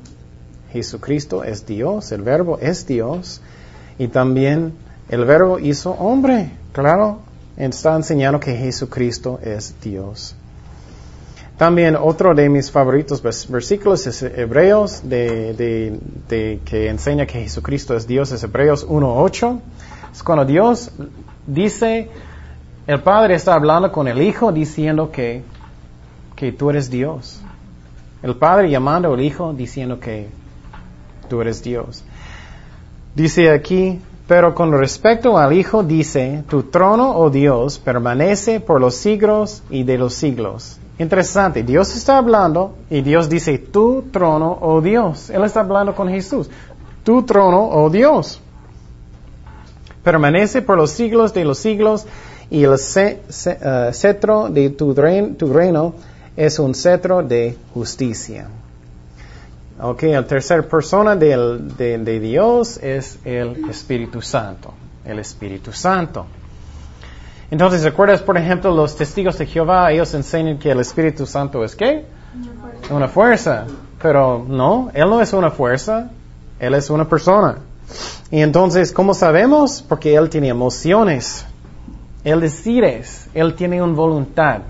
Jesucristo 0.71 1.43
es 1.43 1.67
Dios, 1.67 2.11
el 2.11 2.23
verbo 2.23 2.57
es 2.59 2.87
Dios, 2.87 3.39
y 3.99 4.07
también 4.07 4.73
el 5.09 5.25
verbo 5.25 5.59
hizo 5.59 5.91
hombre, 5.91 6.49
claro, 6.71 7.19
está 7.55 7.95
enseñando 7.95 8.39
que 8.39 8.55
Jesucristo 8.55 9.39
es 9.43 9.75
Dios. 9.79 10.35
También 11.55 11.95
otro 11.95 12.33
de 12.33 12.49
mis 12.49 12.71
favoritos 12.71 13.21
versículos 13.21 14.07
es 14.07 14.23
Hebreos, 14.23 15.01
de, 15.07 15.99
que 16.65 16.89
enseña 16.89 17.27
que 17.27 17.41
Jesucristo 17.41 17.95
es 17.95 18.07
Dios, 18.07 18.31
es 18.31 18.43
Hebreos 18.43 18.87
1.8. 18.87 19.59
Es 20.11 20.23
cuando 20.23 20.45
Dios 20.45 20.91
dice, 21.47 22.09
el 22.87 23.01
Padre 23.01 23.35
está 23.35 23.53
hablando 23.53 23.91
con 23.91 24.07
el 24.07 24.21
Hijo 24.21 24.51
diciendo 24.51 25.11
que 25.11 25.43
que 26.35 26.51
tú 26.51 26.69
eres 26.69 26.89
Dios. 26.89 27.39
El 28.21 28.35
Padre 28.35 28.69
llamando 28.69 29.13
al 29.13 29.21
Hijo 29.21 29.53
diciendo 29.53 29.99
que 29.99 30.27
tú 31.29 31.41
eres 31.41 31.63
Dios. 31.63 32.03
Dice 33.15 33.49
aquí, 33.51 34.01
pero 34.27 34.55
con 34.55 34.71
respecto 34.71 35.37
al 35.37 35.53
Hijo 35.53 35.83
dice, 35.83 36.43
tu 36.49 36.63
trono, 36.63 37.15
oh 37.17 37.29
Dios, 37.29 37.77
permanece 37.79 38.59
por 38.59 38.81
los 38.81 38.95
siglos 38.95 39.63
y 39.69 39.83
de 39.83 39.97
los 39.97 40.13
siglos. 40.15 40.79
Interesante, 40.99 41.63
Dios 41.63 41.95
está 41.95 42.17
hablando 42.17 42.75
y 42.89 43.01
Dios 43.01 43.29
dice, 43.29 43.57
tu 43.57 44.03
trono, 44.11 44.57
oh 44.61 44.81
Dios. 44.81 45.29
Él 45.29 45.43
está 45.43 45.61
hablando 45.61 45.95
con 45.95 46.09
Jesús. 46.09 46.49
Tu 47.03 47.23
trono, 47.23 47.69
oh 47.69 47.89
Dios. 47.89 48.41
Permanece 50.03 50.61
por 50.61 50.77
los 50.77 50.91
siglos 50.91 51.33
de 51.33 51.45
los 51.45 51.57
siglos 51.59 52.05
y 52.49 52.63
el 52.63 52.75
eh, 52.75 53.89
cetro 53.93 54.49
de 54.49 54.69
tu 54.69 54.93
reino 54.93 55.93
es 56.35 56.59
un 56.59 56.75
cetro 56.75 57.23
de 57.23 57.57
justicia. 57.73 58.47
Ok, 59.79 60.03
la 60.03 60.25
tercera 60.25 60.61
persona 60.61 61.15
de, 61.15 62.19
Dios 62.21 62.77
es 62.77 63.19
el 63.25 63.69
Espíritu 63.69 64.21
Santo. 64.21 64.73
El 65.03 65.19
Espíritu 65.19 65.71
Santo. 65.73 66.25
Entonces, 67.51 67.83
¿recuerdas, 67.83 68.21
por 68.21 68.37
ejemplo, 68.37 68.73
los 68.73 68.95
testigos 68.95 69.37
de 69.37 69.45
Jehová? 69.45 69.91
Ellos 69.91 70.13
enseñan 70.13 70.57
que 70.57 70.71
el 70.71 70.79
Espíritu 70.79 71.25
Santo 71.25 71.63
es 71.63 71.75
qué? 71.75 72.05
Una 72.89 73.07
fuerza. 73.07 73.65
Pero 74.01 74.45
no, 74.47 74.89
Él 74.93 75.09
no 75.09 75.21
es 75.21 75.33
una 75.33 75.51
fuerza, 75.51 76.09
Él 76.59 76.73
es 76.75 76.89
una 76.89 77.07
persona. 77.07 77.57
Y 78.31 78.41
entonces, 78.41 78.91
¿cómo 78.91 79.13
sabemos? 79.13 79.83
Porque 79.87 80.15
Él 80.15 80.29
tiene 80.29 80.47
emociones. 80.47 81.45
Él 82.23 82.41
decide, 82.41 83.03
Él 83.33 83.53
tiene 83.55 83.81
una 83.81 83.93
voluntad. 83.93 84.61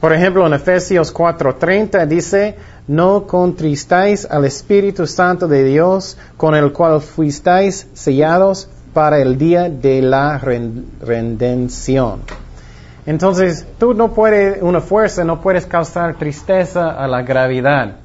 Por 0.00 0.12
ejemplo, 0.12 0.46
en 0.46 0.54
Efesios 0.54 1.12
4:30 1.14 2.06
dice, 2.06 2.56
no 2.88 3.26
contristáis 3.26 4.24
al 4.24 4.44
Espíritu 4.46 5.06
Santo 5.06 5.46
de 5.46 5.62
Dios, 5.62 6.16
con 6.36 6.54
el 6.54 6.72
cual 6.72 7.00
fuisteis 7.00 7.86
sellados 7.92 8.68
para 8.92 9.18
el 9.20 9.38
día 9.38 9.68
de 9.68 10.02
la 10.02 10.38
redención. 10.38 12.22
Entonces, 13.06 13.64
tú 13.78 13.94
no 13.94 14.12
puedes, 14.12 14.60
una 14.62 14.80
fuerza 14.80 15.24
no 15.24 15.40
puedes 15.40 15.66
causar 15.66 16.16
tristeza 16.16 16.90
a 16.90 17.06
la 17.06 17.22
gravedad. 17.22 17.99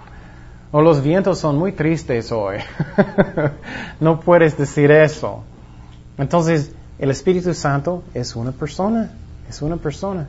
O 0.77 0.81
los 0.81 1.01
vientos 1.01 1.39
son 1.39 1.57
muy 1.57 1.71
tristes 1.71 2.33
hoy. 2.33 2.57
no 4.01 4.19
puedes 4.19 4.57
decir 4.57 4.91
eso. 4.91 5.41
Entonces, 6.17 6.75
el 6.99 7.11
Espíritu 7.11 7.53
Santo 7.53 8.03
es 8.13 8.35
una 8.35 8.51
persona, 8.51 9.09
es 9.47 9.61
una 9.61 9.77
persona. 9.77 10.27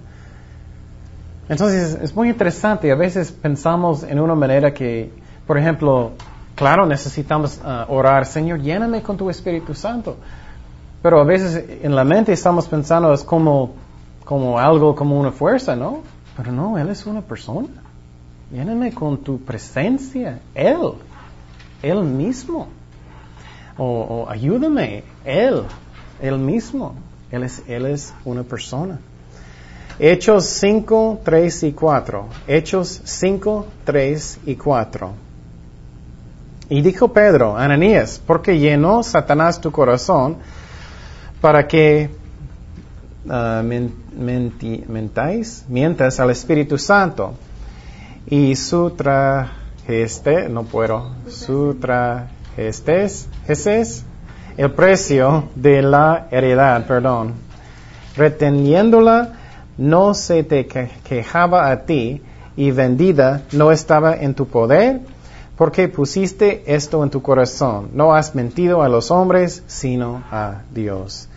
Entonces, 1.49 1.99
es 2.01 2.15
muy 2.15 2.29
interesante. 2.29 2.93
A 2.93 2.95
veces 2.95 3.33
pensamos 3.33 4.05
en 4.05 4.21
una 4.21 4.37
manera 4.37 4.73
que, 4.73 5.11
por 5.49 5.59
ejemplo, 5.59 6.13
claro, 6.55 6.87
necesitamos 6.87 7.61
uh, 7.65 7.93
orar, 7.93 8.25
Señor, 8.25 8.61
lléname 8.61 9.03
con 9.03 9.17
tu 9.17 9.29
Espíritu 9.29 9.75
Santo. 9.75 10.17
Pero 11.03 11.19
a 11.21 11.25
veces 11.25 11.81
en 11.83 11.97
la 11.97 12.05
mente 12.05 12.33
estamos 12.33 12.69
pensando 12.69 13.13
es 13.13 13.25
como, 13.25 13.73
como 14.25 14.61
algo, 14.61 14.95
como 14.95 15.19
una 15.19 15.33
fuerza, 15.33 15.75
¿no? 15.75 16.03
Pero 16.37 16.53
no, 16.53 16.79
Él 16.79 16.89
es 16.89 17.05
una 17.05 17.23
persona. 17.23 17.67
Lléname 18.51 18.93
con 18.93 19.19
tu 19.19 19.41
presencia, 19.41 20.41
Él, 20.55 20.93
Él 21.83 22.03
mismo. 22.03 22.69
O, 23.77 24.27
ayúdame, 24.29 25.03
Él, 25.25 25.63
Él 26.21 26.39
mismo. 26.39 26.95
Él 27.31 27.43
es, 27.43 27.63
él 27.67 27.87
es 27.87 28.15
una 28.25 28.45
persona. 28.45 29.01
Hechos 29.99 30.47
5, 30.47 31.21
3 31.25 31.63
y 31.65 31.73
4. 31.73 32.27
Hechos 32.47 33.01
5, 33.05 33.67
3 33.85 34.39
y 34.47 34.55
4. 34.55 35.11
Y 36.69 36.83
dijo 36.83 37.13
Pedro, 37.13 37.57
Ananías, 37.57 38.21
porque 38.25 38.59
llenó 38.59 39.03
Satanás 39.03 39.61
tu 39.61 39.73
corazón 39.73 40.37
para 41.41 41.67
que 41.67 42.11
uh, 43.25 43.63
mentáis, 44.89 45.65
mientas 45.69 46.21
al 46.21 46.31
Espíritu 46.31 46.79
Santo 46.79 47.35
y 48.29 48.57
sutrajeste, 48.57 50.49
no 50.49 50.65
puedo, 50.65 51.13
sutrajestes, 51.29 53.29
es 53.47 54.05
el 54.57 54.73
precio 54.73 55.45
de 55.55 55.83
la 55.83 56.27
heredad, 56.31 56.87
perdón, 56.87 57.35
reteniéndola 58.17 59.35
no 59.79 60.15
se 60.15 60.43
te 60.43 60.67
quejaba 60.67 61.71
a 61.71 61.83
ti 61.83 62.23
y 62.57 62.71
vendida 62.71 63.43
no 63.53 63.71
estaba 63.71 64.17
en 64.17 64.35
tu 64.35 64.47
poder, 64.47 65.01
porque 65.57 65.89
pusiste 65.89 66.65
esto 66.67 67.03
en 67.03 67.11
tu 67.11 67.23
corazón. 67.23 67.91
No 67.93 68.15
has 68.15 68.35
mentido 68.35 68.83
a 68.83 68.89
los 68.89 69.11
hombres, 69.11 69.63
sino 69.67 70.23
a 70.31 70.63
Dios. 70.73 71.29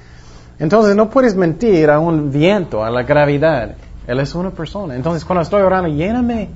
Entonces 0.59 0.95
no 0.95 1.09
puedes 1.09 1.35
mentir 1.35 1.89
a 1.89 1.99
un 1.99 2.31
viento, 2.31 2.83
a 2.83 2.89
la 2.89 3.03
gravedad. 3.03 3.75
Él 4.07 4.19
es 4.19 4.35
una 4.35 4.51
persona. 4.51 4.95
Entonces 4.95 5.23
cuando 5.23 5.41
estoy 5.41 5.61
orando, 5.61 5.89
lléname 5.89 6.49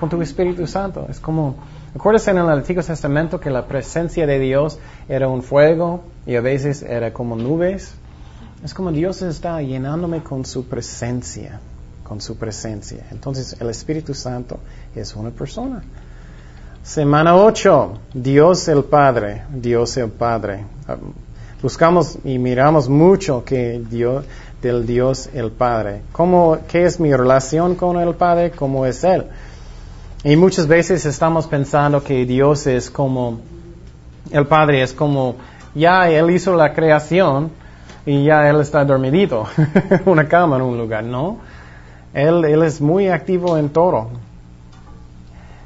con 0.00 0.08
tu 0.08 0.20
Espíritu 0.22 0.66
Santo. 0.66 1.06
Es 1.10 1.20
como, 1.20 1.56
acuérdate 1.94 2.30
en 2.30 2.38
el 2.38 2.48
Antiguo 2.48 2.82
Testamento 2.82 3.38
que 3.38 3.50
la 3.50 3.66
presencia 3.66 4.26
de 4.26 4.38
Dios 4.38 4.78
era 5.10 5.28
un 5.28 5.42
fuego 5.42 6.02
y 6.26 6.36
a 6.36 6.40
veces 6.40 6.82
era 6.82 7.12
como 7.12 7.36
nubes. 7.36 7.92
Es 8.64 8.72
como 8.72 8.92
Dios 8.92 9.20
está 9.20 9.60
llenándome 9.60 10.22
con 10.22 10.46
su 10.46 10.64
presencia, 10.64 11.60
con 12.02 12.22
su 12.22 12.38
presencia. 12.38 13.06
Entonces 13.10 13.60
el 13.60 13.68
Espíritu 13.68 14.14
Santo 14.14 14.58
es 14.94 15.14
una 15.14 15.30
persona. 15.30 15.82
Semana 16.82 17.36
8, 17.36 17.92
Dios 18.14 18.68
el 18.68 18.84
Padre, 18.84 19.42
Dios 19.52 19.98
el 19.98 20.08
Padre. 20.08 20.64
Buscamos 21.62 22.16
y 22.24 22.38
miramos 22.38 22.88
mucho 22.88 23.44
que 23.44 23.82
Dios, 23.90 24.24
del 24.62 24.86
Dios 24.86 25.28
el 25.34 25.50
Padre. 25.50 26.00
¿Cómo, 26.10 26.56
¿Qué 26.68 26.86
es 26.86 26.98
mi 26.98 27.14
relación 27.14 27.74
con 27.74 27.98
el 27.98 28.14
Padre? 28.14 28.50
¿Cómo 28.50 28.86
es 28.86 29.04
Él? 29.04 29.26
Y 30.22 30.36
muchas 30.36 30.66
veces 30.66 31.06
estamos 31.06 31.46
pensando 31.46 32.02
que 32.02 32.26
Dios 32.26 32.66
es 32.66 32.90
como, 32.90 33.40
el 34.30 34.46
Padre 34.46 34.82
es 34.82 34.92
como, 34.92 35.36
ya 35.74 36.10
Él 36.10 36.30
hizo 36.30 36.54
la 36.54 36.74
creación, 36.74 37.50
y 38.06 38.24
ya 38.24 38.48
él 38.48 38.60
está 38.60 38.84
dormidito, 38.84 39.46
una 40.06 40.26
cama 40.26 40.56
en 40.56 40.62
un 40.62 40.78
lugar, 40.78 41.04
no. 41.04 41.38
Él, 42.12 42.44
él 42.44 42.62
es 42.62 42.80
muy 42.80 43.08
activo 43.08 43.56
en 43.56 43.68
todo. 43.68 44.08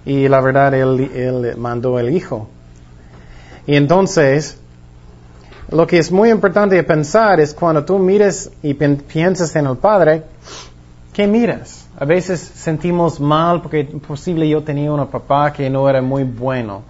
Y 0.05 0.29
la 0.29 0.41
verdad, 0.41 0.75
él, 0.75 1.11
él 1.15 1.57
mandó 1.57 1.99
el 1.99 2.15
Hijo. 2.15 2.49
Y 3.67 3.77
entonces, 3.77 4.59
lo 5.71 5.87
que 5.87 5.99
es 5.99 6.13
muy 6.13 6.31
importante 6.31 6.83
pensar 6.83 7.41
es 7.41 7.55
cuando 7.55 7.85
tú 7.85 7.99
mires 7.99 8.51
y 8.63 8.75
piensas 8.75 9.57
en 9.57 9.67
el 9.67 9.79
Padre, 9.79 10.25
¿qué 11.15 11.27
miras? 11.27 11.84
A 11.99 12.05
veces 12.05 12.41
sentimos 12.41 13.21
mal 13.21 13.63
porque 13.63 13.85
posible 13.85 14.49
yo 14.49 14.63
tenía 14.63 14.93
un 14.93 15.07
papá 15.07 15.53
que 15.53 15.71
no 15.71 15.89
era 15.89 16.03
muy 16.03 16.25
bueno 16.25 16.83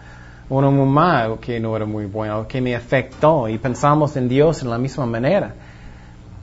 una 0.48 0.70
mamá 0.70 1.36
que 1.40 1.58
no 1.58 1.74
era 1.74 1.86
muy 1.86 2.06
buena, 2.06 2.46
que 2.46 2.60
me 2.60 2.76
afectó 2.76 3.48
y 3.48 3.58
pensamos 3.58 4.16
en 4.16 4.28
Dios 4.28 4.62
en 4.62 4.70
la 4.70 4.78
misma 4.78 5.06
manera. 5.06 5.54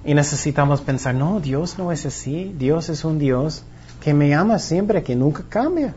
Y 0.04 0.14
necesitamos 0.14 0.82
pensar, 0.82 1.14
no, 1.14 1.40
Dios 1.40 1.78
no 1.78 1.92
es 1.92 2.06
así, 2.06 2.56
Dios 2.58 2.90
es 2.90 3.06
un 3.06 3.20
Dios 3.20 3.64
que 4.00 4.14
me 4.14 4.34
ama 4.34 4.58
siempre, 4.58 5.04
que 5.04 5.16
nunca 5.16 5.44
cambia. 5.48 5.94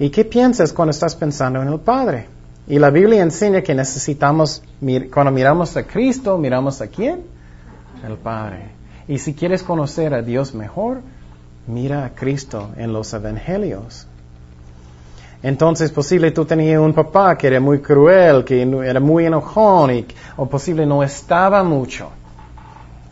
¿Y 0.00 0.10
qué 0.10 0.24
piensas 0.24 0.72
cuando 0.72 0.90
estás 0.90 1.14
pensando 1.14 1.62
en 1.62 1.68
el 1.68 1.78
Padre? 1.78 2.26
Y 2.66 2.80
la 2.80 2.90
Biblia 2.90 3.22
enseña 3.22 3.62
que 3.62 3.74
necesitamos, 3.74 4.62
cuando 5.12 5.30
miramos 5.30 5.76
a 5.76 5.84
Cristo, 5.84 6.36
miramos 6.36 6.80
a 6.80 6.88
quién? 6.88 7.22
El 8.04 8.16
Padre. 8.16 8.72
Y 9.06 9.18
si 9.18 9.34
quieres 9.34 9.62
conocer 9.62 10.12
a 10.14 10.22
Dios 10.22 10.52
mejor, 10.54 11.02
mira 11.66 12.04
a 12.04 12.10
Cristo 12.10 12.70
en 12.76 12.92
los 12.92 13.12
Evangelios. 13.12 14.06
Entonces, 15.44 15.90
posible 15.90 16.30
tú 16.30 16.46
tenías 16.46 16.80
un 16.80 16.94
papá 16.94 17.36
que 17.36 17.48
era 17.48 17.60
muy 17.60 17.80
cruel, 17.80 18.44
que 18.44 18.62
era 18.62 18.98
muy 18.98 19.26
enojón, 19.26 20.06
o 20.38 20.46
posible 20.46 20.86
no 20.86 21.02
estaba 21.02 21.62
mucho. 21.62 22.08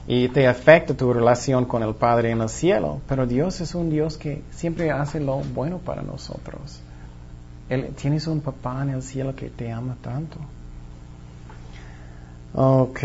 Y 0.06 0.28
te 0.28 0.48
afecta 0.48 0.94
tu 0.94 1.12
relación 1.12 1.66
con 1.66 1.82
el 1.82 1.94
Padre 1.94 2.30
en 2.30 2.40
el 2.40 2.48
cielo. 2.48 3.00
Pero 3.06 3.26
Dios 3.26 3.60
es 3.60 3.74
un 3.74 3.90
Dios 3.90 4.16
que 4.16 4.42
siempre 4.50 4.90
hace 4.90 5.20
lo 5.20 5.40
bueno 5.54 5.76
para 5.76 6.00
nosotros. 6.00 6.80
Tienes 8.00 8.26
un 8.26 8.40
papá 8.40 8.80
en 8.82 8.90
el 8.90 9.02
cielo 9.02 9.36
que 9.36 9.50
te 9.50 9.70
ama 9.70 9.96
tanto. 10.00 10.38
Ok. 12.54 13.00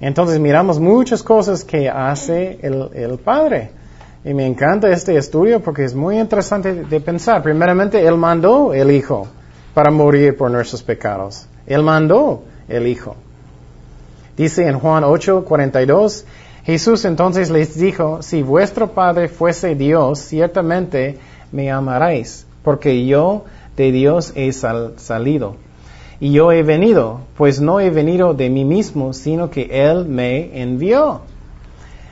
Entonces 0.00 0.40
miramos 0.40 0.80
muchas 0.80 1.22
cosas 1.22 1.64
que 1.64 1.90
hace 1.90 2.58
el, 2.62 2.88
el 2.94 3.18
Padre. 3.18 3.83
Y 4.24 4.32
me 4.32 4.46
encanta 4.46 4.90
este 4.90 5.16
estudio 5.18 5.60
porque 5.60 5.84
es 5.84 5.94
muy 5.94 6.18
interesante 6.18 6.72
de 6.72 7.00
pensar. 7.00 7.42
Primeramente, 7.42 8.06
Él 8.06 8.16
mandó 8.16 8.72
el 8.72 8.90
Hijo 8.90 9.28
para 9.74 9.90
morir 9.90 10.36
por 10.36 10.50
nuestros 10.50 10.82
pecados. 10.82 11.46
Él 11.66 11.82
mandó 11.82 12.42
el 12.68 12.86
Hijo. 12.86 13.16
Dice 14.36 14.66
en 14.66 14.78
Juan 14.78 15.04
8, 15.04 15.44
42, 15.44 16.24
Jesús 16.64 17.04
entonces 17.04 17.50
les 17.50 17.78
dijo, 17.78 18.22
si 18.22 18.42
vuestro 18.42 18.92
Padre 18.92 19.28
fuese 19.28 19.74
Dios, 19.74 20.18
ciertamente 20.20 21.18
me 21.52 21.70
amaréis, 21.70 22.46
porque 22.62 23.04
yo 23.04 23.44
de 23.76 23.92
Dios 23.92 24.32
he 24.34 24.50
salido. 24.52 25.56
Y 26.18 26.32
yo 26.32 26.50
he 26.50 26.62
venido, 26.62 27.20
pues 27.36 27.60
no 27.60 27.80
he 27.80 27.90
venido 27.90 28.32
de 28.32 28.48
mí 28.48 28.64
mismo, 28.64 29.12
sino 29.12 29.50
que 29.50 29.68
Él 29.70 30.06
me 30.06 30.62
envió. 30.62 31.20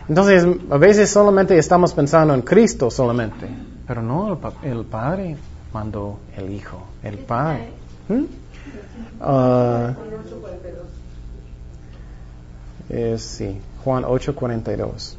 Entonces, 0.09 0.46
a 0.70 0.76
veces 0.78 1.11
solamente 1.11 1.57
estamos 1.57 1.92
pensando 1.92 2.34
en 2.34 2.42
Cristo 2.42 2.90
solamente, 2.90 3.48
pero 3.86 4.03
no, 4.03 4.38
el, 4.62 4.84
Padre 4.84 5.36
mandó 5.72 6.18
el 6.36 6.50
Hijo, 6.50 6.82
el 7.03 7.18
Padre. 7.18 7.68
¿Mm? 8.09 8.24
Uh, 9.24 9.94
sí, 13.16 13.61
Juan 13.84 14.05
8:42. 14.05 15.14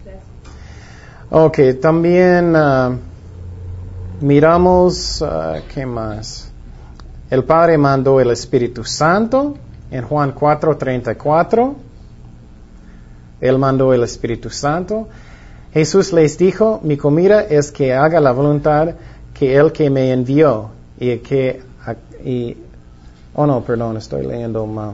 Ok, 1.31 1.59
también 1.81 2.55
uh, 2.55 2.97
miramos, 4.21 5.21
uh, 5.21 5.61
¿qué 5.73 5.85
más? 5.85 6.51
El 7.29 7.45
Padre 7.45 7.77
mandó 7.77 8.19
el 8.19 8.29
Espíritu 8.31 8.83
Santo 8.83 9.55
en 9.89 10.03
Juan 10.03 10.35
4:34. 10.35 11.73
Él 13.43 13.59
mandó 13.59 13.93
el 13.93 14.03
Espíritu 14.03 14.49
Santo. 14.49 15.09
Jesús 15.73 16.13
les 16.13 16.37
dijo, 16.37 16.79
mi 16.81 16.95
comida 16.95 17.41
es 17.41 17.73
que 17.73 17.93
haga 17.93 18.21
la 18.21 18.31
voluntad 18.31 18.95
que 19.33 19.57
Él 19.57 19.73
que 19.73 19.89
me 19.89 20.13
envió 20.13 20.69
y 20.97 21.17
que... 21.17 21.61
Y, 22.23 22.55
oh 23.35 23.45
no, 23.45 23.61
perdón, 23.61 23.97
estoy 23.97 24.25
leyendo 24.25 24.65
mal. 24.65 24.93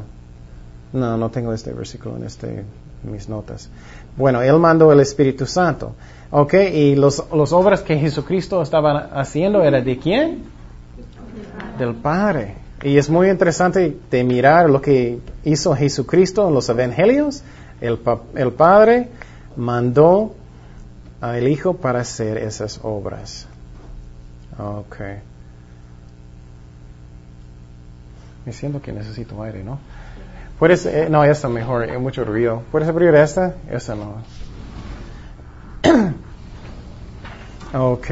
No, 0.93 1.15
no 1.15 1.29
tengo 1.29 1.53
este 1.53 1.73
versículo 1.73 2.17
en 2.17 2.23
este 2.23 2.63
mis 3.03 3.29
notas. 3.29 3.69
Bueno, 4.17 4.41
Él 4.41 4.57
mandó 4.57 4.91
el 4.91 4.99
Espíritu 4.99 5.45
Santo. 5.45 5.93
Ok, 6.31 6.55
y 6.73 6.95
los, 6.95 7.23
los 7.31 7.53
obras 7.53 7.81
que 7.81 7.99
Jesucristo 7.99 8.63
estaba 8.63 9.09
haciendo 9.13 9.61
era 9.61 9.79
de 9.79 9.99
quién? 9.99 10.39
Del 11.77 11.93
Padre. 11.93 12.55
Y 12.81 12.97
es 12.97 13.11
muy 13.11 13.29
interesante 13.29 13.95
de 14.09 14.23
mirar 14.23 14.71
lo 14.71 14.81
que 14.81 15.19
hizo 15.43 15.75
Jesucristo 15.75 16.47
en 16.47 16.55
los 16.55 16.67
evangelios. 16.67 17.43
El, 17.81 17.99
el 18.35 18.51
Padre 18.51 19.09
mandó 19.55 20.35
al 21.21 21.47
Hijo 21.47 21.75
para 21.77 22.01
hacer 22.01 22.37
esas 22.37 22.79
obras. 22.83 23.47
Ok. 24.57 24.97
Me 28.45 28.53
siento 28.53 28.81
que 28.81 28.91
necesito 28.91 29.41
aire, 29.43 29.63
¿no? 29.63 29.79
Puedes, 30.57 30.85
eh, 30.85 31.07
no, 31.09 31.23
esta 31.23 31.47
mejor, 31.47 31.83
hay 31.83 31.97
mucho 31.97 32.25
ruido. 32.25 32.63
¿Puedes 32.71 32.89
abrir 32.89 33.15
esta? 33.15 33.55
Esta 33.69 33.95
no. 33.95 34.23
ok. 37.73 38.07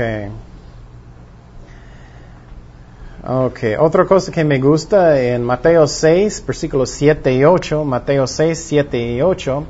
Ok, 3.29 3.59
otra 3.79 4.05
cosa 4.05 4.31
que 4.31 4.45
me 4.45 4.57
gusta 4.57 5.19
en 5.21 5.43
Mateo 5.43 5.85
6, 5.85 6.45
versículos 6.47 6.89
7 6.91 7.33
y 7.33 7.43
8, 7.43 7.83
Mateo 7.83 8.25
6, 8.25 8.57
7 8.69 9.15
y 9.15 9.21
8, 9.21 9.65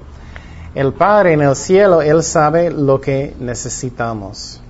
el 0.76 0.94
Padre 0.94 1.34
en 1.34 1.42
el 1.42 1.56
cielo, 1.56 2.04
Él 2.04 2.22
sabe 2.22 2.70
lo 2.70 3.02
que 3.02 3.36
necesitamos. 3.40 4.62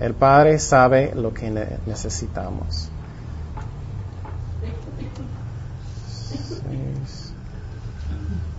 El 0.00 0.14
Padre 0.14 0.58
sabe 0.58 1.12
lo 1.14 1.32
que 1.32 1.48
ne- 1.48 1.78
necesitamos. 1.86 2.88
Seis, 6.08 7.32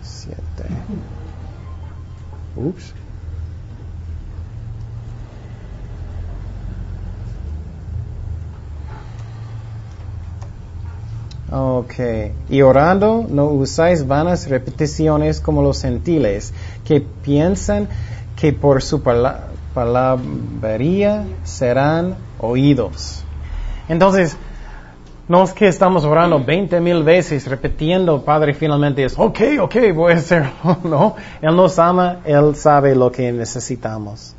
siete. 0.01 0.69
Ups. 2.55 2.93
Ok. 11.55 11.93
Y 12.49 12.63
orando, 12.63 13.25
no 13.29 13.45
usáis 13.45 14.07
vanas 14.07 14.49
repeticiones 14.49 15.39
como 15.39 15.61
los 15.61 15.81
gentiles, 15.83 16.51
que 16.83 16.99
piensan 17.01 17.87
que 18.35 18.53
por 18.53 18.81
su 18.81 19.03
pala- 19.03 19.49
palabrería 19.75 21.25
serán 21.43 22.15
oídos. 22.39 23.23
Entonces, 23.87 24.35
no 25.27 25.43
es 25.43 25.53
que 25.53 25.67
estamos 25.67 26.03
orando 26.05 26.43
20 26.43 26.79
mil 26.81 27.03
veces 27.03 27.45
repitiendo, 27.45 28.23
Padre, 28.23 28.55
finalmente 28.55 29.03
es, 29.05 29.13
ok, 29.17 29.39
ok, 29.61 29.75
voy 29.93 30.13
a 30.13 30.15
hacerlo. 30.15 30.49
No, 30.83 31.15
Él 31.39 31.55
nos 31.55 31.77
ama, 31.77 32.17
Él 32.25 32.55
sabe 32.55 32.95
lo 32.95 33.11
que 33.11 33.31
necesitamos. 33.31 34.35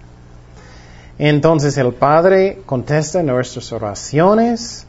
Entonces 1.16 1.78
el 1.78 1.92
Padre 1.92 2.62
contesta 2.66 3.22
nuestras 3.22 3.72
oraciones. 3.72 4.86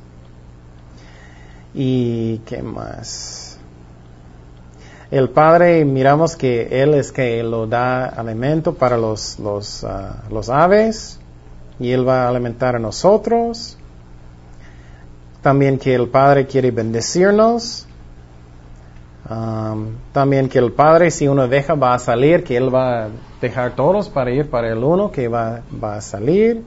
¿Y 1.78 2.38
qué 2.46 2.64
más? 2.64 3.60
El 5.12 5.30
Padre, 5.30 5.84
miramos 5.84 6.38
que 6.38 6.82
Él 6.82 6.94
es 6.94 7.12
que 7.12 7.44
lo 7.44 7.68
da 7.68 8.06
alimento 8.06 8.76
para 8.76 8.98
los, 8.98 9.38
los, 9.40 9.84
ah, 9.84 10.24
los 10.32 10.50
aves 10.50 11.20
y 11.78 11.92
Él 11.92 12.08
va 12.08 12.24
a 12.24 12.30
alimentar 12.30 12.78
a 12.78 12.80
nosotros. 12.80 13.78
También 15.42 15.78
que 15.78 15.94
el 15.94 16.08
Padre 16.08 16.48
quiere 16.48 16.72
bendecirnos. 16.72 17.86
Um, 19.30 19.96
también 20.14 20.48
que 20.48 20.60
el 20.60 20.72
Padre, 20.72 21.12
si 21.12 21.28
uno 21.28 21.48
deja, 21.48 21.74
va 21.76 21.96
a 21.96 22.00
salir, 22.00 22.44
que 22.44 22.56
Él 22.56 22.74
va 22.74 23.06
a 23.06 23.08
dejar 23.42 23.76
todos 23.76 24.08
para 24.08 24.32
ir 24.32 24.50
para 24.50 24.72
el 24.72 24.84
uno 24.84 25.12
que 25.12 25.28
va, 25.28 25.62
va 25.84 25.98
a 25.98 26.02
salir. 26.02 26.64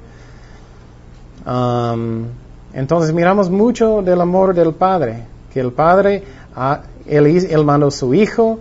Entonces 2.78 3.12
miramos 3.12 3.50
mucho 3.50 4.02
del 4.02 4.20
amor 4.20 4.54
del 4.54 4.72
Padre, 4.72 5.24
que 5.52 5.58
el 5.58 5.72
Padre, 5.72 6.22
ah, 6.54 6.82
él, 7.08 7.26
él 7.26 7.64
mandó 7.64 7.90
su 7.90 8.14
Hijo, 8.14 8.60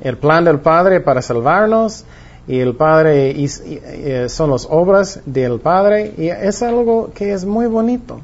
el 0.00 0.16
plan 0.18 0.44
del 0.44 0.58
Padre 0.58 1.00
para 1.00 1.22
salvarnos, 1.22 2.04
y 2.48 2.58
el 2.58 2.74
Padre 2.74 3.32
eh, 3.38 4.26
son 4.28 4.50
las 4.50 4.66
obras 4.68 5.20
del 5.24 5.60
Padre, 5.60 6.14
y 6.18 6.30
es 6.30 6.64
algo 6.64 7.12
que 7.14 7.32
es 7.32 7.44
muy 7.44 7.68
bonito. 7.68 8.18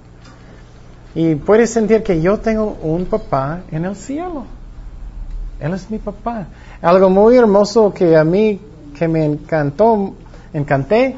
Y 1.14 1.36
puedes 1.36 1.70
sentir 1.70 2.02
que 2.02 2.20
yo 2.20 2.40
tengo 2.40 2.76
un 2.82 3.04
papá 3.06 3.60
en 3.70 3.84
el 3.84 3.94
cielo. 3.94 4.46
Él 5.60 5.74
es 5.74 5.88
mi 5.92 5.98
papá. 5.98 6.48
Algo 6.82 7.08
muy 7.08 7.36
hermoso 7.36 7.94
que 7.94 8.16
a 8.16 8.24
mí, 8.24 8.60
que 8.98 9.06
me 9.06 9.24
encantó, 9.24 10.12
encanté, 10.52 11.14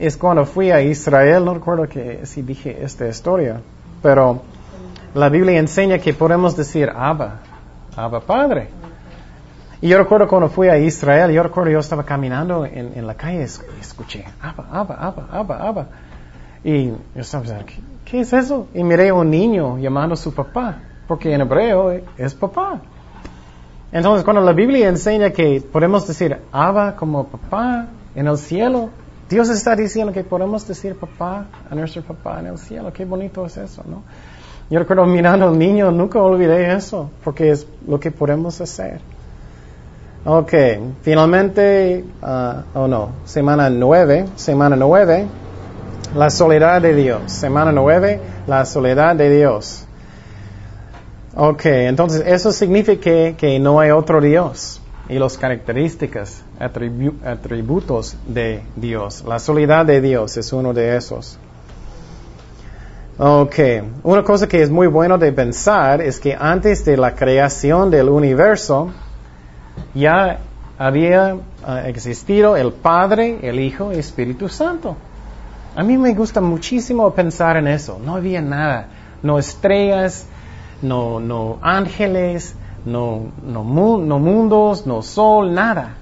es 0.00 0.16
cuando 0.16 0.46
fui 0.46 0.70
a 0.70 0.80
Israel, 0.80 1.44
no 1.44 1.52
recuerdo 1.52 1.86
que 1.86 2.24
si 2.24 2.40
dije 2.40 2.82
esta 2.82 3.06
historia, 3.06 3.60
pero 4.02 4.40
la 5.14 5.28
Biblia 5.28 5.58
enseña 5.58 5.98
que 5.98 6.14
podemos 6.14 6.56
decir 6.56 6.88
Abba, 6.88 7.40
Abba 7.94 8.20
Padre. 8.20 8.68
Y 9.82 9.88
yo 9.88 9.98
recuerdo 9.98 10.26
cuando 10.26 10.48
fui 10.48 10.68
a 10.68 10.78
Israel, 10.78 11.30
yo 11.32 11.42
recuerdo 11.42 11.70
yo 11.70 11.80
estaba 11.80 12.04
caminando 12.04 12.64
en, 12.64 12.92
en 12.96 13.06
la 13.06 13.14
calle 13.14 13.42
escuché 13.42 14.24
Abba, 14.40 14.68
Abba, 14.72 14.94
Abba, 14.94 15.28
Abba, 15.30 15.68
Abba. 15.68 15.86
Y 16.64 16.86
yo 16.88 16.96
estaba 17.16 17.44
pensando, 17.44 17.66
¿qué, 17.66 17.80
qué 18.06 18.20
es 18.20 18.32
eso? 18.32 18.68
Y 18.72 18.82
miré 18.82 19.10
a 19.10 19.14
un 19.14 19.30
niño 19.30 19.78
llamando 19.78 20.14
a 20.14 20.16
su 20.16 20.32
papá, 20.32 20.78
porque 21.06 21.32
en 21.34 21.42
hebreo 21.42 21.92
es 22.16 22.34
papá. 22.34 22.80
Entonces, 23.92 24.24
cuando 24.24 24.40
la 24.40 24.52
Biblia 24.52 24.88
enseña 24.88 25.30
que 25.30 25.60
podemos 25.60 26.06
decir 26.06 26.38
Abba 26.52 26.96
como 26.96 27.24
papá 27.26 27.88
en 28.14 28.28
el 28.28 28.38
cielo, 28.38 28.90
Dios 29.30 29.48
está 29.48 29.76
diciendo 29.76 30.12
que 30.12 30.24
podemos 30.24 30.66
decir 30.66 30.96
papá 30.96 31.46
a 31.70 31.74
nuestro 31.76 32.02
papá 32.02 32.40
en 32.40 32.48
el 32.48 32.58
cielo. 32.58 32.92
Qué 32.92 33.04
bonito 33.04 33.46
es 33.46 33.56
eso, 33.56 33.84
¿no? 33.88 34.02
Yo 34.68 34.80
recuerdo 34.80 35.06
mirando 35.06 35.46
al 35.46 35.56
niño, 35.56 35.92
nunca 35.92 36.20
olvidé 36.20 36.74
eso, 36.74 37.10
porque 37.22 37.52
es 37.52 37.64
lo 37.86 38.00
que 38.00 38.10
podemos 38.10 38.60
hacer. 38.60 39.00
Ok, 40.24 40.52
finalmente, 41.02 42.04
ah, 42.22 42.64
oh 42.74 42.88
no, 42.88 43.10
semana 43.24 43.70
nueve, 43.70 44.26
semana 44.34 44.74
nueve, 44.74 45.26
la 46.16 46.28
soledad 46.28 46.82
de 46.82 46.92
Dios. 46.92 47.30
Semana 47.30 47.70
nueve, 47.70 48.20
la 48.48 48.64
soledad 48.66 49.14
de 49.14 49.30
Dios. 49.30 49.86
Ok, 51.36 51.66
entonces 51.66 52.24
eso 52.26 52.50
significa 52.50 53.00
que, 53.00 53.36
que 53.38 53.60
no 53.60 53.78
hay 53.78 53.92
otro 53.92 54.20
Dios 54.20 54.82
y 55.08 55.20
las 55.20 55.38
características, 55.38 56.42
atribu- 56.60 57.24
atributos 57.24 58.16
de 58.26 58.62
Dios. 58.76 59.24
La 59.26 59.38
soledad 59.38 59.86
de 59.86 60.00
Dios 60.00 60.36
es 60.36 60.52
uno 60.52 60.72
de 60.72 60.96
esos. 60.96 61.38
Ok, 63.18 63.54
una 64.02 64.22
cosa 64.22 64.48
que 64.48 64.62
es 64.62 64.70
muy 64.70 64.86
bueno 64.86 65.18
de 65.18 65.32
pensar 65.32 66.00
es 66.00 66.18
que 66.20 66.34
antes 66.34 66.84
de 66.84 66.96
la 66.96 67.14
creación 67.14 67.90
del 67.90 68.08
universo 68.08 68.90
ya 69.94 70.38
había 70.78 71.36
ah, 71.66 71.82
existido 71.86 72.56
el 72.56 72.72
Padre, 72.72 73.38
el 73.42 73.60
Hijo 73.60 73.92
y 73.92 73.98
Espíritu 73.98 74.48
Santo. 74.48 74.96
A 75.76 75.82
mí 75.82 75.98
me 75.98 76.14
gusta 76.14 76.40
muchísimo 76.40 77.10
pensar 77.12 77.58
en 77.58 77.68
eso. 77.68 78.00
No 78.02 78.16
había 78.16 78.40
nada, 78.40 78.88
no 79.22 79.38
estrellas, 79.38 80.26
no, 80.80 81.20
no 81.20 81.58
ángeles, 81.60 82.54
no, 82.86 83.24
no, 83.44 83.98
no 83.98 84.18
mundos, 84.18 84.86
no 84.86 85.02
sol, 85.02 85.52
nada. 85.52 85.96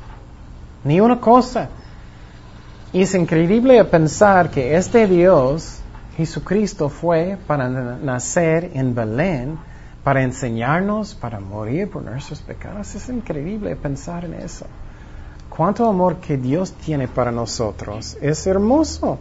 Ni 0.89 1.01
una 1.01 1.20
cosa. 1.20 1.68
Y 2.95 3.03
es 3.03 3.14
increíble 3.14 3.84
pensar 3.84 4.51
que 4.51 4.74
este 4.74 5.07
Dios, 5.07 5.80
Jesucristo, 6.16 6.89
fue 6.89 7.36
para 7.47 7.68
na- 7.68 7.99
nacer 8.03 8.70
en 8.72 8.95
Belén, 8.95 9.59
para 10.03 10.22
enseñarnos, 10.22 11.14
para 11.14 11.41
morir 11.41 11.91
por 11.91 12.03
nuestros 12.03 12.41
pecados. 12.41 12.95
Es 12.95 13.07
increíble 13.11 13.76
pensar 13.76 14.24
en 14.24 14.32
eso. 14.32 14.64
Cuánto 15.51 15.86
amor 15.86 16.16
que 16.16 16.39
Dios 16.39 16.72
tiene 16.72 17.07
para 17.07 17.30
nosotros. 17.30 18.16
Es 18.22 18.47
hermoso. 18.47 19.18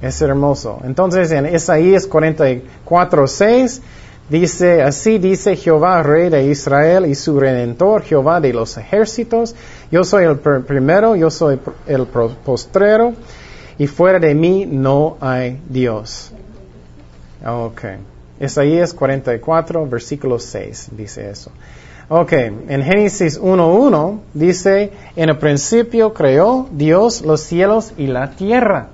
Es 0.00 0.22
hermoso. 0.22 0.80
Entonces 0.84 1.30
en 1.32 1.54
Isaías 1.54 2.06
44, 2.06 3.26
6 3.26 3.82
dice, 4.30 4.82
así 4.82 5.18
dice 5.18 5.56
Jehová, 5.56 6.02
rey 6.02 6.30
de 6.30 6.44
Israel 6.46 7.04
y 7.06 7.14
su 7.14 7.38
redentor, 7.38 8.02
Jehová 8.02 8.40
de 8.40 8.52
los 8.52 8.76
ejércitos, 8.78 9.54
yo 9.90 10.04
soy 10.04 10.24
el 10.24 10.42
pr- 10.42 10.64
primero, 10.64 11.16
yo 11.16 11.30
soy 11.30 11.58
el 11.86 12.06
postrero, 12.06 13.12
y 13.76 13.86
fuera 13.86 14.18
de 14.18 14.34
mí 14.34 14.66
no 14.66 15.16
hay 15.20 15.60
Dios. 15.68 16.32
Ok. 17.46 17.82
Isaías 18.40 18.94
44, 18.94 19.86
versículo 19.86 20.38
6 20.38 20.88
dice 20.96 21.28
eso. 21.30 21.50
Ok, 22.08 22.32
en 22.32 22.82
Génesis 22.82 23.40
1.1 23.40 24.18
dice, 24.34 24.90
en 25.14 25.28
el 25.28 25.38
principio 25.38 26.12
creó 26.12 26.66
Dios 26.72 27.22
los 27.22 27.40
cielos 27.42 27.92
y 27.96 28.06
la 28.08 28.30
tierra. 28.32 28.88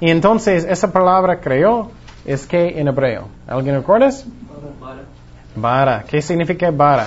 Y 0.00 0.10
entonces 0.10 0.64
esa 0.68 0.92
palabra 0.92 1.40
creó 1.40 1.90
es 2.24 2.46
que 2.46 2.78
en 2.78 2.86
hebreo. 2.88 3.26
¿Alguien 3.46 3.74
recuerdas? 3.74 4.24
Vara. 5.60 6.04
¿Qué 6.08 6.22
significa 6.22 6.70
vara? 6.70 7.06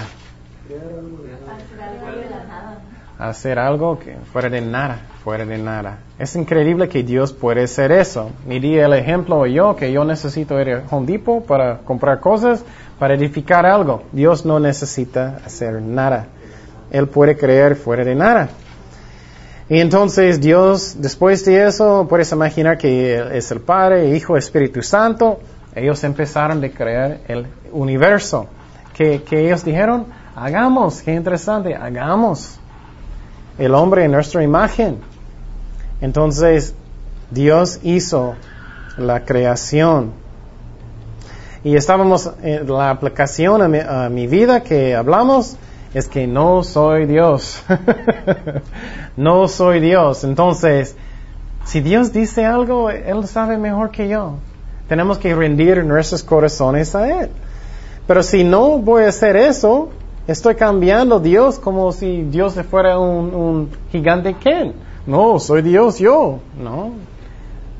Hacer 3.17 3.59
algo 3.59 3.99
que 3.99 4.15
fuera 4.31 4.49
de 4.49 4.61
nada, 4.61 4.99
fuera 5.23 5.45
de 5.45 5.57
nada. 5.57 5.99
Es 6.17 6.35
increíble 6.35 6.89
que 6.89 7.03
Dios 7.03 7.33
puede 7.33 7.63
hacer 7.63 7.91
eso. 7.91 8.31
Me 8.47 8.59
di 8.59 8.77
el 8.77 8.93
ejemplo 8.93 9.45
yo 9.45 9.75
que 9.75 9.91
yo 9.91 10.03
necesito 10.03 10.59
ir 10.59 10.69
a 10.71 10.83
Home 10.89 11.05
Depot 11.05 11.45
para 11.45 11.79
comprar 11.79 12.19
cosas, 12.19 12.63
para 12.97 13.13
edificar 13.13 13.65
algo. 13.65 14.03
Dios 14.11 14.45
no 14.45 14.59
necesita 14.59 15.39
hacer 15.45 15.81
nada. 15.81 16.27
Él 16.91 17.07
puede 17.07 17.37
creer 17.37 17.75
fuera 17.75 18.03
de 18.03 18.15
nada. 18.15 18.49
Y 19.69 19.79
entonces 19.79 20.41
Dios, 20.41 20.95
después 20.99 21.45
de 21.45 21.65
eso, 21.65 22.05
puedes 22.09 22.31
imaginar 22.33 22.77
que 22.77 23.37
es 23.37 23.51
el 23.51 23.61
Padre, 23.61 24.15
Hijo, 24.15 24.35
Espíritu 24.35 24.81
Santo. 24.81 25.39
Ellos 25.75 26.03
empezaron 26.03 26.63
a 26.63 26.69
crear 26.69 27.19
el 27.27 27.47
universo. 27.71 28.47
Que, 28.93 29.23
que 29.23 29.45
ellos 29.45 29.63
dijeron, 29.63 30.05
hagamos, 30.35 31.01
qué 31.01 31.13
interesante, 31.13 31.75
hagamos 31.75 32.59
el 33.57 33.73
hombre 33.73 34.03
en 34.03 34.11
nuestra 34.11 34.43
imagen. 34.43 34.97
Entonces, 36.01 36.75
Dios 37.29 37.79
hizo 37.83 38.35
la 38.97 39.23
creación. 39.23 40.11
Y 41.63 41.75
estábamos 41.75 42.31
en 42.41 42.67
la 42.67 42.89
aplicación 42.89 43.61
a 43.61 43.67
mi, 43.67 43.79
a 43.79 44.09
mi 44.09 44.27
vida 44.27 44.61
que 44.63 44.95
hablamos, 44.95 45.57
es 45.93 46.07
que 46.07 46.27
no 46.27 46.63
soy 46.63 47.05
Dios. 47.05 47.63
no 49.15 49.47
soy 49.47 49.79
Dios. 49.79 50.23
Entonces, 50.23 50.95
si 51.65 51.81
Dios 51.81 52.11
dice 52.11 52.45
algo, 52.45 52.89
Él 52.89 53.27
sabe 53.27 53.57
mejor 53.57 53.91
que 53.91 54.07
yo. 54.07 54.37
Tenemos 54.91 55.19
que 55.19 55.33
rendir 55.33 55.85
nuestros 55.85 56.21
corazones 56.21 56.93
a 56.95 57.07
Él. 57.07 57.29
Pero 58.05 58.21
si 58.21 58.43
no 58.43 58.77
voy 58.77 59.05
a 59.05 59.07
hacer 59.07 59.37
eso, 59.37 59.87
estoy 60.27 60.55
cambiando 60.55 61.21
Dios 61.21 61.59
como 61.59 61.93
si 61.93 62.23
Dios 62.23 62.55
fuera 62.69 62.99
un, 62.99 63.33
un 63.33 63.69
gigante 63.89 64.33
Ken. 64.33 64.73
No, 65.07 65.39
soy 65.39 65.61
Dios 65.61 65.97
yo. 65.97 66.39
No. 66.61 66.91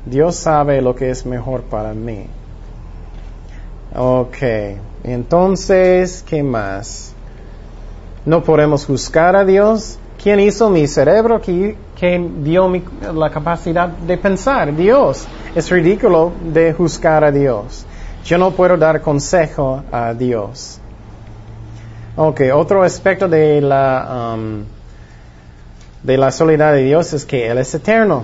Dios 0.06 0.36
sabe 0.36 0.80
lo 0.80 0.94
que 0.94 1.10
es 1.10 1.26
mejor 1.26 1.64
para 1.64 1.92
mí. 1.92 2.24
Ok. 3.94 4.38
Entonces, 5.04 6.24
¿qué 6.26 6.42
más? 6.42 7.12
No 8.24 8.42
podemos 8.42 8.86
juzgar 8.86 9.36
a 9.36 9.44
Dios. 9.44 9.98
¿Quién 10.22 10.38
hizo 10.38 10.70
mi 10.70 10.86
cerebro? 10.86 11.40
¿Quién 11.40 12.44
dio 12.44 12.68
mi, 12.68 12.84
la 13.12 13.28
capacidad 13.28 13.88
de 13.88 14.16
pensar? 14.16 14.72
Dios. 14.76 15.26
Es 15.52 15.68
ridículo 15.68 16.30
de 16.44 16.72
juzgar 16.72 17.24
a 17.24 17.32
Dios. 17.32 17.84
Yo 18.24 18.38
no 18.38 18.52
puedo 18.52 18.76
dar 18.76 19.00
consejo 19.00 19.82
a 19.90 20.14
Dios. 20.14 20.78
Ok, 22.14 22.42
otro 22.54 22.84
aspecto 22.84 23.26
de 23.26 23.60
la, 23.60 24.34
um, 24.36 24.62
de 26.04 26.16
la 26.16 26.30
soledad 26.30 26.72
de 26.72 26.84
Dios 26.84 27.12
es 27.14 27.24
que 27.24 27.48
Él 27.48 27.58
es 27.58 27.74
eterno. 27.74 28.22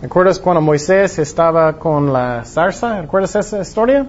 ¿Recuerdas 0.00 0.38
cuando 0.38 0.62
Moisés 0.62 1.18
estaba 1.18 1.74
con 1.78 2.10
la 2.10 2.42
zarza? 2.46 3.02
¿Recuerdas 3.02 3.36
esa 3.36 3.60
historia? 3.60 4.06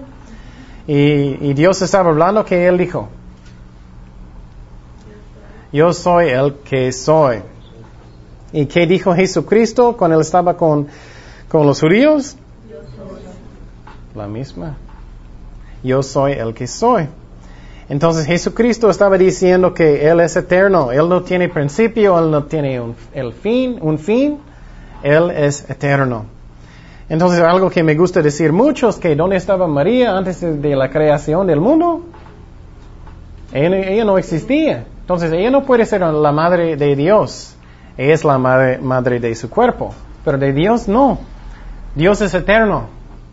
Y, 0.86 1.50
y 1.50 1.52
Dios 1.52 1.82
estaba 1.82 2.08
hablando 2.08 2.46
que 2.46 2.66
Él 2.66 2.78
dijo, 2.78 3.10
yo 5.72 5.92
soy 5.92 6.28
el 6.30 6.54
que 6.64 6.92
soy. 6.92 7.42
¿Y 8.52 8.66
qué 8.66 8.86
dijo 8.86 9.14
Jesucristo 9.14 9.96
cuando 9.96 10.16
Él 10.16 10.22
estaba 10.22 10.56
con, 10.56 10.88
con 11.48 11.66
los 11.66 11.80
judíos? 11.80 12.36
La 14.14 14.26
misma. 14.26 14.76
Yo 15.82 16.02
soy 16.02 16.32
el 16.32 16.52
que 16.52 16.66
soy. 16.66 17.08
Entonces 17.88 18.26
Jesucristo 18.26 18.90
estaba 18.90 19.18
diciendo 19.18 19.74
que 19.74 20.08
Él 20.08 20.20
es 20.20 20.36
eterno, 20.36 20.92
Él 20.92 21.08
no 21.08 21.22
tiene 21.22 21.48
principio, 21.48 22.18
Él 22.18 22.30
no 22.30 22.44
tiene 22.44 22.80
un, 22.80 22.94
el 23.12 23.32
fin, 23.32 23.78
un 23.80 23.98
fin, 23.98 24.38
Él 25.02 25.30
es 25.30 25.68
eterno. 25.68 26.26
Entonces 27.08 27.40
algo 27.40 27.70
que 27.70 27.82
me 27.82 27.96
gusta 27.96 28.22
decir 28.22 28.52
mucho 28.52 28.88
es 28.88 28.96
que 28.96 29.16
¿dónde 29.16 29.36
estaba 29.36 29.66
María 29.66 30.16
antes 30.16 30.40
de 30.40 30.76
la 30.76 30.90
creación 30.90 31.46
del 31.48 31.60
mundo? 31.60 32.02
Ella, 33.52 33.78
ella 33.78 34.04
no 34.04 34.18
existía. 34.18 34.86
Entonces 35.10 35.32
ella 35.32 35.50
no 35.50 35.64
puede 35.64 35.86
ser 35.86 36.02
la 36.02 36.30
madre 36.30 36.76
de 36.76 36.94
Dios, 36.94 37.56
ella 37.98 38.14
es 38.14 38.24
la 38.24 38.38
madre, 38.38 38.78
madre 38.78 39.18
de 39.18 39.34
su 39.34 39.50
cuerpo, 39.50 39.92
pero 40.24 40.38
de 40.38 40.52
Dios 40.52 40.86
no. 40.86 41.18
Dios 41.96 42.20
es 42.20 42.32
eterno, 42.32 42.84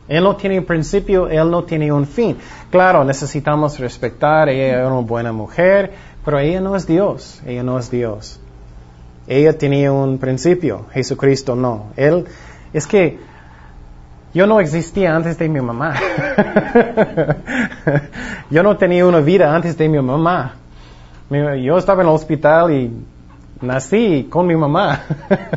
él 0.07 0.23
no 0.23 0.35
tiene 0.37 0.57
un 0.57 0.65
principio, 0.65 1.27
Él 1.27 1.51
no 1.51 1.65
tiene 1.65 1.91
un 1.91 2.07
fin. 2.07 2.35
Claro, 2.71 3.03
necesitamos 3.03 3.77
respetar, 3.77 4.49
ella 4.49 4.77
era 4.77 4.87
una 4.87 5.05
buena 5.05 5.31
mujer, 5.31 5.93
pero 6.25 6.39
ella 6.39 6.61
no 6.61 6.75
es 6.75 6.87
Dios, 6.87 7.43
ella 7.45 7.61
no 7.61 7.77
es 7.77 7.91
Dios. 7.91 8.39
Ella 9.27 9.55
tenía 9.55 9.91
un 9.91 10.17
principio, 10.17 10.87
Jesucristo 10.93 11.55
no. 11.55 11.91
Él, 11.95 12.25
es 12.73 12.87
que 12.87 13.19
yo 14.33 14.47
no 14.47 14.59
existía 14.61 15.15
antes 15.15 15.37
de 15.37 15.47
mi 15.47 15.61
mamá. 15.61 15.93
yo 18.49 18.63
no 18.63 18.77
tenía 18.77 19.05
una 19.05 19.19
vida 19.19 19.55
antes 19.55 19.77
de 19.77 19.87
mi 19.87 20.01
mamá. 20.01 20.55
Yo 21.29 21.77
estaba 21.77 22.03
en 22.03 22.07
el 22.07 22.15
hospital 22.15 22.71
y 22.71 22.91
nací 23.61 24.27
con 24.29 24.47
mi 24.47 24.55
mamá. 24.55 25.03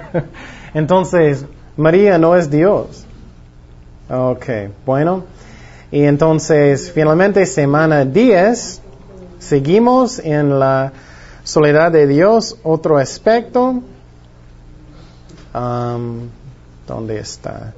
Entonces, 0.75 1.45
María 1.77 2.19
no 2.19 2.35
es 2.35 2.51
Dios. 2.51 3.05
Ok, 4.09 4.47
bueno. 4.85 5.25
Y 5.93 6.03
entonces, 6.05 6.91
finalmente, 6.93 7.47
semana 7.47 8.05
10, 8.05 8.81
seguimos 9.39 10.19
en 10.19 10.59
la 10.59 10.93
soledad 11.45 11.93
de 11.93 12.07
Dios, 12.07 12.57
otro 12.63 12.99
aspecto. 12.99 13.83
Um, 15.55 16.29
¿Dónde 16.87 17.19
está? 17.19 17.73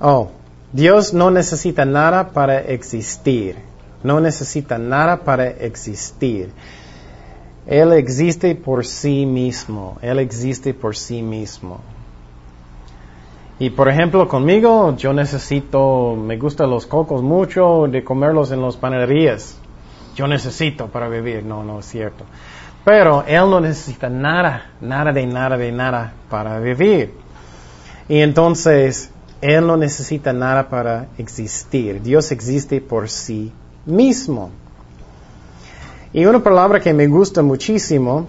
Oh, 0.00 0.28
Dios 0.72 1.14
no 1.14 1.30
necesita 1.30 1.84
nada 1.84 2.28
para 2.28 2.60
existir. 2.60 3.56
No 4.06 4.20
necesita 4.20 4.78
nada 4.78 5.24
para 5.24 5.48
existir. 5.48 6.52
Él 7.66 7.92
existe 7.94 8.54
por 8.54 8.86
sí 8.86 9.26
mismo. 9.26 9.98
Él 10.00 10.20
existe 10.20 10.72
por 10.74 10.94
sí 10.94 11.22
mismo. 11.22 11.80
Y 13.58 13.70
por 13.70 13.88
ejemplo, 13.88 14.28
conmigo, 14.28 14.94
yo 14.96 15.12
necesito, 15.12 16.14
me 16.14 16.36
gustan 16.36 16.70
los 16.70 16.86
cocos 16.86 17.20
mucho 17.20 17.88
de 17.88 18.04
comerlos 18.04 18.52
en 18.52 18.62
las 18.62 18.76
panaderías. 18.76 19.58
Yo 20.14 20.28
necesito 20.28 20.86
para 20.86 21.08
vivir. 21.08 21.42
No, 21.42 21.64
no 21.64 21.80
es 21.80 21.86
cierto. 21.86 22.24
Pero 22.84 23.24
Él 23.26 23.50
no 23.50 23.60
necesita 23.60 24.08
nada, 24.08 24.70
nada 24.80 25.12
de 25.12 25.26
nada 25.26 25.56
de 25.56 25.72
nada 25.72 26.12
para 26.30 26.60
vivir. 26.60 27.12
Y 28.08 28.20
entonces, 28.20 29.10
Él 29.40 29.66
no 29.66 29.76
necesita 29.76 30.32
nada 30.32 30.68
para 30.68 31.08
existir. 31.18 32.00
Dios 32.02 32.30
existe 32.30 32.80
por 32.80 33.08
sí 33.08 33.52
mismo. 33.86 34.50
Y 36.12 36.24
una 36.26 36.42
palabra 36.42 36.80
que 36.80 36.92
me 36.92 37.06
gusta 37.06 37.42
muchísimo 37.42 38.26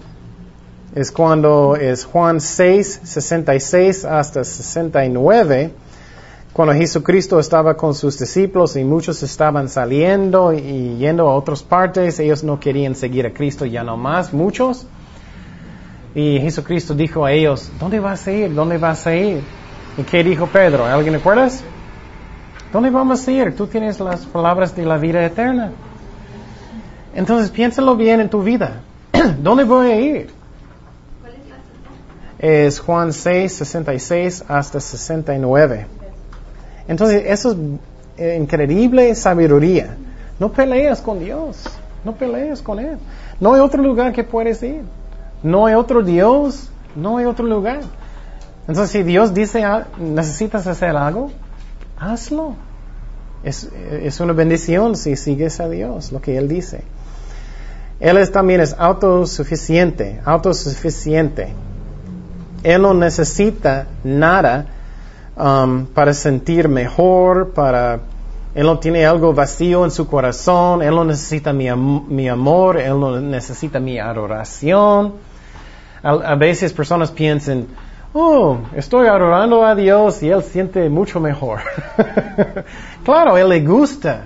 es 0.94 1.12
cuando 1.12 1.76
es 1.76 2.04
Juan 2.04 2.40
6, 2.40 3.00
66 3.04 4.04
hasta 4.04 4.44
69, 4.44 5.72
cuando 6.52 6.74
Jesucristo 6.74 7.38
estaba 7.38 7.76
con 7.76 7.94
sus 7.94 8.18
discípulos 8.18 8.74
y 8.76 8.84
muchos 8.84 9.22
estaban 9.22 9.68
saliendo 9.68 10.52
y 10.52 10.96
yendo 10.96 11.28
a 11.28 11.34
otras 11.34 11.62
partes, 11.62 12.18
ellos 12.18 12.42
no 12.42 12.58
querían 12.58 12.94
seguir 12.94 13.26
a 13.26 13.32
Cristo 13.32 13.64
ya 13.64 13.84
no 13.84 13.96
más, 13.96 14.32
muchos. 14.32 14.86
Y 16.14 16.40
Jesucristo 16.40 16.94
dijo 16.94 17.24
a 17.24 17.32
ellos, 17.32 17.70
¿dónde 17.78 18.00
vas 18.00 18.26
a 18.26 18.32
ir? 18.32 18.52
¿Dónde 18.54 18.78
vas 18.78 19.06
a 19.06 19.14
ir? 19.14 19.40
¿Y 19.96 20.02
qué 20.02 20.24
dijo 20.24 20.46
Pedro? 20.46 20.84
¿Alguien 20.84 21.14
recuerdas? 21.14 21.62
¿Dónde 22.72 22.90
vamos 22.90 23.26
a 23.26 23.32
ir? 23.32 23.56
Tú 23.56 23.66
tienes 23.66 23.98
las 24.00 24.26
palabras 24.26 24.76
de 24.76 24.84
la 24.84 24.98
vida 24.98 25.24
eterna. 25.24 25.72
Entonces 27.14 27.50
piénsalo 27.50 27.96
bien 27.96 28.20
en 28.20 28.28
tu 28.28 28.42
vida. 28.42 28.80
¿Dónde 29.42 29.64
voy 29.64 29.90
a 29.90 30.00
ir? 30.00 30.30
Es 32.38 32.78
Juan 32.78 33.12
6, 33.12 33.52
66 33.52 34.44
hasta 34.46 34.80
69. 34.80 35.86
Entonces, 36.86 37.24
eso 37.26 37.56
es 38.16 38.40
increíble 38.40 39.14
sabiduría. 39.14 39.96
No 40.38 40.52
peleas 40.52 41.00
con 41.00 41.18
Dios. 41.18 41.64
No 42.04 42.14
peleas 42.14 42.62
con 42.62 42.78
Él. 42.78 42.98
No 43.40 43.54
hay 43.54 43.60
otro 43.60 43.82
lugar 43.82 44.12
que 44.12 44.22
puedes 44.22 44.62
ir. 44.62 44.82
No 45.42 45.66
hay 45.66 45.74
otro 45.74 46.02
Dios. 46.02 46.70
No 46.94 47.18
hay 47.18 47.26
otro 47.26 47.44
lugar. 47.44 47.80
Entonces, 48.68 48.90
si 48.90 49.02
Dios 49.02 49.34
dice, 49.34 49.64
necesitas 49.98 50.66
hacer 50.66 50.96
algo, 50.96 51.30
hazlo. 51.98 52.54
Es, 53.42 53.68
es, 53.90 54.20
una 54.20 54.32
bendición 54.32 54.96
si 54.96 55.16
sigues 55.16 55.60
a 55.60 55.68
Dios, 55.68 56.10
lo 56.12 56.20
que 56.20 56.36
Él 56.36 56.48
dice. 56.48 56.82
Él 58.00 58.16
es, 58.18 58.32
también 58.32 58.60
es 58.60 58.74
autosuficiente, 58.78 60.20
autosuficiente. 60.24 61.52
Él 62.62 62.82
no 62.82 62.94
necesita 62.94 63.86
nada 64.02 64.66
um, 65.36 65.86
para 65.86 66.14
sentir 66.14 66.68
mejor, 66.68 67.50
para... 67.50 68.00
Él 68.54 68.66
no 68.66 68.78
tiene 68.78 69.06
algo 69.06 69.32
vacío 69.34 69.84
en 69.84 69.92
su 69.92 70.08
corazón, 70.08 70.82
Él 70.82 70.94
no 70.94 71.04
necesita 71.04 71.52
mi, 71.52 71.70
mi 71.70 72.28
amor, 72.28 72.78
Él 72.78 72.98
no 72.98 73.20
necesita 73.20 73.78
mi 73.78 74.00
adoración. 74.00 75.14
A, 76.02 76.10
a 76.10 76.34
veces 76.34 76.72
personas 76.72 77.12
piensan, 77.12 77.66
oh, 78.20 78.58
estoy 78.74 79.06
adorando 79.06 79.64
a 79.64 79.74
Dios 79.74 80.22
y 80.22 80.28
Él 80.28 80.42
siente 80.42 80.88
mucho 80.88 81.20
mejor. 81.20 81.60
claro, 83.04 83.38
Él 83.38 83.48
le 83.48 83.60
gusta, 83.60 84.24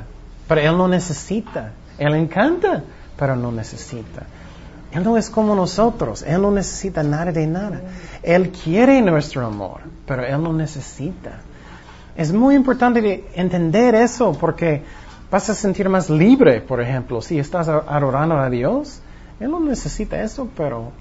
pero 0.49 0.61
Él 0.61 0.79
no 0.79 0.89
necesita. 0.89 1.73
Él 1.99 2.15
encanta, 2.15 2.83
pero 3.19 3.37
no 3.37 3.53
necesita. 3.53 4.23
Él 4.93 5.05
no 5.05 5.17
es 5.17 5.29
como 5.29 5.55
nosotros, 5.55 6.23
Él 6.23 6.41
no 6.41 6.51
necesita 6.51 7.03
nada 7.03 7.33
de 7.33 7.47
nada. 7.47 7.81
Él 8.23 8.51
quiere 8.51 9.01
nuestro 9.03 9.47
amor, 9.47 9.81
pero 10.07 10.25
Él 10.25 10.43
no 10.43 10.53
necesita. 10.53 11.41
Es 12.17 12.33
muy 12.33 12.55
importante 12.55 13.27
entender 13.35 13.95
eso 13.95 14.33
porque 14.39 14.83
vas 15.31 15.49
a 15.49 15.55
sentir 15.55 15.89
más 15.89 16.11
libre, 16.11 16.61
por 16.61 16.81
ejemplo, 16.81 17.23
si 17.23 17.39
estás 17.39 17.69
adorando 17.69 18.39
a 18.39 18.49
Dios. 18.51 19.01
Él 19.41 19.51
no 19.51 19.61
necesita 19.61 20.23
eso, 20.23 20.49
pero 20.57 20.93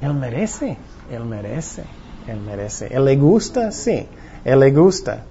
Él 0.00 0.14
merece, 0.14 0.76
Él 1.10 1.24
merece, 1.24 1.84
Él 2.26 2.40
merece. 2.40 2.88
¿Él 2.90 3.04
le 3.04 3.16
gusta? 3.16 3.72
Sí, 3.72 4.06
Él 4.44 4.60
le 4.60 4.70
gusta. 4.70 5.22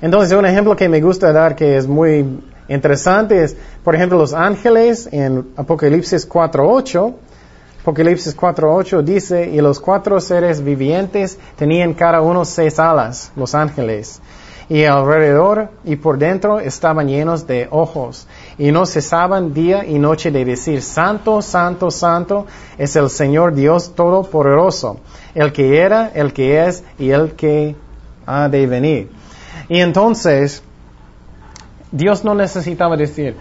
Entonces, 0.00 0.36
un 0.36 0.46
ejemplo 0.46 0.76
que 0.76 0.88
me 0.88 1.00
gusta 1.00 1.32
dar 1.32 1.54
que 1.56 1.76
es 1.76 1.86
muy 1.86 2.40
interesante 2.68 3.42
es, 3.42 3.56
por 3.82 3.94
ejemplo, 3.94 4.18
los 4.18 4.34
ángeles 4.34 5.08
en 5.12 5.48
Apocalipsis 5.56 6.28
4.8. 6.28 7.14
Apocalipsis 7.82 8.36
4.8 8.36 9.02
dice, 9.02 9.50
y 9.50 9.60
los 9.60 9.78
cuatro 9.78 10.18
seres 10.18 10.64
vivientes 10.64 11.38
tenían 11.56 11.92
cada 11.92 12.22
uno 12.22 12.44
seis 12.46 12.78
alas, 12.78 13.30
los 13.36 13.54
ángeles 13.54 14.22
y 14.68 14.84
alrededor 14.84 15.68
y 15.84 15.96
por 15.96 16.18
dentro 16.18 16.60
estaban 16.60 17.08
llenos 17.08 17.46
de 17.46 17.68
ojos, 17.70 18.26
y 18.58 18.70
no 18.72 18.86
cesaban 18.86 19.52
día 19.52 19.84
y 19.84 19.98
noche 19.98 20.30
de 20.30 20.44
decir, 20.44 20.82
Santo, 20.82 21.42
Santo, 21.42 21.90
Santo 21.90 22.46
es 22.78 22.94
el 22.96 23.10
Señor 23.10 23.54
Dios 23.54 23.94
Todopoderoso, 23.94 25.00
el 25.34 25.52
que 25.52 25.80
era, 25.80 26.10
el 26.14 26.32
que 26.32 26.64
es 26.66 26.84
y 26.98 27.10
el 27.10 27.32
que 27.32 27.74
ha 28.26 28.48
de 28.48 28.66
venir. 28.66 29.10
Y 29.68 29.80
entonces, 29.80 30.62
Dios 31.90 32.24
no 32.24 32.34
necesitaba 32.34 32.96
decir, 32.96 33.36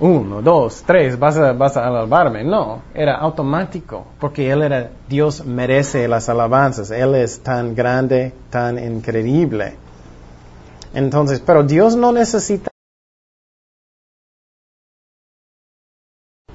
uno, 0.00 0.42
dos, 0.42 0.82
tres, 0.84 1.16
vas 1.16 1.36
a, 1.36 1.52
vas 1.52 1.76
a 1.76 1.86
alabarme. 1.86 2.42
No, 2.42 2.82
era 2.92 3.16
automático, 3.18 4.04
porque 4.18 4.50
Él 4.50 4.62
era, 4.62 4.90
Dios 5.08 5.46
merece 5.46 6.08
las 6.08 6.28
alabanzas. 6.28 6.90
Él 6.90 7.14
es 7.14 7.40
tan 7.40 7.74
grande, 7.74 8.32
tan 8.50 8.78
increíble. 8.78 9.76
Entonces, 10.92 11.40
pero 11.40 11.62
Dios 11.62 11.94
no 11.94 12.10
necesita 12.10 12.71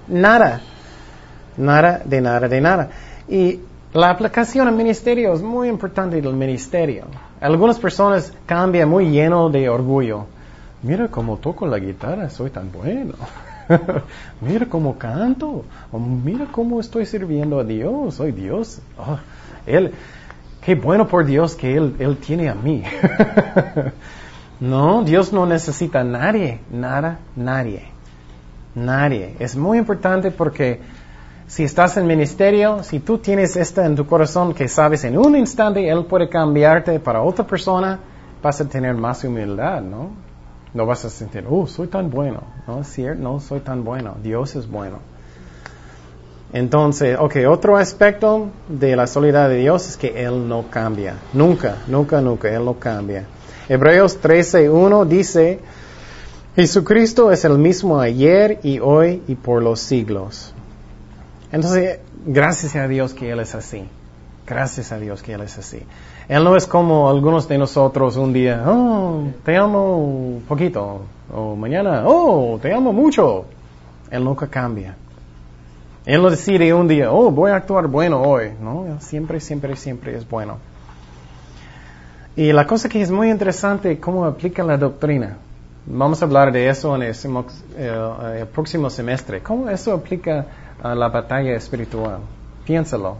nada, 0.08 0.62
nada 1.58 2.02
de 2.04 2.22
nada 2.22 2.48
de 2.48 2.62
nada. 2.62 2.90
Y 3.28 3.60
la 3.94 4.10
aplicación 4.10 4.68
al 4.68 4.76
ministerio 4.76 5.34
es 5.34 5.42
muy 5.42 5.70
importante 5.70 6.22
del 6.22 6.34
ministerio. 6.34 7.06
Algunas 7.42 7.80
personas 7.80 8.34
cambian 8.46 8.90
muy 8.90 9.10
lleno 9.10 9.50
de 9.50 9.70
orgullo. 9.70 10.26
Mira 10.84 11.08
cómo 11.08 11.38
toco 11.38 11.66
la 11.66 11.80
guitarra, 11.80 12.30
soy 12.30 12.50
tan 12.50 12.72
bueno. 12.72 13.14
mira 14.42 14.66
cómo 14.68 14.98
canto. 14.98 15.66
Oh, 15.92 16.00
mira 16.00 16.46
cómo 16.52 16.80
estoy 16.80 17.06
sirviendo 17.06 17.60
a 17.60 17.64
Dios, 17.64 18.16
soy 18.16 18.32
Dios. 18.32 18.80
Oh, 18.98 19.18
él, 19.66 19.92
qué 20.62 20.76
bueno 20.76 21.08
por 21.08 21.26
Dios 21.26 21.56
que 21.56 21.76
Él, 21.76 21.96
él 22.00 22.18
tiene 22.18 22.50
a 22.50 22.56
mí. 22.56 22.84
No, 24.60 25.04
Dios 25.04 25.34
no 25.34 25.46
necesita 25.46 26.00
a 26.00 26.04
nadie, 26.04 26.60
nada, 26.72 27.20
nadie. 27.36 27.84
Nadie. 28.78 29.36
Es 29.40 29.56
muy 29.56 29.80
importante 29.80 30.30
porque 30.30 30.80
si 31.48 31.64
estás 31.64 31.98
en 31.98 32.06
ministerio, 32.06 32.84
si 32.84 33.00
tú 33.00 33.18
tienes 33.18 33.56
esto 33.56 33.82
en 33.82 33.96
tu 33.96 34.06
corazón 34.06 34.54
que 34.54 34.68
sabes 34.68 35.04
en 35.04 35.18
un 35.18 35.36
instante 35.36 35.90
Él 35.90 36.06
puede 36.06 36.30
cambiarte 36.30 37.00
para 37.00 37.24
otra 37.24 37.48
persona, 37.48 38.00
vas 38.44 38.62
a 38.62 38.66
tener 38.70 38.94
más 38.94 39.24
humildad, 39.24 39.82
¿no? 39.82 40.12
No 40.76 40.86
vas 40.86 41.04
a 41.06 41.10
sentir, 41.10 41.46
oh, 41.50 41.66
soy 41.66 41.88
tan 41.88 42.12
bueno. 42.12 42.44
No 42.68 42.82
es 42.82 42.88
cierto, 42.88 43.24
no 43.24 43.40
soy 43.40 43.62
tan 43.62 43.84
bueno. 43.84 44.16
Dios 44.22 44.56
es 44.56 44.70
bueno. 44.70 45.00
Entonces, 46.54 47.18
ok, 47.20 47.36
otro 47.50 47.78
aspecto 47.78 48.50
de 48.70 48.96
la 48.96 49.08
solidaridad 49.08 49.50
de 49.50 49.58
Dios 49.58 49.90
es 49.90 49.98
que 49.98 50.24
Él 50.24 50.48
no 50.48 50.66
cambia. 50.70 51.16
Nunca, 51.34 51.78
nunca, 51.88 52.22
nunca, 52.22 52.48
Él 52.50 52.64
no 52.64 52.76
cambia. 52.76 53.26
Hebreos 53.68 54.22
13.1 54.22 55.06
dice, 55.08 55.62
Jesucristo 56.58 57.32
es 57.32 57.46
el 57.46 57.60
mismo 57.60 58.00
ayer 58.00 58.62
y 58.64 58.80
hoy 58.80 59.22
y 59.28 59.36
por 59.36 59.62
los 59.62 59.80
siglos. 59.80 60.56
Entonces, 61.52 62.00
gracias 62.26 62.76
a 62.76 62.88
Dios 62.88 63.14
que 63.14 63.30
Él 63.30 63.42
es 63.42 63.54
así. 63.54 63.86
Gracias 64.48 64.92
a 64.92 64.98
Dios 64.98 65.22
que 65.22 65.34
Él 65.34 65.42
es 65.42 65.56
así. 65.60 65.84
Él 66.28 66.44
no 66.44 66.56
es 66.56 66.66
como 66.66 67.12
algunos 67.12 67.48
de 67.48 67.60
nosotros 67.60 68.18
un 68.18 68.34
día, 68.34 68.64
oh, 68.66 69.26
te 69.46 69.56
amo 69.56 70.42
poquito, 70.48 71.02
o 71.32 71.56
mañana, 71.56 72.06
oh, 72.08 72.58
te 72.60 72.74
amo 72.74 72.92
mucho. 72.92 73.46
Él 74.10 74.24
nunca 74.24 74.48
cambia. 74.48 74.96
Él 76.08 76.24
no 76.24 76.32
decide 76.32 76.74
un 76.74 76.88
día, 76.88 77.12
oh, 77.12 77.30
voy 77.30 77.52
a 77.52 77.58
actuar 77.58 77.86
bueno 77.86 78.20
hoy. 78.24 78.54
No, 78.60 78.98
siempre, 79.00 79.40
siempre, 79.42 79.76
siempre 79.76 80.18
es 80.18 80.28
bueno. 80.28 80.58
Y 82.36 82.52
la 82.52 82.66
cosa 82.66 82.90
que 82.90 83.00
es 83.00 83.12
muy 83.12 83.30
interesante, 83.30 84.00
cómo 84.00 84.26
aplica 84.26 84.64
la 84.64 84.76
doctrina. 84.76 85.38
Vamos 85.90 86.22
a 86.22 86.26
hablar 86.26 86.52
de 86.52 86.68
eso 86.68 86.94
en 86.98 87.04
el, 87.04 87.16
eh, 87.78 88.46
próximo 88.54 88.90
semestre. 88.90 89.42
¿Cómo 89.42 89.70
eso 89.70 89.94
aplica 89.94 90.46
a 90.84 90.94
la 90.94 91.08
batalla 91.08 91.56
espiritual? 91.56 92.20
Piénsalo. 92.66 93.16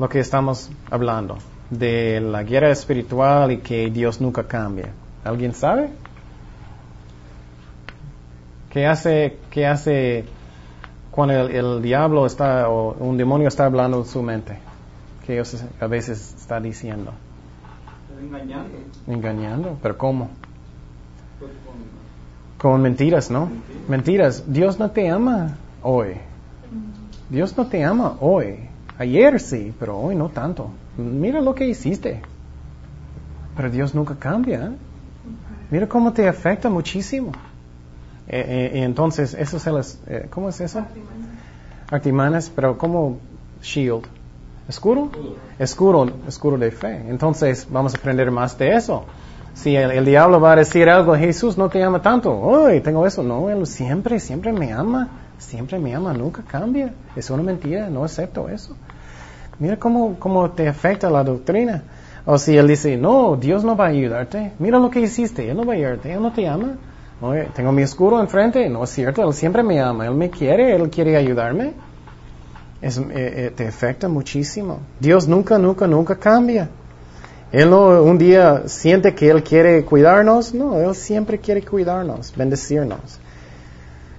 Lo 0.00 0.08
que 0.08 0.18
estamos 0.18 0.68
hablando 0.90 1.38
de 1.70 2.20
la 2.20 2.42
guerra 2.42 2.70
espiritual 2.70 3.52
y 3.52 3.58
que 3.58 3.88
Dios 3.88 4.20
nunca 4.20 4.42
cambia. 4.48 4.88
¿Alguien 5.22 5.54
sabe? 5.54 5.90
¿Qué 8.70 8.84
hace, 8.88 9.38
qué 9.48 9.68
hace 9.68 10.24
cuando 11.12 11.34
el, 11.34 11.54
el, 11.54 11.82
diablo 11.82 12.26
está 12.26 12.68
o 12.68 12.94
un 12.94 13.16
demonio 13.16 13.46
está 13.46 13.66
hablando 13.66 13.98
en 13.98 14.06
su 14.06 14.22
mente? 14.22 14.58
¿Qué 15.24 15.40
a 15.80 15.86
veces 15.86 16.34
está 16.36 16.58
diciendo? 16.58 17.12
Engañando. 18.20 18.76
Engañando, 19.06 19.78
pero 19.80 19.96
¿cómo? 19.96 20.30
Con, 22.60 22.82
mentiras, 22.82 23.30
¿no? 23.30 23.48
Mentiras. 23.88 24.44
Dios 24.46 24.78
no 24.78 24.90
te 24.90 25.08
ama 25.08 25.56
hoy. 25.82 26.16
Dios 27.30 27.56
no 27.56 27.66
te 27.66 27.82
ama 27.82 28.16
hoy. 28.20 28.56
Ayer 28.98 29.40
sí, 29.40 29.72
pero 29.78 29.98
hoy 29.98 30.14
no 30.14 30.28
tanto. 30.28 30.70
Mira 30.98 31.40
lo 31.40 31.54
que 31.54 31.66
hiciste. 31.66 32.20
Pero 33.56 33.70
Dios 33.70 33.94
nunca 33.94 34.14
cambia. 34.16 34.72
Mira 35.70 35.88
cómo 35.88 36.12
te 36.12 36.28
afecta 36.28 36.68
muchísimo. 36.68 37.32
Eh, 38.28 38.70
eh, 38.74 38.82
entonces, 38.84 39.34
eso 39.34 39.58
se 39.58 39.72
las, 39.72 39.98
eh, 40.06 40.26
¿cómo 40.30 40.50
es 40.50 40.60
eso? 40.60 40.84
Artimanas, 41.90 42.52
pero 42.54 42.76
como 42.76 43.18
shield. 43.62 44.04
¿Escuro? 44.68 45.10
Escuro, 45.58 46.08
escuro 46.28 46.58
de 46.58 46.70
fe. 46.70 47.08
Entonces 47.08 47.66
vamos 47.70 47.94
a 47.94 47.98
aprender 47.98 48.30
más 48.30 48.56
de 48.58 48.76
eso. 48.76 49.06
Si 49.54 49.74
el, 49.74 50.04
diablo 50.04 50.40
va 50.40 50.52
a 50.52 50.56
decir 50.56 50.88
algo, 50.88 51.16
Jesús 51.16 51.58
no 51.58 51.68
te 51.68 51.82
ama 51.82 52.00
tanto, 52.00 52.32
hoy 52.32 52.80
tengo 52.80 53.06
eso, 53.06 53.22
no, 53.22 53.50
él 53.50 53.66
siempre, 53.66 54.20
siempre 54.20 54.52
me 54.52 54.72
ama, 54.72 55.08
siempre 55.38 55.78
me 55.78 55.94
ama, 55.94 56.12
nunca 56.12 56.42
cambia. 56.42 56.92
Es 57.16 57.30
una 57.30 57.42
mentira, 57.42 57.90
no 57.90 58.04
acepto 58.04 58.48
eso. 58.48 58.76
Mira 59.58 59.76
cómo, 59.76 60.16
cómo 60.18 60.50
te 60.50 60.68
afecta 60.68 61.10
la 61.10 61.24
doctrina. 61.24 61.82
O 62.24 62.38
si 62.38 62.56
él 62.56 62.68
dice, 62.68 62.96
no, 62.96 63.36
Dios 63.36 63.64
no 63.64 63.76
va 63.76 63.86
a 63.86 63.88
ayudarte, 63.88 64.52
mira 64.58 64.78
lo 64.78 64.90
que 64.90 65.00
hiciste, 65.00 65.50
él 65.50 65.56
no 65.56 65.64
va 65.64 65.72
a 65.72 65.76
ayudarte, 65.76 66.12
él 66.12 66.22
no 66.22 66.32
te 66.32 66.46
ama. 66.46 66.76
Oye, 67.20 67.48
tengo 67.54 67.72
mi 67.72 67.82
escudo 67.82 68.20
enfrente, 68.20 68.68
no 68.70 68.84
es 68.84 68.90
cierto, 68.90 69.26
él 69.26 69.34
siempre 69.34 69.62
me 69.62 69.80
ama, 69.80 70.06
él 70.06 70.14
me 70.14 70.30
quiere, 70.30 70.74
él 70.74 70.88
quiere 70.88 71.16
ayudarme. 71.16 71.72
Es, 72.80 72.96
eh, 72.96 73.04
eh, 73.10 73.52
te 73.54 73.68
afecta 73.68 74.08
muchísimo. 74.08 74.78
Dios 74.98 75.28
nunca, 75.28 75.58
nunca, 75.58 75.86
nunca 75.86 76.16
cambia. 76.16 76.70
Él 77.52 77.70
no 77.70 78.02
un 78.02 78.18
día 78.18 78.62
siente 78.66 79.14
que 79.14 79.28
Él 79.28 79.42
quiere 79.42 79.84
cuidarnos, 79.84 80.54
no, 80.54 80.76
Él 80.76 80.94
siempre 80.94 81.38
quiere 81.38 81.62
cuidarnos, 81.62 82.32
bendecirnos. 82.36 83.18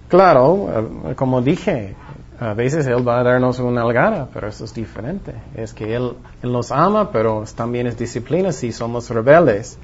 Claro, 0.10 0.70
eh, 1.10 1.16
como 1.16 1.42
dije, 1.42 1.96
a 2.42 2.54
veces 2.54 2.86
Él 2.88 3.08
va 3.08 3.22
a 3.22 3.24
darnos 3.24 3.60
una 3.60 3.84
algara, 3.84 4.28
pero 4.34 4.48
eso 4.48 4.66
es 4.66 4.74
diferente. 4.74 5.34
Es 5.56 5.74
que 5.74 5.96
Él, 5.96 6.14
nos 6.44 6.72
ama, 6.72 7.12
pero 7.12 7.46
también 7.56 7.88
es 7.88 7.98
disciplina 7.98 8.52
si 8.52 8.74
somos 8.74 9.10
rebeldes. 9.10 9.78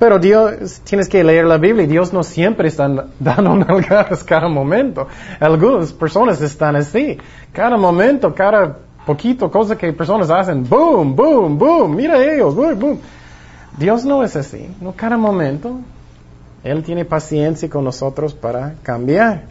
Pero 0.00 0.18
Dios, 0.18 0.80
tienes 0.82 1.08
que 1.08 1.22
leer 1.22 1.44
la 1.44 1.58
Biblia 1.58 1.86
Dios 1.86 2.12
no 2.12 2.22
siempre 2.22 2.68
está 2.68 2.88
dando 3.20 3.56
nalgadas 3.64 4.24
cada 4.24 4.48
momento. 4.48 5.06
Algunas 5.38 5.92
personas 5.92 6.40
están 6.40 6.74
así. 6.74 7.18
Cada 7.52 7.76
momento, 7.76 8.34
cada 8.34 8.78
poquito 9.10 9.50
cosa 9.50 9.76
que 9.76 9.92
personas 9.92 10.30
hacen, 10.30 10.68
boom, 10.68 11.16
boom, 11.16 11.58
boom, 11.58 11.96
mira 11.96 12.16
ellos, 12.22 12.54
boom, 12.54 12.78
boom. 12.78 13.00
Dios 13.76 14.04
no 14.04 14.22
es 14.22 14.36
así. 14.36 14.68
No 14.80 14.92
cada 14.92 15.16
momento. 15.16 15.80
Él 16.62 16.84
tiene 16.84 17.04
paciencia 17.04 17.68
con 17.68 17.82
nosotros 17.82 18.34
para 18.34 18.74
cambiar. 18.84 19.42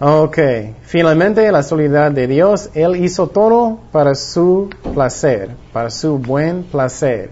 Ok, 0.00 0.38
finalmente 0.82 1.52
la 1.52 1.62
soledad 1.62 2.10
de 2.10 2.26
Dios, 2.26 2.70
Él 2.74 2.96
hizo 2.96 3.28
todo 3.28 3.78
para 3.92 4.16
su 4.16 4.70
placer, 4.94 5.50
para 5.72 5.90
su 5.90 6.18
buen 6.18 6.64
placer. 6.64 7.30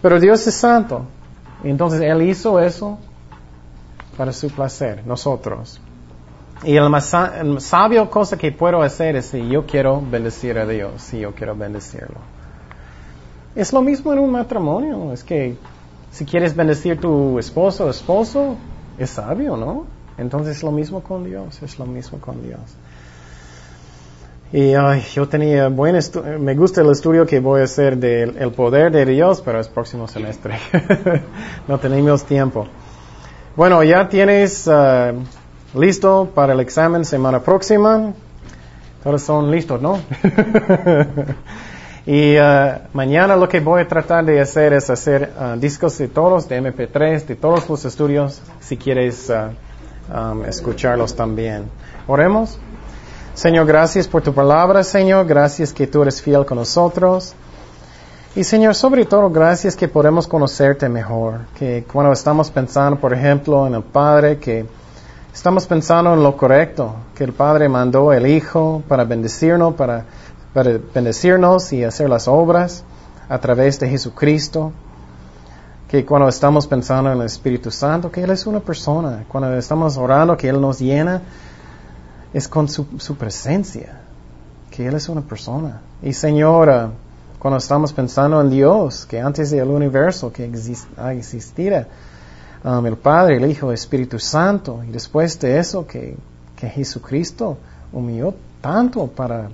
Pero 0.00 0.20
Dios 0.20 0.46
es 0.46 0.54
santo, 0.54 1.02
entonces 1.64 2.00
Él 2.00 2.22
hizo 2.22 2.60
eso 2.60 2.98
para 4.16 4.32
su 4.32 4.48
placer, 4.48 5.02
nosotros. 5.04 5.81
Y 6.64 6.76
el 6.76 6.88
más 6.88 7.12
sabio 7.58 8.08
cosa 8.08 8.36
que 8.36 8.52
puedo 8.52 8.82
hacer 8.82 9.16
es 9.16 9.26
si 9.26 9.48
yo 9.48 9.66
quiero 9.66 10.00
bendecir 10.00 10.58
a 10.58 10.66
Dios, 10.66 11.02
si 11.02 11.20
yo 11.20 11.34
quiero 11.34 11.56
bendecirlo. 11.56 12.20
Es 13.54 13.72
lo 13.72 13.82
mismo 13.82 14.12
en 14.12 14.20
un 14.20 14.30
matrimonio, 14.30 15.12
es 15.12 15.24
que 15.24 15.56
si 16.12 16.24
quieres 16.24 16.54
bendecir 16.54 17.00
tu 17.00 17.38
esposo 17.38 17.86
o 17.86 17.90
esposo, 17.90 18.56
es 18.96 19.10
sabio, 19.10 19.56
¿no? 19.56 19.86
Entonces 20.18 20.58
es 20.58 20.62
lo 20.62 20.70
mismo 20.70 21.02
con 21.02 21.24
Dios, 21.24 21.62
es 21.62 21.78
lo 21.78 21.86
mismo 21.86 22.18
con 22.18 22.42
Dios. 22.42 22.60
Y 24.52 24.74
ay, 24.74 25.02
yo 25.14 25.26
tenía 25.26 25.68
buen 25.68 25.98
me 26.38 26.54
gusta 26.54 26.82
el 26.82 26.90
estudio 26.90 27.26
que 27.26 27.40
voy 27.40 27.62
a 27.62 27.64
hacer 27.64 27.96
del 27.96 28.36
el 28.36 28.52
poder 28.52 28.92
de 28.92 29.06
Dios, 29.06 29.40
pero 29.42 29.58
es 29.58 29.68
próximo 29.68 30.06
semestre. 30.06 30.58
no 31.68 31.78
tenemos 31.78 32.24
tiempo. 32.24 32.66
Bueno, 33.56 33.82
ya 33.82 34.08
tienes 34.08 34.66
uh, 34.66 35.14
listo 35.74 36.30
para 36.34 36.52
el 36.52 36.60
examen 36.60 37.04
semana 37.04 37.40
próxima. 37.40 38.12
Todos 39.02 39.22
son 39.22 39.50
listos, 39.50 39.80
¿no? 39.80 39.98
y 42.06 42.36
uh, 42.36 42.78
mañana 42.92 43.36
lo 43.36 43.48
que 43.48 43.60
voy 43.60 43.82
a 43.82 43.88
tratar 43.88 44.24
de 44.24 44.40
hacer 44.40 44.72
es 44.74 44.90
hacer 44.90 45.32
uh, 45.38 45.58
discos 45.58 45.98
de 45.98 46.08
todos, 46.08 46.48
de 46.48 46.60
MP3, 46.62 47.24
de 47.26 47.36
todos 47.36 47.68
los 47.68 47.84
estudios, 47.84 48.40
si 48.60 48.76
quieres 48.76 49.30
um, 49.30 50.44
escucharlos 50.44 51.16
también. 51.16 51.64
Oremos. 52.06 52.58
Señor, 53.34 53.66
gracias 53.66 54.06
por 54.06 54.22
tu 54.22 54.32
palabra, 54.34 54.84
Señor. 54.84 55.26
Gracias 55.26 55.72
que 55.72 55.86
tú 55.86 56.02
eres 56.02 56.20
fiel 56.20 56.44
con 56.44 56.58
nosotros. 56.58 57.34
Y 58.36 58.44
Señor, 58.44 58.74
sobre 58.74 59.04
todo, 59.04 59.30
gracias 59.30 59.74
que 59.74 59.88
podemos 59.88 60.28
conocerte 60.28 60.88
mejor. 60.88 61.40
Que 61.58 61.84
cuando 61.90 62.12
estamos 62.12 62.50
pensando, 62.50 63.00
por 63.00 63.12
ejemplo, 63.12 63.66
en 63.66 63.74
el 63.74 63.82
Padre, 63.82 64.38
que 64.38 64.64
estamos 65.32 65.66
pensando 65.66 66.12
en 66.12 66.22
lo 66.22 66.36
correcto, 66.36 66.94
que 67.14 67.24
el 67.24 67.32
Padre 67.32 67.68
mandó 67.68 68.12
el 68.12 68.26
Hijo 68.26 68.82
para 68.86 69.04
bendecirnos, 69.04 69.74
para, 69.74 70.04
para 70.52 70.78
bendecirnos 70.94 71.72
y 71.72 71.84
hacer 71.84 72.08
las 72.08 72.28
obras 72.28 72.84
a 73.28 73.38
través 73.38 73.80
de 73.80 73.88
Jesucristo 73.88 74.72
que 75.88 76.04
cuando 76.06 76.28
estamos 76.28 76.66
pensando 76.66 77.12
en 77.12 77.18
el 77.18 77.26
Espíritu 77.26 77.70
Santo, 77.70 78.10
que 78.10 78.22
Él 78.22 78.30
es 78.30 78.46
una 78.46 78.60
persona, 78.60 79.24
cuando 79.28 79.52
estamos 79.54 79.96
orando, 79.98 80.36
que 80.36 80.48
Él 80.48 80.58
nos 80.60 80.78
llena, 80.78 81.20
es 82.32 82.48
con 82.48 82.66
su, 82.68 82.86
presencia, 83.16 84.00
que 84.70 84.86
Él 84.86 84.94
es 84.94 85.08
una 85.10 85.20
persona. 85.20 85.82
Y 86.02 86.14
Señora, 86.14 86.90
cuando 87.38 87.58
estamos 87.58 87.92
pensando 87.92 88.40
en 88.40 88.48
Dios, 88.48 89.04
que 89.04 89.20
antes 89.20 89.50
del 89.50 89.68
universo 89.68 90.32
que 90.32 90.50
ha 90.96 91.12
existido, 91.12 91.84
um, 92.64 92.86
el 92.86 92.96
Padre, 92.96 93.36
el 93.36 93.50
Hijo, 93.50 93.68
el 93.68 93.74
Espíritu 93.74 94.18
Santo, 94.18 94.82
y 94.86 94.90
después 94.90 95.38
de 95.40 95.58
eso 95.58 95.86
que, 95.86 96.16
que 96.56 96.68
Jesucristo 96.68 97.58
humilló 97.92 98.34
tanto 98.60 99.06
para 99.06 99.48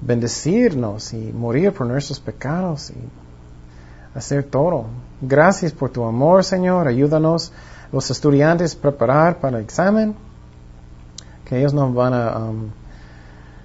bendecirnos 0.00 1.12
y 1.12 1.32
morir 1.32 1.72
por 1.72 1.86
nuestros 1.86 2.20
pecados 2.20 2.90
y 2.90 4.16
hacer 4.16 4.44
todo. 4.44 4.86
Gracias 5.20 5.72
por 5.72 5.90
tu 5.90 6.04
amor, 6.04 6.44
Señor. 6.44 6.88
Ayúdanos 6.88 7.52
los 7.92 8.10
estudiantes 8.10 8.74
a 8.74 8.80
preparar 8.80 9.38
para 9.38 9.58
el 9.58 9.64
examen. 9.64 10.14
Que 11.44 11.58
ellos 11.58 11.74
no 11.74 11.92
van 11.92 12.14
a 12.14 12.38
um, 12.38 12.70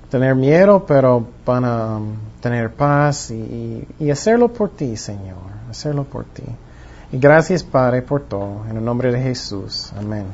tener 0.09 0.36
miedo, 0.36 0.86
pero 0.86 1.26
van 1.45 1.65
a 1.65 1.97
um, 1.97 2.15
tener 2.41 2.73
paz 2.73 3.32
y, 3.32 3.88
y, 3.99 4.09
hacerlo 4.09 4.51
por 4.51 4.69
ti, 4.69 4.97
Señor. 4.97 5.38
Hacerlo 5.69 6.03
por 6.03 6.26
ti. 6.26 6.43
Y 7.16 7.18
gracias, 7.18 7.63
Padre, 7.63 8.01
por 8.01 8.28
todo. 8.28 8.66
En 8.70 8.76
el 8.76 8.84
nombre 8.84 9.09
de 9.09 9.22
Jesús. 9.22 9.93
Amén. 9.95 10.26